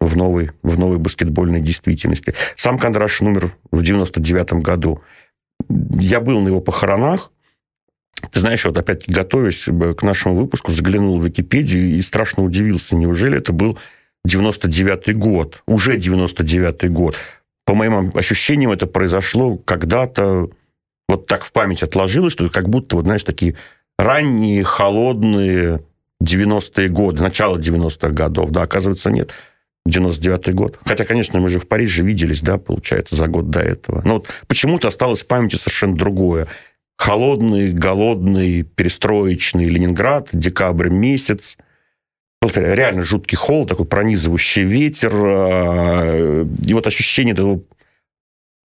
в 0.00 0.16
новой, 0.16 0.50
в 0.62 0.78
новой 0.78 0.98
баскетбольной 0.98 1.60
действительности. 1.60 2.34
Сам 2.56 2.78
Кондрашин 2.78 3.28
умер 3.28 3.54
в 3.70 3.82
99 3.82 4.54
году. 4.54 5.00
Я 5.68 6.20
был 6.20 6.40
на 6.40 6.48
его 6.48 6.60
похоронах. 6.60 7.32
Ты 8.32 8.40
знаешь, 8.40 8.64
вот 8.64 8.78
опять 8.78 9.08
готовясь 9.08 9.64
к 9.64 10.02
нашему 10.02 10.36
выпуску, 10.36 10.70
заглянул 10.70 11.18
в 11.18 11.24
Википедию 11.24 11.96
и 11.96 12.02
страшно 12.02 12.44
удивился. 12.44 12.96
Неужели 12.96 13.38
это 13.38 13.52
был 13.52 13.78
99-й 14.26 15.12
год? 15.14 15.62
Уже 15.66 15.98
99-й 15.98 16.88
год. 16.88 17.16
По 17.64 17.74
моим 17.74 18.12
ощущениям, 18.14 18.72
это 18.72 18.86
произошло 18.86 19.56
когда-то, 19.56 20.50
вот 21.08 21.26
так 21.26 21.44
в 21.44 21.52
память 21.52 21.82
отложилось, 21.82 22.32
что 22.32 22.48
как 22.48 22.68
будто, 22.68 22.96
вот 22.96 23.04
знаешь, 23.04 23.24
такие 23.24 23.56
ранние, 23.98 24.62
холодные 24.62 25.82
90-е 26.28 26.88
годы, 26.88 27.22
начало 27.22 27.58
90-х 27.58 28.10
годов, 28.10 28.50
да, 28.50 28.62
оказывается, 28.62 29.10
нет. 29.10 29.30
99-й 29.88 30.52
год. 30.52 30.78
Хотя, 30.84 31.04
конечно, 31.04 31.40
мы 31.40 31.48
же 31.48 31.58
в 31.58 31.66
Париже 31.66 32.02
виделись, 32.02 32.42
да, 32.42 32.58
получается, 32.58 33.16
за 33.16 33.26
год 33.26 33.50
до 33.50 33.60
этого. 33.60 34.02
Но 34.04 34.14
вот 34.14 34.26
почему-то 34.46 34.88
осталось 34.88 35.22
в 35.22 35.26
памяти 35.26 35.56
совершенно 35.56 35.96
другое. 35.96 36.46
Холодный, 36.96 37.70
голодный, 37.70 38.62
перестроечный 38.62 39.64
Ленинград, 39.64 40.28
декабрь 40.32 40.90
месяц. 40.90 41.56
Реально 42.42 43.02
жуткий 43.02 43.36
холод, 43.36 43.68
такой 43.68 43.86
пронизывающий 43.86 44.62
ветер. 44.62 45.12
А, 45.14 46.44
и 46.66 46.74
вот 46.74 46.86
ощущение 46.86 47.32
этого 47.32 47.62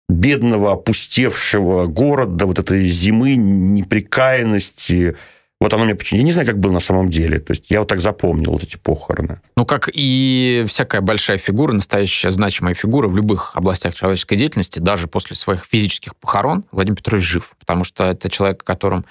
бедного, 0.08 0.72
опустевшего 0.72 1.86
города, 1.86 2.46
вот 2.46 2.58
этой 2.58 2.86
зимы, 2.86 3.34
неприкаянности, 3.34 5.16
вот 5.60 5.72
оно 5.72 5.84
мне 5.84 5.94
почему... 5.94 6.18
Я 6.18 6.24
не 6.24 6.32
знаю, 6.32 6.46
как 6.46 6.58
было 6.58 6.72
на 6.72 6.80
самом 6.80 7.08
деле. 7.08 7.38
То 7.38 7.52
есть 7.52 7.70
я 7.70 7.80
вот 7.80 7.88
так 7.88 8.00
запомнил 8.00 8.52
вот 8.52 8.62
эти 8.62 8.76
похороны. 8.76 9.40
Ну, 9.56 9.64
как 9.64 9.88
и 9.92 10.64
всякая 10.68 11.00
большая 11.00 11.38
фигура, 11.38 11.72
настоящая 11.72 12.30
значимая 12.30 12.74
фигура 12.74 13.08
в 13.08 13.16
любых 13.16 13.52
областях 13.54 13.94
человеческой 13.94 14.36
деятельности, 14.36 14.78
даже 14.78 15.06
после 15.06 15.34
своих 15.34 15.64
физических 15.64 16.14
похорон, 16.16 16.64
Владимир 16.72 16.98
Петрович 16.98 17.24
жив. 17.24 17.54
Потому 17.58 17.84
что 17.84 18.04
это 18.04 18.28
человек, 18.28 18.62
о 18.62 18.66
котором 18.66 19.06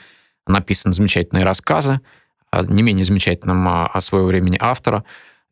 написаны 0.45 0.93
замечательные 0.93 1.43
рассказы, 1.43 1.99
не 2.53 2.83
менее 2.83 3.03
замечательным 3.03 3.67
о 3.67 3.89
а, 3.91 4.01
своего 4.01 4.27
времени 4.27 4.57
автора. 4.61 5.03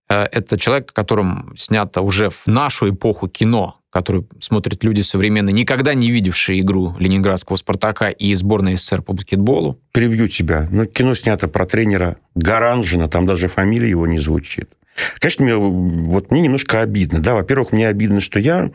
Э, 0.10 0.24
это 0.32 0.58
человек, 0.58 0.92
о 0.92 0.94
котором 0.94 1.54
снято 1.58 2.02
уже 2.02 2.30
в 2.30 2.46
нашу 2.46 2.90
эпоху 2.90 3.28
кино, 3.28 3.80
который 3.94 4.26
смотрят 4.40 4.84
люди 4.84 5.02
современные, 5.02 5.54
никогда 5.54 5.94
не 5.94 6.10
видевшие 6.10 6.62
игру 6.62 6.96
ленинградского 6.98 7.58
«Спартака» 7.58 8.10
и 8.10 8.34
сборной 8.34 8.76
СССР 8.76 9.04
по 9.04 9.14
баскетболу. 9.14 9.80
Перебью 9.92 10.28
тебя. 10.28 10.68
Ну, 10.72 10.86
кино 10.86 11.14
снято 11.14 11.48
про 11.48 11.68
тренера 11.68 12.18
Гаранжина, 12.34 13.08
там 13.08 13.28
даже 13.28 13.48
фамилия 13.48 13.88
его 13.88 14.08
не 14.08 14.18
звучит. 14.18 14.72
Конечно, 15.20 15.46
мне, 15.46 15.56
вот 15.56 16.32
мне 16.32 16.42
немножко 16.42 16.82
обидно. 16.82 17.20
Да, 17.20 17.36
во-первых, 17.36 17.72
мне 17.72 17.88
обидно, 17.88 18.20
что 18.20 18.40
я, 18.40 18.72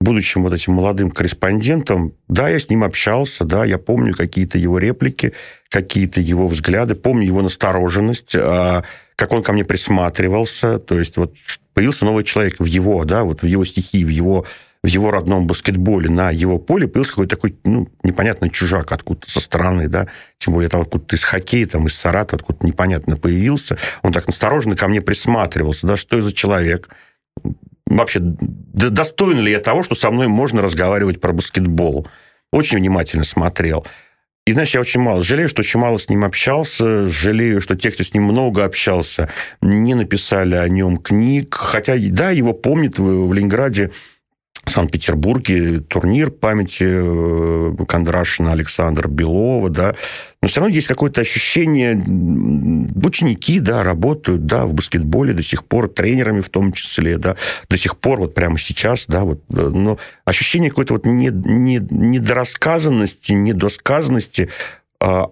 будучи 0.00 0.38
вот 0.38 0.54
этим 0.54 0.72
молодым 0.72 1.10
корреспондентом, 1.10 2.14
да, 2.28 2.48
я 2.48 2.58
с 2.58 2.70
ним 2.70 2.84
общался, 2.84 3.44
да, 3.44 3.66
я 3.66 3.76
помню 3.76 4.14
какие-то 4.14 4.56
его 4.56 4.78
реплики, 4.78 5.34
какие-то 5.68 6.22
его 6.22 6.48
взгляды, 6.48 6.94
помню 6.94 7.26
его 7.26 7.42
настороженность, 7.42 8.34
а, 8.34 8.84
как 9.16 9.32
он 9.32 9.42
ко 9.42 9.52
мне 9.52 9.64
присматривался, 9.64 10.78
то 10.78 10.98
есть 10.98 11.16
вот 11.16 11.34
появился 11.72 12.04
новый 12.04 12.24
человек 12.24 12.54
в 12.58 12.64
его, 12.64 13.04
да, 13.04 13.24
вот 13.24 13.42
в 13.42 13.46
его 13.46 13.64
стихии, 13.64 14.04
в 14.04 14.08
его, 14.08 14.44
в 14.82 14.86
его 14.86 15.10
родном 15.10 15.46
баскетболе, 15.46 16.10
на 16.10 16.30
его 16.30 16.58
поле 16.58 16.88
появился 16.88 17.12
какой-то 17.12 17.36
такой, 17.36 17.56
ну, 17.64 17.88
непонятный 18.02 18.50
чужак 18.50 18.92
откуда-то 18.92 19.30
со 19.30 19.40
стороны, 19.40 19.88
да, 19.88 20.08
тем 20.38 20.54
более 20.54 20.68
там 20.68 20.80
откуда-то 20.80 21.16
из 21.16 21.24
хоккея, 21.24 21.66
там 21.66 21.86
из 21.86 21.94
Саратова, 21.94 22.40
откуда-то 22.40 22.66
непонятно 22.66 23.16
появился, 23.16 23.78
он 24.02 24.12
так 24.12 24.26
настороженно 24.26 24.76
ко 24.76 24.88
мне 24.88 25.00
присматривался, 25.00 25.86
да, 25.86 25.96
что 25.96 26.16
это 26.16 26.26
за 26.26 26.32
человек, 26.32 26.88
вообще, 27.86 28.20
достоин 28.20 29.40
ли 29.40 29.52
я 29.52 29.60
того, 29.60 29.82
что 29.82 29.94
со 29.94 30.10
мной 30.10 30.28
можно 30.28 30.60
разговаривать 30.60 31.20
про 31.20 31.32
баскетбол. 31.32 32.06
Очень 32.52 32.78
внимательно 32.78 33.24
смотрел. 33.24 33.84
И, 34.46 34.52
знаешь, 34.52 34.74
я 34.74 34.80
очень 34.80 35.00
мало 35.00 35.22
жалею, 35.22 35.48
что 35.48 35.60
очень 35.60 35.80
мало 35.80 35.96
с 35.96 36.10
ним 36.10 36.22
общался, 36.22 37.08
жалею, 37.08 37.62
что 37.62 37.76
те, 37.76 37.90
кто 37.90 38.04
с 38.04 38.12
ним 38.12 38.24
много 38.24 38.64
общался, 38.66 39.30
не 39.62 39.94
написали 39.94 40.54
о 40.54 40.68
нем 40.68 40.98
книг. 40.98 41.54
Хотя, 41.54 41.94
да, 41.98 42.30
его 42.30 42.52
помнят 42.52 42.98
в, 42.98 43.26
в 43.26 43.32
Ленинграде 43.32 43.90
Санкт-Петербурге 44.70 45.80
турнир 45.80 46.30
памяти 46.30 46.84
э, 46.86 47.84
Кондрашина, 47.86 48.52
Александра 48.52 49.08
Белова, 49.08 49.68
да, 49.68 49.94
но 50.40 50.48
все 50.48 50.60
равно 50.60 50.74
есть 50.74 50.86
какое-то 50.86 51.20
ощущение, 51.20 51.94
ученики, 51.94 53.60
да, 53.60 53.82
работают, 53.82 54.46
да, 54.46 54.66
в 54.66 54.74
баскетболе 54.74 55.34
до 55.34 55.42
сих 55.42 55.64
пор, 55.64 55.88
тренерами 55.88 56.40
в 56.40 56.48
том 56.48 56.72
числе, 56.72 57.18
да, 57.18 57.36
до 57.68 57.76
сих 57.76 57.98
пор, 57.98 58.20
вот 58.20 58.34
прямо 58.34 58.58
сейчас, 58.58 59.04
да, 59.06 59.22
вот, 59.22 59.42
э, 59.52 59.60
но 59.60 59.98
ощущение 60.24 60.70
какой-то 60.70 60.94
вот 60.94 61.06
не, 61.06 61.30
не, 61.30 61.76
недорассказанности, 61.90 63.32
недосказанности, 63.32 64.48
а, 64.98 65.28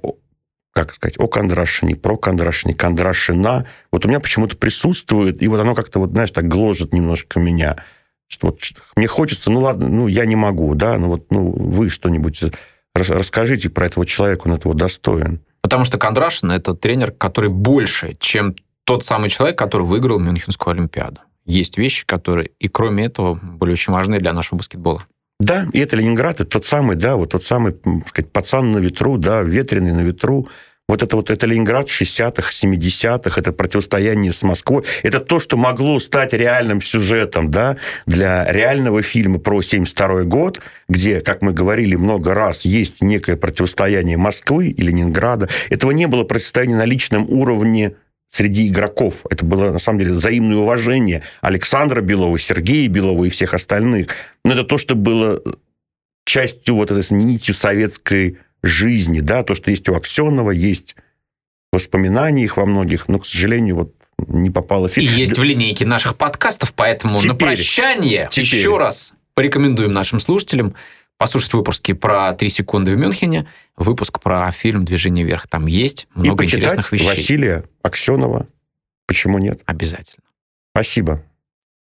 как 0.73 0.95
сказать, 0.95 1.19
о 1.19 1.27
Кондрашине, 1.27 1.97
про 1.97 2.17
Кондрашине, 2.19 2.75
Кондрашина, 2.75 3.67
вот 3.91 4.05
у 4.05 4.09
меня 4.09 4.21
почему-то 4.21 4.57
присутствует, 4.57 5.43
и 5.43 5.49
вот 5.49 5.59
оно 5.59 5.75
как-то, 5.75 6.01
вот, 6.01 6.11
знаешь, 6.11 6.31
так 6.31 6.47
гложет 6.49 6.93
немножко 6.93 7.41
меня– 7.41 7.77
что 8.33 8.49
вот 8.49 8.61
мне 8.97 9.07
хочется, 9.07 9.51
ну 9.51 9.61
ладно, 9.61 9.89
ну 9.89 10.07
я 10.09 10.25
не 10.25 10.37
могу, 10.37 10.75
да, 10.75 10.97
ну 10.97 11.09
вот 11.09 11.31
ну, 11.31 11.51
вы 11.51 11.91
что-нибудь 11.91 12.43
расскажите 12.95 13.69
про 13.69 13.87
этого 13.87 14.07
человека, 14.07 14.43
он 14.47 14.55
этого 14.55 14.75
достоин. 14.75 15.41
Потому 15.61 15.85
что 15.85 15.99
Кондрашин– 15.99 16.51
это 16.53 16.75
тренер, 16.75 17.13
который 17.13 17.51
больше, 17.51 18.17
чем 18.19 18.57
тот 18.85 19.05
самый 19.05 19.31
человек, 19.31 19.57
который 19.57 19.87
выиграл 19.87 20.19
Мюнхенскую 20.19 20.73
Олимпиаду. 20.73 21.21
Есть 21.45 21.79
вещи, 21.79 22.05
которые 22.05 22.51
и 22.59 22.69
кроме 22.69 23.05
этого 23.05 23.35
были 23.35 23.73
очень 23.73 23.93
важны 23.93 24.19
для 24.19 24.33
нашего 24.33 24.59
баскетбола. 24.59 25.07
Да, 25.41 25.67
и 25.73 25.79
это 25.81 25.97
Ленинград, 25.97 26.41
это 26.41 26.51
тот 26.51 26.67
самый, 26.67 26.97
да, 26.97 27.17
вот 27.17 27.31
тот 27.31 27.45
самый, 27.45 27.73
так 27.73 28.09
сказать, 28.09 28.31
пацан 28.31 28.71
на 28.71 28.79
ветру, 28.79 29.19
да, 29.19 29.43
ветреный 29.43 29.93
на 29.93 30.01
ветру, 30.01 30.49
вот 30.89 31.03
это 31.03 31.17
вот 31.17 31.31
это 31.31 31.47
Ленинград 31.47 31.89
60-х, 31.89 32.51
70-х, 32.51 33.41
это 33.41 33.53
противостояние 33.53 34.33
с 34.33 34.43
Москвой, 34.43 34.85
это 35.03 35.21
то, 35.21 35.39
что 35.39 35.57
могло 35.57 35.99
стать 36.01 36.33
реальным 36.33 36.83
сюжетом 36.83 37.51
да, 37.51 37.77
для 38.07 38.51
реального 38.51 39.03
фильма 39.03 39.39
про 39.39 39.63
72 39.63 40.25
год, 40.25 40.61
где, 40.89 41.21
как 41.21 41.43
мы 41.43 41.53
говорили 41.53 41.97
много 41.97 42.35
раз, 42.35 42.65
есть 42.65 43.01
некое 43.01 43.37
противостояние 43.37 44.17
Москвы 44.17 44.69
и 44.69 44.83
Ленинграда. 44.83 45.49
Этого 45.71 45.93
не 45.93 46.07
было 46.07 46.25
противостояния 46.25 46.77
на 46.77 46.85
личном 46.85 47.31
уровне 47.31 47.95
среди 48.31 48.67
игроков. 48.67 49.25
Это 49.31 49.45
было, 49.45 49.71
на 49.71 49.79
самом 49.79 50.01
деле, 50.01 50.13
взаимное 50.13 50.59
уважение 50.59 51.23
Александра 51.43 52.01
Белова, 52.01 52.39
Сергея 52.39 52.89
Белова 52.89 53.25
и 53.25 53.31
всех 53.31 53.55
остальных. 53.55 54.09
Но 54.45 54.55
это 54.55 54.65
то, 54.65 54.79
что 54.79 54.95
было 54.95 55.41
частью 56.25 56.77
вот 56.77 56.91
этой 56.91 57.05
нитью 57.15 57.55
советской 57.55 58.39
жизни, 58.63 59.21
да, 59.21 59.43
то, 59.43 59.55
что 59.55 59.71
есть 59.71 59.89
у 59.89 59.95
Аксенова, 59.95 60.51
есть 60.51 60.97
воспоминания 61.73 62.45
их 62.45 62.57
во 62.57 62.67
многих, 62.67 63.09
но, 63.09 63.19
к 63.19 63.27
сожалению, 63.27 63.77
вот 63.77 63.95
не 64.29 64.51
попало 64.51 64.89
в 64.89 64.93
фильм. 64.93 65.13
И 65.13 65.19
есть 65.19 65.39
в 65.39 65.43
линейке 65.43 65.85
наших 65.85 66.17
подкастов, 66.17 66.75
поэтому 66.75 67.19
теперь, 67.19 67.29
на 67.31 67.35
прощание 67.35 68.29
теперь. 68.31 68.45
еще 68.45 68.79
раз 68.79 69.15
порекомендуем 69.35 69.93
нашим 69.93 70.21
слушателям 70.21 70.75
послушать 71.19 71.55
выпуски 71.55 71.93
про 71.93 72.33
«Три 72.35 72.49
секунды 72.49 72.93
в 72.95 72.99
Мюнхене», 72.99 73.47
выпуск 73.77 74.21
про 74.21 74.51
фильм 74.51 74.85
«Движение 74.85 75.25
вверх». 75.25 75.47
Там 75.47 75.67
есть 75.67 76.09
много 76.15 76.45
И 76.45 76.47
интересных 76.47 76.93
вещей. 76.93 77.07
Василия 77.07 77.65
Аксенова. 77.83 78.47
Почему 79.07 79.39
нет? 79.39 79.61
Обязательно. 79.67 80.25
Спасибо. 80.75 81.23